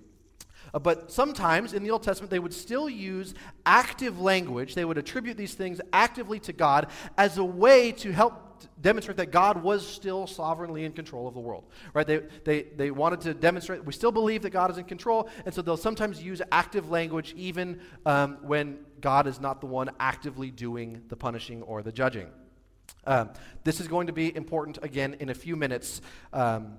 Uh, 0.73 0.79
but 0.79 1.11
sometimes 1.11 1.73
in 1.73 1.83
the 1.83 1.91
Old 1.91 2.03
Testament, 2.03 2.31
they 2.31 2.39
would 2.39 2.55
still 2.55 2.89
use 2.89 3.35
active 3.67 4.21
language. 4.21 4.75
They 4.75 4.85
would 4.85 4.99
attribute 4.99 5.37
these 5.37 5.55
things 5.55 5.81
actively 5.93 6.39
to 6.41 6.53
God 6.53 6.89
as 7.19 7.39
a 7.39 7.45
way 7.45 7.93
to 7.93 8.13
help 8.13 8.50
demonstrate 8.81 9.17
that 9.19 9.31
God 9.31 9.63
was 9.63 9.87
still 9.87 10.27
sovereignly 10.27 10.85
in 10.85 10.93
control 10.93 11.27
of 11.29 11.35
the 11.35 11.41
world. 11.41 11.65
Right? 11.95 12.07
They, 12.07 12.19
they, 12.45 12.63
they 12.63 12.91
wanted 12.91 13.21
to 13.23 13.35
demonstrate 13.35 13.85
we 13.85 13.93
still 13.93 14.13
believe 14.13 14.43
that 14.43 14.51
God 14.51 14.71
is 14.71 14.79
in 14.79 14.85
control, 14.85 15.29
and 15.45 15.55
so 15.55 15.63
they'll 15.63 15.77
sometimes 15.77 16.23
use 16.23 16.43
active 16.53 16.91
language 16.91 17.35
even 17.37 17.81
um, 18.07 18.39
when 18.43 18.79
God 19.01 19.27
is 19.27 19.41
not 19.41 19.61
the 19.61 19.67
one 19.67 19.91
actively 19.99 20.51
doing 20.51 21.03
the 21.09 21.17
punishing 21.17 21.63
or 21.63 21.83
the 21.83 21.93
judging. 21.93 22.29
Um, 23.07 23.31
this 23.65 23.81
is 23.81 23.89
going 23.89 24.09
to 24.09 24.13
be 24.13 24.35
important 24.35 24.79
again 24.83 25.17
in 25.21 25.31
a 25.31 25.35
few 25.35 25.57
minutes, 25.57 26.03
um, 26.33 26.75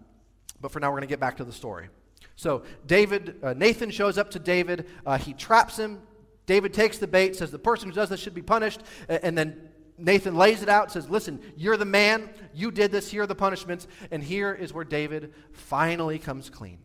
but 0.60 0.72
for 0.72 0.80
now 0.80 0.90
we're 0.90 0.98
going 0.98 1.02
to 1.02 1.08
get 1.08 1.20
back 1.20 1.38
to 1.38 1.44
the 1.44 1.54
story. 1.54 1.90
So 2.36 2.64
David, 2.86 3.40
uh, 3.44 3.54
Nathan 3.54 3.92
shows 3.92 4.18
up 4.18 4.32
to 4.32 4.40
David. 4.40 4.88
Uh, 5.06 5.18
he 5.18 5.34
traps 5.34 5.78
him. 5.78 6.02
David 6.46 6.74
takes 6.74 6.98
the 6.98 7.08
bait, 7.08 7.36
says 7.36 7.52
the 7.52 7.60
person 7.60 7.90
who 7.90 7.96
does 7.96 8.10
this 8.10 8.20
should 8.20 8.34
be 8.34 8.42
punished, 8.42 8.82
and 9.08 9.38
then 9.38 9.70
Nathan 10.02 10.36
lays 10.36 10.62
it 10.62 10.70
out, 10.70 10.92
says, 10.92 11.10
Listen, 11.10 11.40
you're 11.56 11.78
the 11.78 11.86
man. 11.86 12.30
You 12.54 12.72
did 12.72 12.92
this. 12.92 13.12
Here 13.12 13.24
are 13.24 13.28
the 13.28 13.36
punishments. 13.36 13.88
And 14.10 14.24
here 14.24 14.54
is 14.54 14.74
where 14.74 14.84
David 14.84 15.34
finally 15.54 16.20
comes 16.20 16.50
clean. 16.50 16.80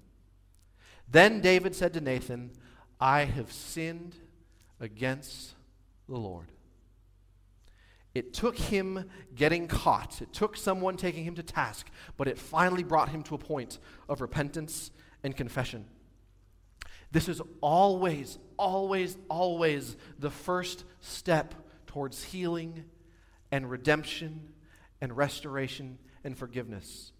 Then 1.09 1.41
David 1.41 1.75
said 1.75 1.95
to 1.95 2.01
Nathan, 2.01 2.53
I 3.01 3.25
have 3.25 3.53
sinned 3.53 4.17
against 4.81 5.55
the 6.09 6.17
Lord. 6.17 6.51
It 8.14 8.33
took 8.33 8.57
him 8.57 9.11
getting 9.35 9.69
caught, 9.69 10.23
it 10.23 10.33
took 10.33 10.57
someone 10.57 10.97
taking 10.97 11.25
him 11.25 11.35
to 11.35 11.43
task, 11.43 11.89
but 12.17 12.29
it 12.29 12.39
finally 12.39 12.83
brought 12.83 13.11
him 13.11 13.23
to 13.25 13.35
a 13.35 13.39
point 13.39 13.79
of 14.09 14.23
repentance 14.23 14.91
and 15.23 15.37
confession. 15.37 15.85
This 17.12 17.29
is 17.29 17.43
always, 17.61 18.39
always, 18.57 19.19
always 19.29 19.99
the 20.19 20.31
first 20.31 20.85
step 21.01 21.55
towards 21.87 22.25
healing 22.25 22.85
and 23.51 23.71
redemption 23.71 24.53
and 25.01 25.17
restoration 25.17 25.99
and 26.25 26.37
forgiveness. 26.37 27.13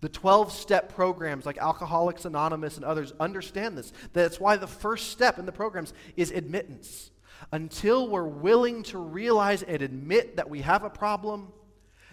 The 0.00 0.08
12 0.08 0.52
step 0.52 0.94
programs 0.94 1.44
like 1.44 1.58
Alcoholics 1.58 2.24
Anonymous 2.24 2.76
and 2.76 2.84
others 2.84 3.12
understand 3.18 3.76
this. 3.76 3.92
That's 4.12 4.38
why 4.38 4.56
the 4.56 4.66
first 4.66 5.10
step 5.10 5.38
in 5.38 5.46
the 5.46 5.52
programs 5.52 5.92
is 6.16 6.30
admittance. 6.30 7.10
Until 7.52 8.08
we're 8.08 8.26
willing 8.26 8.82
to 8.84 8.98
realize 8.98 9.62
and 9.62 9.82
admit 9.82 10.36
that 10.36 10.48
we 10.48 10.60
have 10.60 10.84
a 10.84 10.90
problem, 10.90 11.52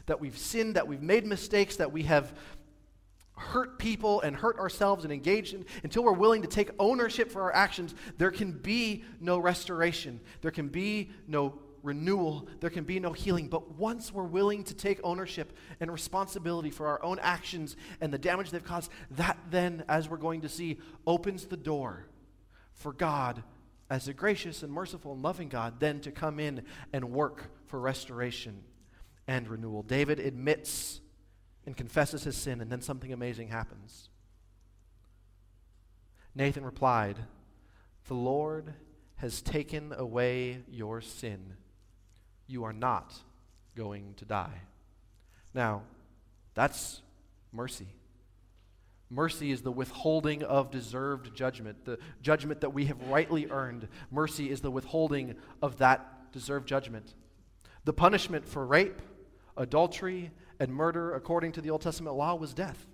that 0.08 0.20
we've 0.20 0.38
sinned, 0.38 0.76
that 0.76 0.88
we've 0.88 1.02
made 1.02 1.26
mistakes, 1.26 1.76
that 1.78 1.92
we 1.92 2.04
have 2.04 2.34
hurt 3.38 3.78
people 3.78 4.22
and 4.22 4.36
hurt 4.36 4.58
ourselves 4.60 5.04
and 5.04 5.12
engaged 5.12 5.54
in, 5.54 5.66
until 5.84 6.04
we're 6.04 6.14
willing 6.14 6.42
to 6.42 6.48
take 6.48 6.70
ownership 6.80 7.32
for 7.32 7.42
our 7.42 7.54
actions, 7.54 7.94
there 8.18 8.32
can 8.32 8.52
be 8.52 9.04
no 9.20 9.38
restoration. 9.38 10.20
There 10.42 10.52
can 10.52 10.70
be 10.70 11.12
no 11.28 11.60
renewal, 11.86 12.48
there 12.60 12.70
can 12.70 12.84
be 12.84 13.00
no 13.00 13.14
healing. 13.14 13.48
But 13.48 13.76
once 13.76 14.12
we're 14.12 14.24
willing 14.24 14.64
to 14.66 14.74
take 14.74 15.00
ownership 15.04 15.56
and 15.80 15.92
responsibility 15.92 16.72
for 16.72 16.88
our 16.88 17.02
own 17.04 17.20
actions 17.20 17.78
and 18.02 18.12
the 18.12 18.18
damage 18.18 18.52
they've 18.52 18.64
caused, 18.64 18.92
that 19.12 19.38
then, 19.50 19.84
as 19.88 20.10
we're 20.10 20.18
going 20.18 20.42
to 20.42 20.50
see, 20.50 20.80
opens 21.06 21.46
the 21.46 21.58
door 21.58 22.08
for 22.74 22.92
God, 22.92 23.44
as 23.90 24.08
a 24.08 24.14
gracious 24.14 24.64
and 24.64 24.74
merciful 24.74 25.14
and 25.14 25.22
loving 25.22 25.48
God, 25.48 25.80
then 25.80 26.02
to 26.02 26.12
come 26.12 26.40
in 26.40 26.64
and 26.92 27.12
work 27.12 27.52
for 27.68 27.80
restoration 27.80 28.64
and 29.28 29.48
renewal. 29.48 29.84
David 29.84 30.20
admits 30.20 31.02
and 31.66 31.78
confesses 31.78 32.24
his 32.24 32.36
sin, 32.36 32.62
and 32.62 32.72
then 32.72 32.82
something 32.82 33.14
amazing 33.14 33.50
happens. 33.50 34.10
Nathan 36.34 36.66
replied, 36.66 37.18
The 38.08 38.16
Lord 38.16 38.74
has 39.18 39.42
taken 39.42 39.94
away 39.94 40.64
your 40.68 41.00
sin 41.00 41.56
you 42.48 42.64
are 42.64 42.74
not 42.74 43.14
going 43.76 44.14
to 44.16 44.26
die. 44.26 44.62
Now, 45.54 45.84
that's 46.54 47.02
mercy. 47.52 47.88
Mercy 49.10 49.52
is 49.52 49.62
the 49.62 49.72
withholding 49.72 50.44
of 50.44 50.72
deserved 50.72 51.36
judgment, 51.36 51.86
the 51.86 52.00
judgment 52.22 52.62
that 52.62 52.72
we 52.72 52.86
have 52.86 53.02
rightly 53.04 53.48
earned. 53.50 53.88
Mercy 54.12 54.50
is 54.50 54.62
the 54.62 54.72
withholding 54.72 55.36
of 55.62 55.78
that 55.78 56.32
deserved 56.32 56.68
judgment. 56.68 57.14
The 57.86 57.94
punishment 57.94 58.48
for 58.48 58.66
rape, 58.66 59.02
adultery, 59.56 60.32
and 60.60 60.74
murder, 60.74 61.14
according 61.14 61.52
to 61.54 61.62
the 61.62 61.70
Old 61.70 61.82
Testament 61.82 62.16
law, 62.16 62.36
was 62.36 62.54
death. 62.54 62.88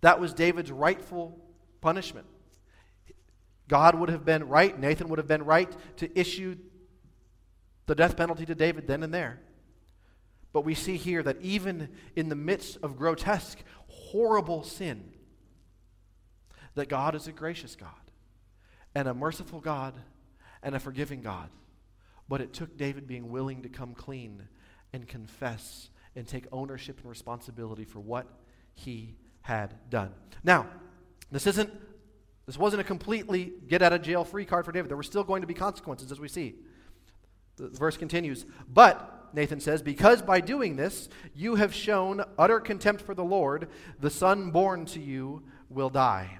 That 0.00 0.20
was 0.20 0.34
David's 0.34 0.72
rightful 0.72 1.38
punishment. 1.80 2.26
God 3.68 3.94
would 3.94 4.08
have 4.08 4.24
been 4.24 4.48
right, 4.48 4.78
Nathan 4.78 5.08
would 5.08 5.18
have 5.18 5.28
been 5.28 5.44
right 5.44 5.70
to 5.98 6.18
issue 6.18 6.56
the 7.88 7.94
death 7.94 8.16
penalty 8.16 8.46
to 8.46 8.54
David 8.54 8.86
then 8.86 9.02
and 9.02 9.12
there. 9.12 9.40
But 10.52 10.64
we 10.64 10.74
see 10.74 10.96
here 10.96 11.22
that 11.22 11.40
even 11.40 11.88
in 12.14 12.28
the 12.28 12.36
midst 12.36 12.78
of 12.82 12.96
grotesque, 12.96 13.58
horrible 13.88 14.62
sin, 14.62 15.12
that 16.74 16.88
God 16.88 17.14
is 17.14 17.26
a 17.26 17.32
gracious 17.32 17.74
God 17.74 17.90
and 18.94 19.08
a 19.08 19.14
merciful 19.14 19.60
God 19.60 19.94
and 20.62 20.74
a 20.74 20.80
forgiving 20.80 21.22
God. 21.22 21.48
But 22.28 22.42
it 22.42 22.52
took 22.52 22.76
David 22.76 23.06
being 23.06 23.30
willing 23.30 23.62
to 23.62 23.68
come 23.70 23.94
clean 23.94 24.48
and 24.92 25.08
confess 25.08 25.88
and 26.14 26.28
take 26.28 26.44
ownership 26.52 27.00
and 27.00 27.08
responsibility 27.08 27.84
for 27.84 28.00
what 28.00 28.26
he 28.74 29.16
had 29.40 29.74
done. 29.88 30.12
Now, 30.44 30.66
this 31.32 31.46
isn't 31.46 31.70
this 32.46 32.56
wasn't 32.56 32.80
a 32.80 32.84
completely 32.84 33.52
get 33.66 33.82
out 33.82 33.92
of 33.92 34.00
jail 34.00 34.24
free 34.24 34.46
card 34.46 34.64
for 34.64 34.72
David. 34.72 34.88
There 34.90 34.96
were 34.96 35.02
still 35.02 35.24
going 35.24 35.42
to 35.42 35.46
be 35.46 35.52
consequences 35.52 36.10
as 36.10 36.18
we 36.18 36.28
see. 36.28 36.54
The 37.58 37.68
verse 37.68 37.96
continues, 37.96 38.46
but, 38.68 39.30
Nathan 39.34 39.60
says, 39.60 39.82
because 39.82 40.22
by 40.22 40.40
doing 40.40 40.76
this 40.76 41.08
you 41.34 41.56
have 41.56 41.74
shown 41.74 42.24
utter 42.38 42.60
contempt 42.60 43.02
for 43.02 43.14
the 43.14 43.24
Lord, 43.24 43.68
the 44.00 44.10
son 44.10 44.50
born 44.50 44.86
to 44.86 45.00
you 45.00 45.42
will 45.68 45.90
die. 45.90 46.38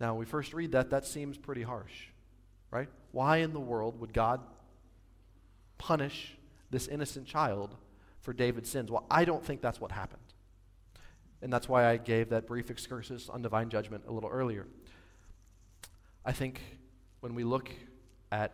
Now, 0.00 0.14
when 0.14 0.20
we 0.20 0.24
first 0.24 0.54
read 0.54 0.72
that, 0.72 0.90
that 0.90 1.04
seems 1.04 1.36
pretty 1.36 1.62
harsh, 1.62 2.08
right? 2.70 2.88
Why 3.12 3.38
in 3.38 3.52
the 3.52 3.60
world 3.60 4.00
would 4.00 4.12
God 4.12 4.40
punish 5.78 6.36
this 6.70 6.88
innocent 6.88 7.26
child 7.26 7.76
for 8.20 8.32
David's 8.32 8.70
sins? 8.70 8.90
Well, 8.90 9.04
I 9.10 9.24
don't 9.24 9.44
think 9.44 9.60
that's 9.60 9.80
what 9.80 9.92
happened. 9.92 10.22
And 11.42 11.52
that's 11.52 11.68
why 11.68 11.86
I 11.86 11.96
gave 11.96 12.30
that 12.30 12.46
brief 12.46 12.70
excursus 12.70 13.28
on 13.28 13.42
divine 13.42 13.68
judgment 13.68 14.04
a 14.08 14.12
little 14.12 14.30
earlier. 14.30 14.66
I 16.24 16.32
think 16.32 16.60
when 17.20 17.34
we 17.34 17.42
look 17.42 17.70
at 18.30 18.52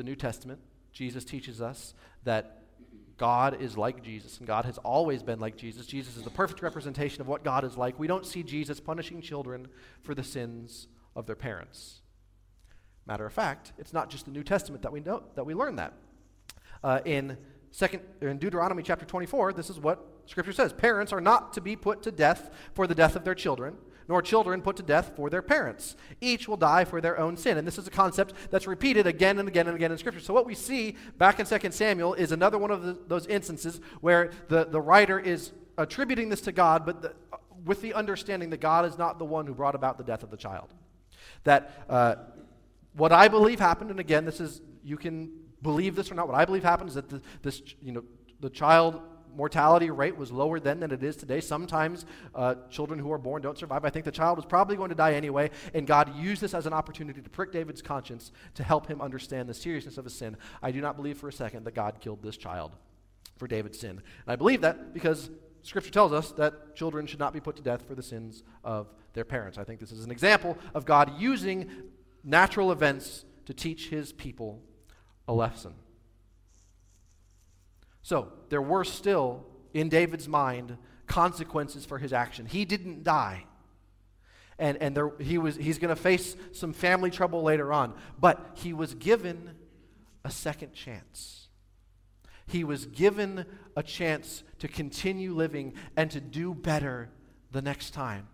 the 0.00 0.04
New 0.04 0.16
Testament, 0.16 0.60
Jesus 0.92 1.26
teaches 1.26 1.60
us 1.60 1.92
that 2.24 2.62
God 3.18 3.60
is 3.60 3.76
like 3.76 4.02
Jesus, 4.02 4.38
and 4.38 4.46
God 4.46 4.64
has 4.64 4.78
always 4.78 5.22
been 5.22 5.38
like 5.38 5.56
Jesus. 5.58 5.86
Jesus 5.86 6.16
is 6.16 6.22
the 6.22 6.30
perfect 6.30 6.62
representation 6.62 7.20
of 7.20 7.28
what 7.28 7.44
God 7.44 7.64
is 7.64 7.76
like. 7.76 7.98
We 7.98 8.06
don't 8.06 8.24
see 8.24 8.42
Jesus 8.42 8.80
punishing 8.80 9.20
children 9.20 9.68
for 10.02 10.14
the 10.14 10.24
sins 10.24 10.88
of 11.14 11.26
their 11.26 11.36
parents. 11.36 12.00
Matter 13.06 13.26
of 13.26 13.32
fact, 13.34 13.74
it's 13.76 13.92
not 13.92 14.08
just 14.08 14.24
the 14.24 14.30
New 14.30 14.42
Testament 14.42 14.82
that 14.82 14.92
we 14.92 15.00
know 15.00 15.22
that 15.34 15.44
we 15.44 15.52
learn 15.52 15.76
that. 15.76 15.92
Uh, 16.82 17.00
in 17.04 17.36
second 17.70 18.00
in 18.22 18.38
Deuteronomy 18.38 18.82
chapter 18.82 19.04
24, 19.04 19.52
this 19.52 19.68
is 19.68 19.78
what 19.78 20.02
Scripture 20.24 20.52
says: 20.52 20.72
Parents 20.72 21.12
are 21.12 21.20
not 21.20 21.52
to 21.52 21.60
be 21.60 21.76
put 21.76 22.02
to 22.04 22.10
death 22.10 22.48
for 22.72 22.86
the 22.86 22.94
death 22.94 23.16
of 23.16 23.24
their 23.24 23.34
children 23.34 23.76
nor 24.10 24.20
children 24.20 24.60
put 24.60 24.74
to 24.74 24.82
death 24.82 25.12
for 25.14 25.30
their 25.30 25.40
parents. 25.40 25.94
Each 26.20 26.48
will 26.48 26.56
die 26.56 26.84
for 26.84 27.00
their 27.00 27.16
own 27.16 27.36
sin. 27.36 27.56
And 27.56 27.64
this 27.64 27.78
is 27.78 27.86
a 27.86 27.92
concept 27.92 28.34
that's 28.50 28.66
repeated 28.66 29.06
again 29.06 29.38
and 29.38 29.46
again 29.46 29.68
and 29.68 29.76
again 29.76 29.92
in 29.92 29.98
Scripture. 29.98 30.20
So, 30.20 30.34
what 30.34 30.46
we 30.46 30.54
see 30.56 30.96
back 31.16 31.38
in 31.38 31.46
2 31.46 31.70
Samuel 31.70 32.14
is 32.14 32.32
another 32.32 32.58
one 32.58 32.72
of 32.72 32.82
the, 32.82 32.98
those 33.06 33.28
instances 33.28 33.80
where 34.00 34.32
the, 34.48 34.64
the 34.64 34.80
writer 34.80 35.20
is 35.20 35.52
attributing 35.78 36.28
this 36.28 36.40
to 36.40 36.50
God, 36.50 36.84
but 36.84 37.02
the, 37.02 37.14
with 37.64 37.82
the 37.82 37.94
understanding 37.94 38.50
that 38.50 38.60
God 38.60 38.84
is 38.84 38.98
not 38.98 39.20
the 39.20 39.24
one 39.24 39.46
who 39.46 39.54
brought 39.54 39.76
about 39.76 39.96
the 39.96 40.02
death 40.02 40.24
of 40.24 40.32
the 40.32 40.36
child. 40.36 40.74
That 41.44 41.70
uh, 41.88 42.16
what 42.94 43.12
I 43.12 43.28
believe 43.28 43.60
happened, 43.60 43.92
and 43.92 44.00
again, 44.00 44.24
this 44.24 44.40
is, 44.40 44.60
you 44.82 44.96
can 44.96 45.30
believe 45.62 45.94
this 45.94 46.10
or 46.10 46.16
not, 46.16 46.26
what 46.26 46.36
I 46.36 46.44
believe 46.44 46.64
happened 46.64 46.88
is 46.88 46.96
that 46.96 47.08
the, 47.08 47.22
this, 47.42 47.62
you 47.80 47.92
know, 47.92 48.02
the 48.40 48.50
child 48.50 49.02
mortality 49.34 49.90
rate 49.90 50.16
was 50.16 50.30
lower 50.30 50.60
then 50.60 50.80
than 50.80 50.90
it 50.90 51.02
is 51.02 51.16
today. 51.16 51.40
Sometimes 51.40 52.06
uh, 52.34 52.54
children 52.70 52.98
who 52.98 53.12
are 53.12 53.18
born 53.18 53.42
don't 53.42 53.58
survive. 53.58 53.84
I 53.84 53.90
think 53.90 54.04
the 54.04 54.10
child 54.10 54.36
was 54.36 54.46
probably 54.46 54.76
going 54.76 54.90
to 54.90 54.94
die 54.94 55.14
anyway, 55.14 55.50
and 55.74 55.86
God 55.86 56.16
used 56.16 56.42
this 56.42 56.54
as 56.54 56.66
an 56.66 56.72
opportunity 56.72 57.20
to 57.20 57.30
prick 57.30 57.52
David's 57.52 57.82
conscience 57.82 58.32
to 58.54 58.62
help 58.62 58.86
him 58.86 59.00
understand 59.00 59.48
the 59.48 59.54
seriousness 59.54 59.98
of 59.98 60.04
his 60.04 60.14
sin. 60.14 60.36
I 60.62 60.70
do 60.70 60.80
not 60.80 60.96
believe 60.96 61.18
for 61.18 61.28
a 61.28 61.32
second 61.32 61.64
that 61.64 61.74
God 61.74 62.00
killed 62.00 62.22
this 62.22 62.36
child 62.36 62.72
for 63.38 63.46
David's 63.46 63.78
sin. 63.78 63.90
And 63.90 64.28
I 64.28 64.36
believe 64.36 64.60
that 64.60 64.92
because 64.92 65.30
Scripture 65.62 65.90
tells 65.90 66.12
us 66.12 66.32
that 66.32 66.74
children 66.74 67.06
should 67.06 67.18
not 67.18 67.32
be 67.32 67.40
put 67.40 67.56
to 67.56 67.62
death 67.62 67.86
for 67.86 67.94
the 67.94 68.02
sins 68.02 68.42
of 68.64 68.88
their 69.12 69.24
parents. 69.24 69.58
I 69.58 69.64
think 69.64 69.80
this 69.80 69.92
is 69.92 70.04
an 70.04 70.10
example 70.10 70.56
of 70.74 70.84
God 70.84 71.12
using 71.18 71.68
natural 72.24 72.72
events 72.72 73.24
to 73.46 73.54
teach 73.54 73.88
his 73.88 74.12
people 74.12 74.62
a 75.26 75.32
lesson. 75.32 75.74
So, 78.10 78.26
there 78.48 78.60
were 78.60 78.82
still, 78.82 79.46
in 79.72 79.88
David's 79.88 80.26
mind, 80.26 80.76
consequences 81.06 81.86
for 81.86 81.96
his 81.96 82.12
action. 82.12 82.44
He 82.44 82.64
didn't 82.64 83.04
die. 83.04 83.44
And, 84.58 84.78
and 84.78 84.96
there, 84.96 85.12
he 85.20 85.38
was, 85.38 85.54
he's 85.54 85.78
going 85.78 85.94
to 85.94 86.02
face 86.02 86.34
some 86.50 86.72
family 86.72 87.12
trouble 87.12 87.44
later 87.44 87.72
on. 87.72 87.94
But 88.18 88.44
he 88.54 88.72
was 88.72 88.94
given 88.94 89.52
a 90.24 90.30
second 90.32 90.72
chance. 90.72 91.46
He 92.48 92.64
was 92.64 92.86
given 92.86 93.46
a 93.76 93.82
chance 93.84 94.42
to 94.58 94.66
continue 94.66 95.32
living 95.32 95.74
and 95.96 96.10
to 96.10 96.20
do 96.20 96.52
better 96.52 97.10
the 97.52 97.62
next 97.62 97.90
time. 97.94 98.26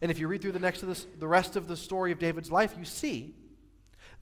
And 0.00 0.10
if 0.10 0.18
you 0.18 0.28
read 0.28 0.40
through 0.40 0.52
the 0.52 0.58
next 0.58 0.82
of 0.82 0.88
this, 0.88 1.06
the 1.18 1.28
rest 1.28 1.56
of 1.56 1.68
the 1.68 1.76
story 1.76 2.10
of 2.10 2.18
David's 2.18 2.50
life, 2.50 2.74
you 2.78 2.86
see 2.86 3.34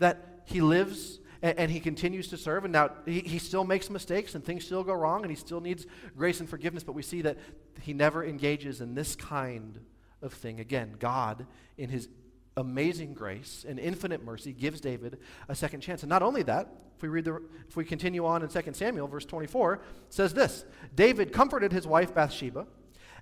that 0.00 0.42
he 0.44 0.60
lives 0.60 1.20
and, 1.42 1.58
and 1.58 1.70
he 1.70 1.80
continues 1.80 2.28
to 2.28 2.36
serve. 2.36 2.64
And 2.64 2.72
now 2.72 2.90
he, 3.04 3.20
he 3.20 3.38
still 3.38 3.64
makes 3.64 3.90
mistakes 3.90 4.34
and 4.34 4.44
things 4.44 4.64
still 4.64 4.84
go 4.84 4.94
wrong 4.94 5.22
and 5.22 5.30
he 5.30 5.36
still 5.36 5.60
needs 5.60 5.86
grace 6.16 6.40
and 6.40 6.48
forgiveness. 6.48 6.84
But 6.84 6.94
we 6.94 7.02
see 7.02 7.22
that 7.22 7.36
he 7.80 7.92
never 7.92 8.24
engages 8.24 8.80
in 8.80 8.94
this 8.94 9.16
kind 9.16 9.78
of 10.22 10.32
thing. 10.32 10.60
Again, 10.60 10.94
God, 10.98 11.46
in 11.76 11.90
his 11.90 12.08
amazing 12.56 13.14
grace 13.14 13.64
and 13.68 13.78
infinite 13.78 14.24
mercy, 14.24 14.52
gives 14.52 14.80
David 14.80 15.18
a 15.48 15.54
second 15.54 15.80
chance. 15.80 16.02
And 16.02 16.10
not 16.10 16.22
only 16.22 16.42
that, 16.44 16.68
if 16.96 17.02
we 17.02 17.08
read 17.08 17.24
the, 17.24 17.42
if 17.68 17.76
we 17.76 17.84
continue 17.84 18.24
on 18.26 18.42
in 18.42 18.48
2 18.48 18.62
Samuel, 18.74 19.08
verse 19.08 19.24
24, 19.24 19.80
says 20.08 20.34
this 20.34 20.64
David 20.94 21.32
comforted 21.32 21.72
his 21.72 21.86
wife 21.86 22.14
Bathsheba, 22.14 22.66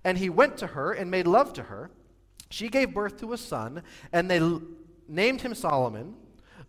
and 0.04 0.18
he 0.18 0.28
went 0.28 0.56
to 0.58 0.68
her 0.68 0.92
and 0.92 1.10
made 1.10 1.26
love 1.26 1.52
to 1.54 1.64
her. 1.64 1.90
She 2.50 2.68
gave 2.68 2.92
birth 2.92 3.18
to 3.20 3.32
a 3.32 3.38
son, 3.38 3.82
and 4.12 4.30
they 4.30 4.38
l- 4.38 4.62
named 5.08 5.40
him 5.40 5.54
Solomon. 5.54 6.14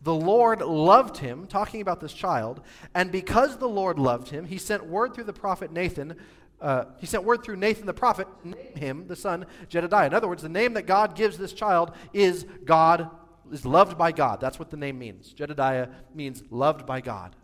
The 0.03 0.13
Lord 0.13 0.61
loved 0.61 1.17
him, 1.17 1.45
talking 1.45 1.81
about 1.81 1.99
this 1.99 2.13
child, 2.13 2.61
and 2.95 3.11
because 3.11 3.57
the 3.57 3.69
Lord 3.69 3.99
loved 3.99 4.29
him, 4.29 4.45
he 4.45 4.57
sent 4.57 4.85
word 4.85 5.13
through 5.13 5.25
the 5.25 5.33
prophet 5.33 5.71
Nathan. 5.71 6.15
Uh, 6.59 6.85
he 6.99 7.05
sent 7.05 7.23
word 7.23 7.43
through 7.43 7.57
Nathan 7.57 7.85
the 7.85 7.93
prophet, 7.93 8.27
name 8.43 8.75
him 8.75 9.07
the 9.07 9.15
son 9.15 9.45
Jedidiah. 9.69 10.07
In 10.07 10.13
other 10.13 10.27
words, 10.27 10.41
the 10.41 10.49
name 10.49 10.73
that 10.73 10.87
God 10.87 11.15
gives 11.15 11.37
this 11.37 11.53
child 11.53 11.91
is 12.13 12.45
God, 12.65 13.09
is 13.51 13.65
loved 13.65 13.97
by 13.97 14.11
God. 14.11 14.39
That's 14.41 14.57
what 14.57 14.71
the 14.71 14.77
name 14.77 14.97
means. 14.97 15.33
Jedidiah 15.33 15.89
means 16.15 16.43
loved 16.49 16.85
by 16.85 17.01
God. 17.01 17.35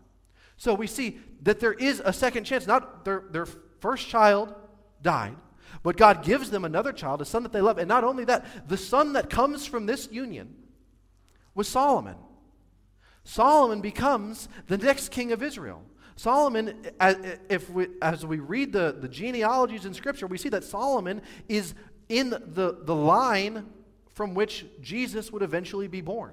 So 0.56 0.74
we 0.74 0.88
see 0.88 1.20
that 1.42 1.60
there 1.60 1.72
is 1.72 2.02
a 2.04 2.12
second 2.12 2.44
chance. 2.44 2.66
Not 2.66 3.04
their, 3.04 3.24
their 3.30 3.46
first 3.80 4.08
child 4.08 4.52
died, 5.00 5.36
but 5.84 5.96
God 5.96 6.24
gives 6.24 6.50
them 6.50 6.64
another 6.64 6.92
child, 6.92 7.22
a 7.22 7.24
son 7.24 7.44
that 7.44 7.52
they 7.52 7.60
love. 7.60 7.78
And 7.78 7.88
not 7.88 8.02
only 8.02 8.24
that, 8.24 8.68
the 8.68 8.76
son 8.76 9.12
that 9.12 9.30
comes 9.30 9.64
from 9.64 9.86
this 9.86 10.08
union 10.10 10.56
was 11.54 11.68
Solomon. 11.68 12.16
Solomon 13.28 13.82
becomes 13.82 14.48
the 14.68 14.78
next 14.78 15.10
king 15.10 15.32
of 15.32 15.42
Israel. 15.42 15.82
Solomon, 16.16 16.74
if 17.50 17.68
we, 17.68 17.88
as 18.00 18.24
we 18.24 18.38
read 18.38 18.72
the, 18.72 18.96
the 18.98 19.06
genealogies 19.06 19.84
in 19.84 19.92
Scripture, 19.92 20.26
we 20.26 20.38
see 20.38 20.48
that 20.48 20.64
Solomon 20.64 21.20
is 21.46 21.74
in 22.08 22.30
the, 22.30 22.78
the 22.80 22.94
line 22.94 23.66
from 24.14 24.32
which 24.32 24.64
Jesus 24.80 25.30
would 25.30 25.42
eventually 25.42 25.88
be 25.88 26.00
born. 26.00 26.32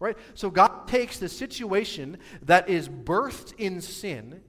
Right? 0.00 0.16
So 0.32 0.48
God 0.48 0.88
takes 0.88 1.18
the 1.18 1.28
situation 1.28 2.16
that 2.40 2.66
is 2.66 2.88
birthed 2.88 3.52
in 3.58 3.82
sin, 3.82 4.40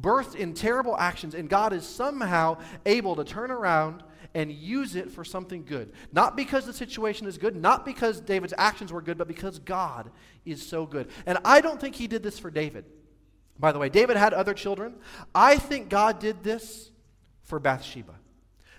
birthed 0.00 0.34
in 0.34 0.54
terrible 0.54 0.96
actions, 0.96 1.34
and 1.34 1.46
God 1.46 1.74
is 1.74 1.86
somehow 1.86 2.56
able 2.86 3.16
to 3.16 3.24
turn 3.24 3.50
around 3.50 4.02
and 4.34 4.52
use 4.52 4.94
it 4.96 5.10
for 5.10 5.24
something 5.24 5.64
good. 5.64 5.92
Not 6.12 6.36
because 6.36 6.66
the 6.66 6.72
situation 6.72 7.26
is 7.26 7.38
good, 7.38 7.56
not 7.56 7.84
because 7.84 8.20
David's 8.20 8.54
actions 8.56 8.92
were 8.92 9.02
good, 9.02 9.18
but 9.18 9.28
because 9.28 9.58
God 9.58 10.10
is 10.44 10.66
so 10.66 10.86
good. 10.86 11.08
And 11.26 11.38
I 11.44 11.60
don't 11.60 11.80
think 11.80 11.96
he 11.96 12.06
did 12.06 12.22
this 12.22 12.38
for 12.38 12.50
David. 12.50 12.84
By 13.58 13.72
the 13.72 13.78
way, 13.78 13.88
David 13.88 14.16
had 14.16 14.32
other 14.32 14.54
children. 14.54 14.94
I 15.34 15.56
think 15.56 15.88
God 15.88 16.18
did 16.18 16.42
this 16.42 16.90
for 17.42 17.58
Bathsheba 17.58 18.14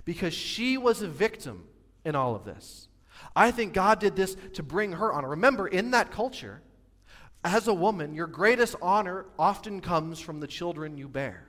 because 0.05 0.33
she 0.33 0.77
was 0.77 1.01
a 1.01 1.07
victim 1.07 1.65
in 2.03 2.15
all 2.15 2.35
of 2.35 2.45
this. 2.45 2.87
I 3.35 3.51
think 3.51 3.73
God 3.73 3.99
did 3.99 4.15
this 4.15 4.35
to 4.53 4.63
bring 4.63 4.93
her 4.93 5.13
honor. 5.13 5.29
Remember, 5.29 5.67
in 5.67 5.91
that 5.91 6.11
culture, 6.11 6.61
as 7.43 7.67
a 7.67 7.73
woman, 7.73 8.13
your 8.13 8.27
greatest 8.27 8.75
honor 8.81 9.25
often 9.37 9.81
comes 9.81 10.19
from 10.19 10.39
the 10.39 10.47
children 10.47 10.97
you 10.97 11.07
bear. 11.07 11.47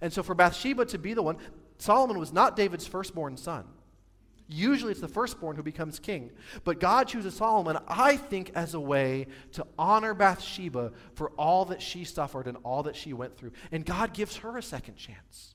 And 0.00 0.12
so 0.12 0.22
for 0.22 0.34
Bathsheba 0.34 0.84
to 0.86 0.98
be 0.98 1.14
the 1.14 1.22
one, 1.22 1.38
Solomon 1.80 2.18
was 2.18 2.30
not 2.30 2.56
David's 2.56 2.86
firstborn 2.86 3.38
son. 3.38 3.64
Usually 4.46 4.92
it's 4.92 5.00
the 5.00 5.08
firstborn 5.08 5.56
who 5.56 5.62
becomes 5.62 5.98
king. 5.98 6.32
But 6.62 6.78
God 6.78 7.08
chooses 7.08 7.34
Solomon, 7.34 7.78
I 7.88 8.16
think, 8.16 8.50
as 8.54 8.74
a 8.74 8.80
way 8.80 9.28
to 9.52 9.66
honor 9.78 10.12
Bathsheba 10.12 10.92
for 11.14 11.30
all 11.38 11.64
that 11.66 11.80
she 11.80 12.04
suffered 12.04 12.46
and 12.46 12.58
all 12.64 12.82
that 12.82 12.96
she 12.96 13.14
went 13.14 13.38
through. 13.38 13.52
And 13.72 13.86
God 13.86 14.12
gives 14.12 14.36
her 14.36 14.58
a 14.58 14.62
second 14.62 14.96
chance. 14.96 15.54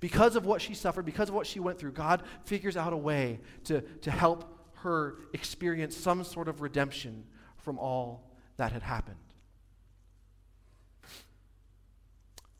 Because 0.00 0.34
of 0.34 0.46
what 0.46 0.60
she 0.60 0.74
suffered, 0.74 1.04
because 1.04 1.28
of 1.28 1.34
what 1.34 1.46
she 1.46 1.60
went 1.60 1.78
through, 1.78 1.92
God 1.92 2.24
figures 2.44 2.76
out 2.76 2.92
a 2.92 2.96
way 2.96 3.38
to, 3.64 3.82
to 3.82 4.10
help 4.10 4.52
her 4.78 5.18
experience 5.32 5.96
some 5.96 6.24
sort 6.24 6.48
of 6.48 6.60
redemption 6.60 7.24
from 7.58 7.78
all 7.78 8.32
that 8.56 8.72
had 8.72 8.82
happened. 8.82 9.16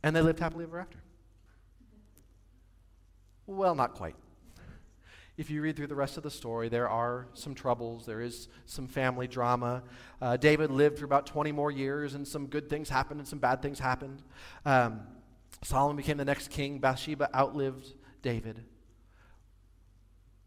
And 0.05 0.15
they 0.15 0.21
lived 0.21 0.39
happily 0.39 0.65
ever 0.65 0.79
after. 0.79 0.99
Well, 3.47 3.75
not 3.75 3.95
quite. 3.95 4.17
If 5.37 5.51
you 5.51 5.61
read 5.61 5.77
through 5.77 5.89
the 5.89 5.95
rest 5.95 6.17
of 6.17 6.23
the 6.23 6.31
story, 6.31 6.69
there 6.69 6.89
are 6.89 7.29
some 7.35 7.55
troubles. 7.55 8.07
There 8.07 8.21
is 8.23 8.49
some 8.65 8.89
family 8.89 9.29
drama. 9.29 9.83
Uh, 10.21 10.37
David 10.37 10.71
lived 10.71 10.99
for 10.99 11.05
about 11.05 11.27
20 11.27 11.53
more 11.53 11.71
years, 11.71 12.15
and 12.15 12.27
some 12.27 12.47
good 12.47 12.71
things 12.71 12.89
happened 12.89 13.21
and 13.21 13.29
some 13.29 13.39
bad 13.39 13.61
things 13.61 13.79
happened. 13.79 14.23
Um, 14.65 15.03
Solomon 15.63 15.97
became 15.97 16.17
the 16.17 16.25
next 16.25 16.51
king. 16.51 16.79
Bathsheba 16.79 17.29
outlived 17.37 17.93
David. 18.23 18.65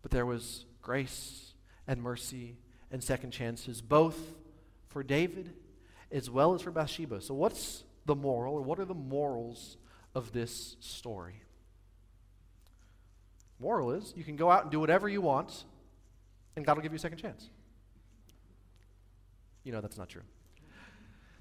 But 0.02 0.12
there 0.12 0.26
was 0.26 0.66
grace 0.82 1.54
and 1.88 2.02
mercy 2.02 2.58
and 2.92 3.04
second 3.04 3.32
chances, 3.32 3.82
both 3.82 4.18
for 4.88 5.04
David 5.04 5.54
as 6.12 6.30
well 6.30 6.56
as 6.56 6.64
for 6.64 6.72
Bathsheba. 6.72 7.22
So, 7.22 7.36
what's 7.36 7.84
the 8.06 8.16
moral, 8.16 8.56
or 8.56 8.62
what 8.62 8.80
are 8.80 8.86
the 8.86 8.96
morals 8.96 9.78
of 10.16 10.32
this 10.32 10.78
story? 10.80 11.44
Moral 13.60 13.92
is 13.92 14.14
you 14.16 14.24
can 14.24 14.36
go 14.36 14.50
out 14.50 14.64
and 14.64 14.72
do 14.72 14.80
whatever 14.80 15.10
you 15.10 15.22
want, 15.22 15.66
and 16.56 16.66
God 16.66 16.76
will 16.76 16.84
give 16.84 16.92
you 16.92 16.98
a 16.98 17.00
second 17.00 17.18
chance. 17.18 17.50
You 19.64 19.72
know 19.72 19.82
that's 19.82 19.98
not 19.98 20.10
true. 20.10 20.24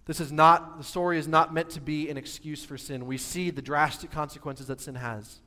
This 0.08 0.20
is 0.20 0.32
not, 0.32 0.78
the 0.78 0.84
story 0.84 1.18
is 1.18 1.28
not 1.28 1.52
meant 1.52 1.70
to 1.70 1.82
be 1.82 2.08
an 2.08 2.16
excuse 2.16 2.64
for 2.64 2.78
sin. 2.78 3.06
We 3.06 3.18
see 3.18 3.50
the 3.50 3.60
drastic 3.60 4.10
consequences 4.10 4.68
that 4.68 4.80
sin 4.80 4.94
has. 4.94 5.40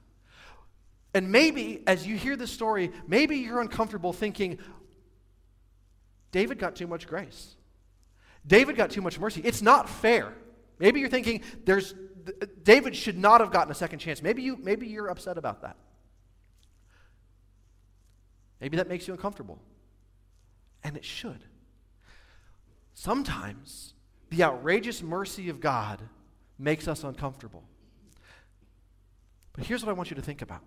And 1.16 1.32
maybe, 1.32 1.84
as 1.88 2.06
you 2.06 2.16
hear 2.16 2.36
this 2.36 2.52
story, 2.52 2.92
maybe 3.08 3.38
you're 3.38 3.60
uncomfortable 3.60 4.14
thinking, 4.14 4.60
David 6.32 6.60
got 6.60 6.76
too 6.76 6.86
much 6.86 7.08
grace. 7.08 7.56
David 8.46 8.76
got 8.76 8.92
too 8.92 9.02
much 9.02 9.20
mercy. 9.20 9.42
It's 9.44 9.64
not 9.64 9.90
fair. 9.90 10.32
Maybe 10.78 11.00
you're 11.00 11.10
thinking, 11.10 11.42
there's, 11.66 11.96
David 12.64 12.96
should 12.96 13.18
not 13.18 13.42
have 13.42 13.52
gotten 13.52 13.72
a 13.72 13.76
second 13.76 13.98
chance. 13.98 14.22
Maybe, 14.22 14.44
you, 14.44 14.58
maybe 14.58 14.86
you're 14.88 15.08
upset 15.08 15.40
about 15.40 15.64
that. 15.64 15.76
Maybe 18.62 18.78
that 18.78 18.88
makes 18.88 19.08
you 19.08 19.14
uncomfortable. 19.14 19.60
And 20.84 20.96
it 20.96 21.04
should. 21.04 21.44
Sometimes 22.94 23.96
the 24.30 24.44
outrageous 24.44 25.02
mercy 25.02 25.50
of 25.50 25.60
God 25.60 26.00
makes 26.58 26.88
us 26.88 27.04
uncomfortable. 27.04 27.64
But 29.54 29.66
here's 29.66 29.84
what 29.84 29.90
I 29.90 29.94
want 29.94 30.12
you 30.12 30.16
to 30.16 30.22
think 30.22 30.42
about 30.42 30.62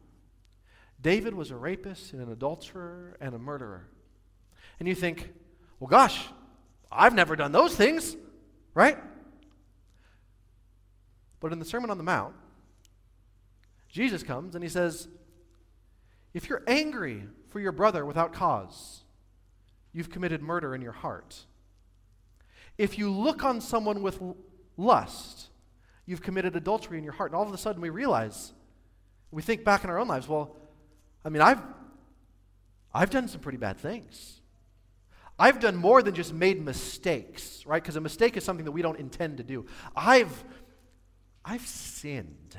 David 1.01 1.35
was 1.35 1.51
a 1.51 1.57
rapist 1.57 2.13
and 2.13 2.21
an 2.21 2.31
adulterer 2.31 3.17
and 3.21 3.35
a 3.35 3.39
murderer. 3.39 3.87
And 4.81 4.89
you 4.89 4.95
think, 4.95 5.33
well, 5.79 5.89
gosh, 5.89 6.27
I've 6.91 7.15
never 7.15 7.37
done 7.37 7.53
those 7.53 7.77
things, 7.77 8.17
right? 8.75 8.99
But 11.41 11.53
in 11.53 11.59
the 11.59 11.65
Sermon 11.65 11.91
on 11.91 11.99
the 11.99 12.05
Mount, 12.05 12.35
Jesus 13.89 14.23
comes 14.23 14.55
and 14.55 14.65
he 14.65 14.71
says, 14.71 15.09
if 16.33 16.49
you're 16.49 16.63
angry 16.67 17.25
for 17.55 17.61
your 17.61 17.71
brother 17.71 18.05
without 18.05 18.33
cause, 18.33 19.05
you've 19.93 20.11
committed 20.11 20.43
murder 20.43 20.75
in 20.75 20.83
your 20.83 20.91
heart. 20.91 21.45
If 22.79 22.99
you 22.99 23.09
look 23.13 23.45
on 23.45 23.61
someone 23.61 24.03
with 24.03 24.21
lust, 24.77 25.51
you've 26.05 26.21
committed 26.21 26.57
adultery 26.57 26.99
in 26.99 27.05
your 27.05 27.13
heart. 27.13 27.31
And 27.31 27.37
all 27.37 27.47
of 27.47 27.55
a 27.55 27.57
sudden 27.57 27.81
we 27.81 27.91
realize, 27.91 28.53
we 29.31 29.41
think 29.41 29.63
back 29.63 29.85
in 29.85 29.91
our 29.91 30.01
own 30.01 30.09
lives, 30.09 30.27
well, 30.27 30.57
I 31.25 31.29
mean, 31.29 31.43
I've, 31.43 31.63
I've 32.93 33.11
done 33.11 33.29
some 33.29 33.41
pretty 33.41 33.59
bad 33.59 33.79
things. 33.79 34.41
I've 35.39 35.61
done 35.61 35.77
more 35.77 36.03
than 36.03 36.13
just 36.13 36.35
made 36.35 36.61
mistakes, 36.61 37.65
right? 37.67 37.81
Because 37.81 37.95
a 37.95 38.01
mistake 38.01 38.37
is 38.37 38.43
something 38.43 38.65
that 38.65 38.73
we 38.73 38.83
don't 38.83 38.99
intend 38.99 39.37
to 39.37 39.45
do. 39.45 39.65
I've, 39.95 40.43
I've 41.45 41.65
sinned. 41.65 42.59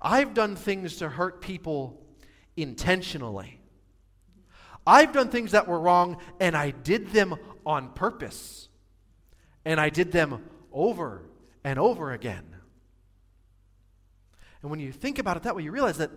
I've 0.00 0.32
done 0.32 0.56
things 0.56 0.96
to 0.96 1.10
hurt 1.10 1.42
people 1.42 2.02
intentionally. 2.56 3.60
I've 4.86 5.12
done 5.12 5.28
things 5.28 5.52
that 5.52 5.66
were 5.66 5.80
wrong 5.80 6.18
and 6.38 6.56
I 6.56 6.70
did 6.70 7.08
them 7.08 7.34
on 7.64 7.90
purpose. 7.90 8.68
And 9.64 9.80
I 9.80 9.88
did 9.90 10.12
them 10.12 10.44
over 10.72 11.22
and 11.64 11.78
over 11.78 12.12
again. 12.12 12.44
And 14.62 14.70
when 14.70 14.78
you 14.78 14.92
think 14.92 15.18
about 15.18 15.36
it 15.36 15.42
that 15.42 15.56
way, 15.56 15.64
you 15.64 15.72
realize 15.72 15.98
that 15.98 16.10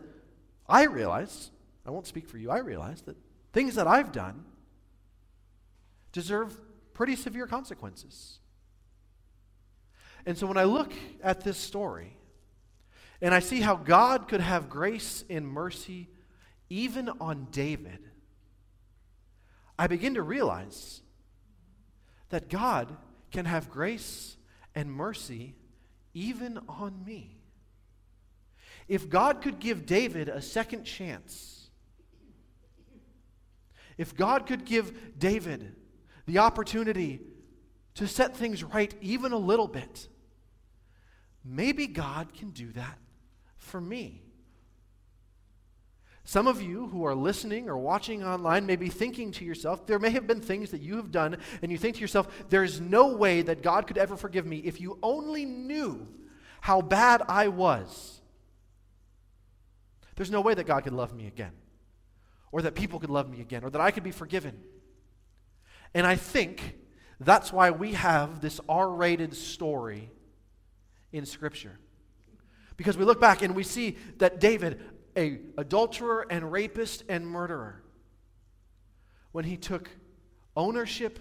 I 0.67 0.83
realize, 0.83 1.49
I 1.85 1.89
won't 1.89 2.05
speak 2.05 2.27
for 2.27 2.37
you, 2.37 2.51
I 2.51 2.59
realize 2.59 3.01
that 3.03 3.17
things 3.53 3.75
that 3.75 3.87
I've 3.87 4.11
done 4.11 4.45
deserve 6.11 6.55
pretty 6.93 7.15
severe 7.15 7.47
consequences. 7.47 8.39
And 10.25 10.37
so 10.37 10.45
when 10.45 10.57
I 10.57 10.65
look 10.65 10.93
at 11.23 11.41
this 11.41 11.57
story 11.57 12.17
and 13.21 13.33
I 13.33 13.39
see 13.39 13.61
how 13.61 13.75
God 13.75 14.27
could 14.27 14.41
have 14.41 14.69
grace 14.69 15.23
and 15.29 15.47
mercy 15.47 16.09
even 16.69 17.09
on 17.19 17.47
David, 17.51 18.08
I 19.79 19.87
begin 19.87 20.15
to 20.15 20.21
realize 20.21 20.99
that 22.31 22.49
God 22.49 22.97
can 23.31 23.45
have 23.45 23.69
grace 23.69 24.35
and 24.75 24.91
mercy 24.91 25.55
even 26.13 26.59
on 26.67 27.05
me. 27.05 27.37
If 28.89 29.09
God 29.09 29.41
could 29.41 29.59
give 29.59 29.85
David 29.85 30.27
a 30.27 30.41
second 30.41 30.83
chance, 30.83 31.69
if 33.97 34.13
God 34.13 34.45
could 34.45 34.65
give 34.65 35.17
David 35.17 35.77
the 36.25 36.39
opportunity 36.39 37.21
to 37.95 38.05
set 38.05 38.35
things 38.35 38.65
right 38.65 38.93
even 38.99 39.31
a 39.31 39.37
little 39.37 39.69
bit, 39.69 40.09
maybe 41.45 41.87
God 41.87 42.33
can 42.33 42.49
do 42.49 42.73
that 42.73 42.97
for 43.57 43.79
me. 43.79 44.23
Some 46.29 46.45
of 46.45 46.61
you 46.61 46.85
who 46.85 47.05
are 47.05 47.15
listening 47.15 47.67
or 47.67 47.75
watching 47.79 48.23
online 48.23 48.67
may 48.67 48.75
be 48.75 48.87
thinking 48.87 49.31
to 49.31 49.43
yourself, 49.43 49.87
there 49.87 49.97
may 49.97 50.11
have 50.11 50.27
been 50.27 50.41
things 50.41 50.69
that 50.69 50.81
you 50.81 50.97
have 50.97 51.09
done, 51.09 51.37
and 51.63 51.71
you 51.71 51.77
think 51.79 51.95
to 51.95 52.01
yourself, 52.01 52.27
there's 52.49 52.79
no 52.79 53.15
way 53.15 53.41
that 53.41 53.63
God 53.63 53.87
could 53.87 53.97
ever 53.97 54.15
forgive 54.15 54.45
me 54.45 54.57
if 54.57 54.79
you 54.79 54.99
only 55.01 55.43
knew 55.43 56.07
how 56.61 56.81
bad 56.81 57.23
I 57.27 57.47
was. 57.47 58.21
There's 60.17 60.29
no 60.29 60.41
way 60.41 60.53
that 60.53 60.67
God 60.67 60.83
could 60.83 60.93
love 60.93 61.15
me 61.15 61.25
again, 61.25 61.53
or 62.51 62.61
that 62.61 62.75
people 62.75 62.99
could 62.99 63.09
love 63.09 63.27
me 63.27 63.41
again, 63.41 63.63
or 63.63 63.71
that 63.71 63.81
I 63.81 63.89
could 63.89 64.03
be 64.03 64.11
forgiven. 64.11 64.61
And 65.95 66.05
I 66.05 66.15
think 66.15 66.75
that's 67.19 67.51
why 67.51 67.71
we 67.71 67.93
have 67.93 68.39
this 68.39 68.61
R 68.69 68.87
rated 68.87 69.35
story 69.35 70.11
in 71.11 71.25
Scripture. 71.25 71.79
Because 72.77 72.99
we 72.99 73.03
look 73.03 73.19
back 73.19 73.41
and 73.41 73.55
we 73.55 73.63
see 73.63 73.97
that 74.19 74.39
David, 74.39 74.79
a 75.19 75.39
adulterer 75.57 76.25
and 76.29 76.49
rapist 76.49 77.03
and 77.09 77.27
murderer, 77.27 77.83
when 79.33 79.43
he 79.43 79.57
took 79.57 79.89
ownership 80.55 81.19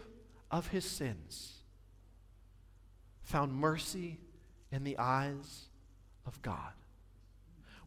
of 0.50 0.68
his 0.68 0.84
sins, 0.84 1.54
found 3.24 3.52
mercy 3.52 4.18
in 4.70 4.84
the 4.84 4.96
eyes 4.98 5.66
of 6.24 6.40
God. 6.42 6.72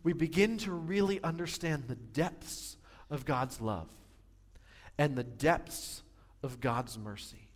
We 0.04 0.14
begin 0.14 0.58
to 0.60 0.72
really 0.72 1.24
understand 1.24 1.86
the 1.88 1.96
depths 1.96 2.76
of 3.10 3.26
God's 3.26 3.62
love 3.62 3.90
and 4.98 5.16
the 5.16 5.24
depths 5.24 6.04
of 6.44 6.60
God's 6.60 6.98
mercy 6.98 7.50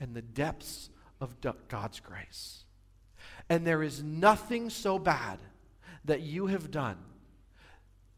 and 0.00 0.14
the 0.14 0.22
depths 0.22 0.88
of 1.20 1.36
God's 1.68 2.00
grace. 2.00 2.64
And 3.48 3.66
there 3.66 3.82
is 3.82 4.02
nothing 4.02 4.70
so 4.70 4.98
bad 4.98 5.38
that 6.04 6.22
you 6.22 6.46
have 6.46 6.70
done 6.70 6.96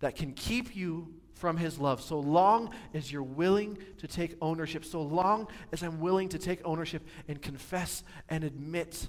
that 0.01 0.16
can 0.16 0.32
keep 0.32 0.74
you 0.74 1.14
from 1.34 1.57
his 1.57 1.78
love 1.78 2.01
so 2.01 2.18
long 2.18 2.74
as 2.94 3.12
you're 3.12 3.22
willing 3.22 3.78
to 3.99 4.09
take 4.09 4.36
ownership, 4.42 4.84
so 4.84 5.03
long 5.03 5.46
as 5.72 5.82
I'm 5.82 6.01
willing 6.01 6.28
to 6.30 6.38
take 6.38 6.61
ownership 6.64 7.07
and 7.28 7.40
confess 7.40 8.03
and 8.28 8.44
admit 8.44 9.09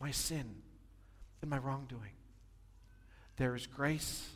my 0.00 0.10
sin 0.10 0.56
and 1.40 1.50
my 1.50 1.58
wrongdoing. 1.58 2.12
There 3.36 3.54
is 3.54 3.66
grace 3.66 4.28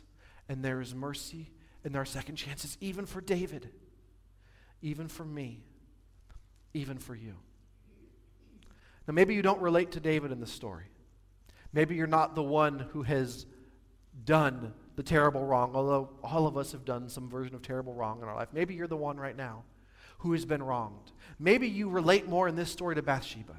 and 0.49 0.63
there 0.63 0.81
is 0.81 0.95
mercy 0.95 1.51
and 1.83 1.93
there 1.93 2.01
are 2.01 2.05
second 2.05 2.35
chances, 2.35 2.77
even 2.81 3.05
for 3.05 3.21
David, 3.21 3.69
even 4.81 5.07
for 5.07 5.23
me, 5.23 5.63
even 6.73 6.97
for 6.97 7.15
you. 7.15 7.35
Now, 9.07 9.13
maybe 9.13 9.35
you 9.35 9.43
don't 9.43 9.61
relate 9.61 9.91
to 9.91 9.99
David 9.99 10.31
in 10.31 10.39
the 10.39 10.47
story. 10.47 10.85
Maybe 11.71 11.95
you're 11.95 12.07
not 12.07 12.33
the 12.33 12.41
one 12.41 12.79
who 12.79 13.03
has 13.03 13.45
done 14.23 14.73
the 14.95 15.03
terrible 15.03 15.45
wrong, 15.45 15.71
although 15.75 16.09
all 16.23 16.47
of 16.47 16.57
us 16.57 16.71
have 16.71 16.85
done 16.85 17.09
some 17.09 17.29
version 17.29 17.55
of 17.55 17.61
terrible 17.61 17.93
wrong 17.93 18.21
in 18.21 18.27
our 18.27 18.35
life. 18.35 18.49
Maybe 18.53 18.73
you're 18.73 18.87
the 18.87 18.97
one 18.97 19.17
right 19.17 19.35
now 19.35 19.63
who 20.19 20.31
has 20.33 20.45
been 20.45 20.63
wronged. 20.63 21.11
Maybe 21.39 21.67
you 21.67 21.89
relate 21.89 22.27
more 22.27 22.47
in 22.47 22.55
this 22.55 22.71
story 22.71 22.95
to 22.95 23.01
Bathsheba 23.01 23.55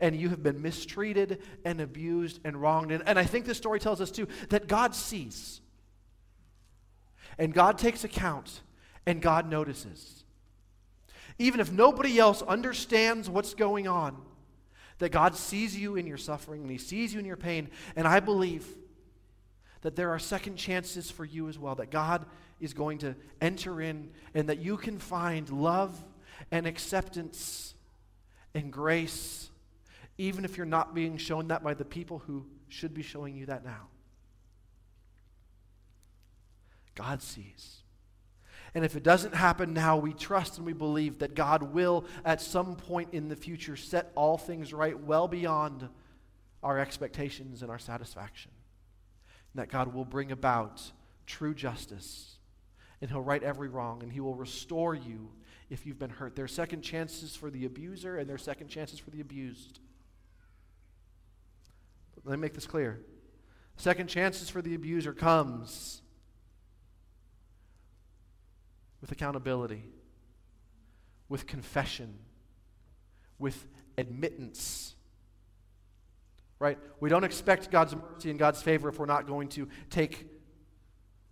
and 0.00 0.14
you 0.16 0.28
have 0.28 0.42
been 0.42 0.60
mistreated 0.60 1.40
and 1.64 1.80
abused 1.80 2.40
and 2.44 2.60
wronged. 2.60 2.92
And, 2.92 3.02
and 3.06 3.18
I 3.18 3.24
think 3.24 3.44
this 3.44 3.56
story 3.56 3.80
tells 3.80 4.00
us 4.00 4.10
too 4.10 4.28
that 4.48 4.66
God 4.66 4.94
sees 4.94 5.60
and 7.38 7.52
God 7.54 7.78
takes 7.78 8.04
account 8.04 8.60
and 9.06 9.20
God 9.20 9.48
notices. 9.48 10.24
Even 11.38 11.60
if 11.60 11.72
nobody 11.72 12.18
else 12.18 12.42
understands 12.42 13.30
what's 13.30 13.54
going 13.54 13.88
on, 13.88 14.16
that 14.98 15.10
God 15.10 15.34
sees 15.34 15.76
you 15.76 15.96
in 15.96 16.06
your 16.06 16.18
suffering 16.18 16.62
and 16.62 16.70
He 16.70 16.78
sees 16.78 17.14
you 17.14 17.20
in 17.20 17.24
your 17.24 17.36
pain. 17.36 17.70
And 17.96 18.06
I 18.06 18.20
believe 18.20 18.66
that 19.82 19.96
there 19.96 20.10
are 20.10 20.18
second 20.18 20.56
chances 20.56 21.10
for 21.10 21.24
you 21.24 21.48
as 21.48 21.58
well, 21.58 21.74
that 21.76 21.90
God 21.90 22.26
is 22.60 22.74
going 22.74 22.98
to 22.98 23.14
enter 23.40 23.80
in 23.80 24.10
and 24.34 24.48
that 24.48 24.58
you 24.58 24.76
can 24.76 24.98
find 24.98 25.48
love 25.50 26.02
and 26.50 26.66
acceptance 26.66 27.74
and 28.54 28.72
grace, 28.72 29.50
even 30.18 30.44
if 30.44 30.56
you're 30.56 30.66
not 30.66 30.94
being 30.94 31.16
shown 31.16 31.48
that 31.48 31.62
by 31.62 31.74
the 31.74 31.84
people 31.84 32.18
who 32.20 32.44
should 32.68 32.92
be 32.92 33.02
showing 33.02 33.36
you 33.36 33.46
that 33.46 33.64
now. 33.64 33.88
God 36.94 37.22
sees. 37.22 37.78
And 38.74 38.84
if 38.84 38.94
it 38.94 39.02
doesn't 39.02 39.34
happen 39.34 39.72
now, 39.72 39.96
we 39.96 40.12
trust 40.12 40.58
and 40.58 40.66
we 40.66 40.72
believe 40.72 41.18
that 41.20 41.34
God 41.34 41.62
will, 41.74 42.04
at 42.24 42.40
some 42.40 42.76
point 42.76 43.08
in 43.12 43.28
the 43.28 43.34
future, 43.34 43.76
set 43.76 44.12
all 44.14 44.38
things 44.38 44.72
right 44.72 44.98
well 44.98 45.26
beyond 45.26 45.88
our 46.62 46.78
expectations 46.78 47.62
and 47.62 47.70
our 47.70 47.78
satisfaction. 47.78 48.52
That 49.54 49.68
God 49.68 49.94
will 49.94 50.04
bring 50.04 50.32
about 50.32 50.82
true 51.26 51.54
justice. 51.54 52.36
And 53.00 53.10
He'll 53.10 53.22
right 53.22 53.42
every 53.42 53.68
wrong. 53.68 54.02
And 54.02 54.12
He 54.12 54.20
will 54.20 54.34
restore 54.34 54.94
you 54.94 55.30
if 55.70 55.86
you've 55.86 55.98
been 55.98 56.10
hurt. 56.10 56.36
There 56.36 56.44
are 56.44 56.48
second 56.48 56.82
chances 56.82 57.36
for 57.36 57.50
the 57.50 57.64
abuser, 57.64 58.18
and 58.18 58.28
there 58.28 58.34
are 58.34 58.38
second 58.38 58.68
chances 58.68 58.98
for 58.98 59.10
the 59.10 59.20
abused. 59.20 59.80
Let 62.24 62.38
me 62.38 62.42
make 62.42 62.54
this 62.54 62.66
clear. 62.66 63.00
Second 63.76 64.08
chances 64.08 64.50
for 64.50 64.60
the 64.60 64.74
abuser 64.74 65.14
comes 65.14 66.02
with 69.00 69.10
accountability, 69.10 69.84
with 71.28 71.46
confession, 71.46 72.18
with 73.38 73.66
admittance. 73.96 74.94
Right? 76.60 76.78
We 77.00 77.08
don't 77.08 77.24
expect 77.24 77.70
God's 77.70 77.96
mercy 77.96 78.30
and 78.30 78.38
God's 78.38 78.62
favor 78.62 78.88
if 78.88 78.98
we're 79.00 79.06
not 79.06 79.26
going 79.26 79.48
to 79.48 79.66
take 79.88 80.28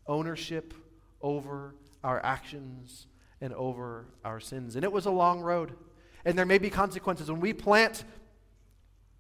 ownership 0.07 0.75
over 1.21 1.77
our 2.03 2.25
actions 2.25 3.07
and 3.41 3.53
over 3.53 4.07
our 4.25 4.41
sins. 4.41 4.75
And 4.75 4.85
it 4.85 4.91
was 4.91 5.07
a 5.07 5.11
long 5.11 5.41
road. 5.41 5.75
And 6.25 6.37
there 6.37 6.47
may 6.47 6.59
be 6.59 6.71
consequences. 6.71 7.31
When 7.31 7.41
we 7.41 7.53
plant 7.53 8.05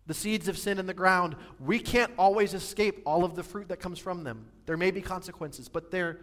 the 0.06 0.14
seeds 0.14 0.48
of 0.48 0.56
sin 0.56 0.78
in 0.78 0.86
the 0.86 0.94
ground, 0.94 1.36
we 1.60 1.78
can't 1.78 2.10
always 2.18 2.54
escape 2.54 3.02
all 3.04 3.24
of 3.24 3.36
the 3.36 3.42
fruit 3.42 3.68
that 3.68 3.78
comes 3.78 3.98
from 3.98 4.24
them. 4.24 4.46
There 4.66 4.76
may 4.76 4.90
be 4.90 5.02
consequences, 5.02 5.68
but 5.68 5.90
there 5.90 6.20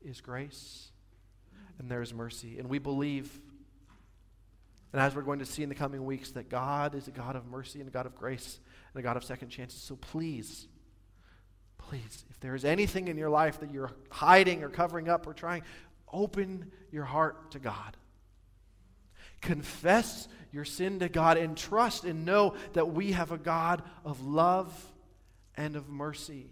is 0.00 0.20
grace 0.20 0.92
and 1.78 1.90
there 1.90 2.02
is 2.02 2.14
mercy. 2.14 2.58
And 2.58 2.68
we 2.68 2.78
believe, 2.78 3.40
and 4.92 5.02
as 5.02 5.14
we're 5.16 5.22
going 5.22 5.40
to 5.40 5.46
see 5.46 5.64
in 5.64 5.68
the 5.68 5.74
coming 5.74 6.04
weeks, 6.04 6.30
that 6.32 6.48
God 6.48 6.94
is 6.94 7.08
a 7.08 7.10
God 7.10 7.34
of 7.34 7.46
mercy 7.46 7.80
and 7.80 7.88
a 7.88 7.92
God 7.92 8.06
of 8.06 8.14
grace 8.14 8.60
and 8.94 9.00
a 9.00 9.02
God 9.02 9.16
of 9.16 9.24
second 9.24 9.48
chances. 9.48 9.80
So 9.80 9.96
please, 9.96 10.68
please, 11.78 12.24
if 12.30 12.40
there 12.40 12.54
is 12.54 12.64
anything 12.64 13.08
in 13.08 13.16
your 13.16 13.30
life 13.30 13.60
that 13.60 13.72
you're 13.72 13.90
hiding 14.10 14.62
or 14.62 14.68
covering 14.68 15.08
up 15.08 15.26
or 15.26 15.34
trying, 15.34 15.62
open 16.12 16.70
your 16.90 17.04
heart 17.04 17.50
to 17.52 17.58
God. 17.58 17.96
Confess 19.40 20.28
your 20.52 20.64
sin 20.64 21.00
to 21.00 21.08
God 21.08 21.36
and 21.36 21.56
trust 21.56 22.04
and 22.04 22.24
know 22.24 22.54
that 22.72 22.92
we 22.92 23.12
have 23.12 23.32
a 23.32 23.38
God 23.38 23.82
of 24.04 24.24
love 24.24 24.72
and 25.56 25.76
of 25.76 25.88
mercy 25.88 26.50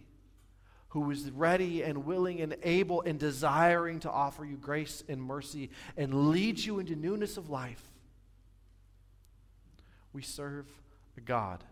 who 0.89 1.11
is 1.11 1.31
ready 1.31 1.83
and 1.83 2.05
willing 2.05 2.41
and 2.41 2.55
able 2.63 3.01
and 3.01 3.19
desiring 3.19 4.01
to 4.01 4.11
offer 4.11 4.45
you 4.45 4.57
grace 4.57 5.03
and 5.09 5.23
mercy 5.23 5.71
and 5.97 6.31
lead 6.31 6.59
you 6.59 6.81
into 6.81 6.95
newness 6.95 7.39
of 7.39 7.49
life. 7.49 7.83
We 10.13 10.21
serve 10.21 10.67
a 11.17 11.21
God 11.21 11.65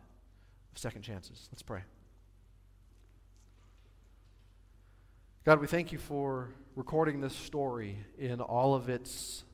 of 0.72 0.78
second 0.78 1.02
chances. 1.02 1.48
Let's 1.52 1.62
pray. 1.62 1.82
God, 5.44 5.60
we 5.60 5.66
thank 5.66 5.90
you 5.90 5.98
for 5.98 6.50
recording 6.76 7.20
this 7.20 7.34
story 7.34 7.98
in 8.18 8.40
all 8.40 8.74
of 8.74 8.88
its 8.88 9.44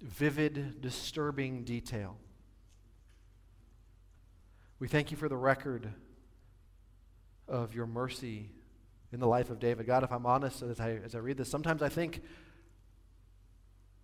vivid, 0.00 0.80
disturbing 0.80 1.64
detail. 1.64 2.16
We 4.78 4.88
thank 4.88 5.10
you 5.10 5.16
for 5.16 5.28
the 5.28 5.36
record 5.36 5.92
of 7.46 7.74
your 7.74 7.86
mercy 7.86 8.50
in 9.12 9.20
the 9.20 9.26
life 9.26 9.50
of 9.50 9.58
David. 9.58 9.86
God, 9.86 10.04
if 10.04 10.12
I'm 10.12 10.24
honest, 10.24 10.62
as 10.62 10.80
I, 10.80 10.92
as 10.92 11.14
I 11.14 11.18
read 11.18 11.36
this, 11.36 11.50
sometimes 11.50 11.82
I 11.82 11.88
think 11.88 12.22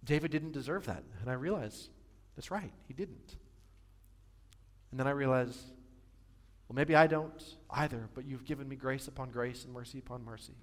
David 0.05 0.31
didn't 0.31 0.53
deserve 0.53 0.87
that. 0.87 1.05
And 1.21 1.31
I 1.31 1.35
realize 1.35 1.89
that's 2.35 2.51
right, 2.51 2.73
he 2.87 2.95
didn't. 2.95 3.37
And 4.91 5.01
then 5.01 5.07
I 5.07 5.11
realize, 5.11 5.57
well, 6.69 6.75
maybe 6.75 6.95
I 6.95 7.07
don't 7.07 7.43
either, 7.71 8.09
but 8.15 8.25
you've 8.25 8.45
given 8.45 8.69
me 8.69 8.77
grace 8.77 9.09
upon 9.09 9.31
grace 9.31 9.65
and 9.65 9.73
mercy 9.73 9.99
upon 9.99 10.25
mercy. 10.25 10.55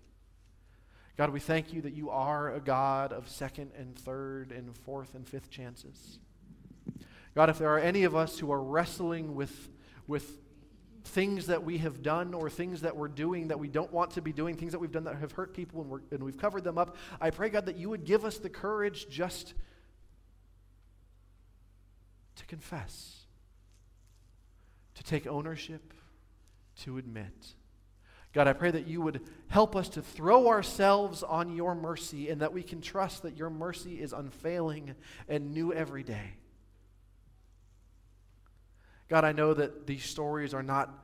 God, 1.16 1.30
we 1.30 1.40
thank 1.40 1.74
you 1.74 1.82
that 1.82 1.94
you 1.94 2.10
are 2.10 2.54
a 2.54 2.60
God 2.60 3.14
of 3.14 3.30
second 3.30 3.72
and 3.78 3.96
third 3.96 4.52
and 4.52 4.76
fourth 4.76 5.14
and 5.14 5.28
fifth 5.28 5.50
chances. 5.52 6.18
God, 7.36 7.50
if 7.50 7.60
there 7.60 7.70
are 7.70 7.80
any 7.80 8.04
of 8.04 8.16
us 8.16 8.40
who 8.40 8.52
are 8.52 8.62
wrestling 8.62 9.36
with, 9.36 9.70
with 10.08 10.40
things 11.04 11.48
that 11.48 11.64
we 11.64 11.78
have 11.80 12.02
done 12.02 12.34
or 12.34 12.50
things 12.50 12.82
that 12.82 12.96
we're 12.96 13.08
doing 13.08 13.50
that 13.50 13.60
we 13.60 13.68
don't 13.68 13.92
want 13.92 14.12
to 14.12 14.22
be 14.22 14.32
doing, 14.32 14.56
things 14.56 14.72
that 14.72 14.80
we've 14.80 14.92
done 14.92 15.04
that 15.04 15.16
have 15.18 15.34
hurt 15.34 15.54
people 15.54 15.82
and, 15.82 15.90
we're, 15.90 16.02
and 16.12 16.24
we've 16.24 16.38
covered 16.38 16.64
them 16.64 16.78
up, 16.78 16.96
I 17.20 17.30
pray, 17.30 17.50
God, 17.50 17.66
that 17.68 17.78
you 17.78 17.90
would 17.90 18.06
give 18.06 18.26
us 18.26 18.38
the 18.38 18.50
courage 18.50 19.08
just 19.10 19.54
to 22.38 22.46
confess, 22.46 23.23
to 24.96 25.04
take 25.04 25.28
ownership, 25.28 25.94
to 26.82 26.98
admit. 26.98 27.56
God, 28.34 28.48
I 28.48 28.54
pray 28.54 28.72
that 28.72 28.88
you 28.88 29.00
would 29.02 29.22
help 29.48 29.76
us 29.76 29.90
to 29.90 30.02
throw 30.02 30.48
ourselves 30.48 31.22
on 31.22 31.56
your 31.56 31.76
mercy 31.76 32.30
and 32.30 32.42
that 32.42 32.52
we 32.52 32.64
can 32.64 32.82
trust 32.82 33.22
that 33.24 33.38
your 33.38 33.52
mercy 33.52 34.02
is 34.02 34.12
unfailing 34.12 34.96
and 35.30 35.54
new 35.54 35.72
every 35.72 36.04
day. 36.04 36.34
God, 39.08 39.24
I 39.24 39.32
know 39.34 39.54
that 39.54 39.86
these 39.86 40.04
stories 40.04 40.56
are 40.56 40.64
not 40.64 41.03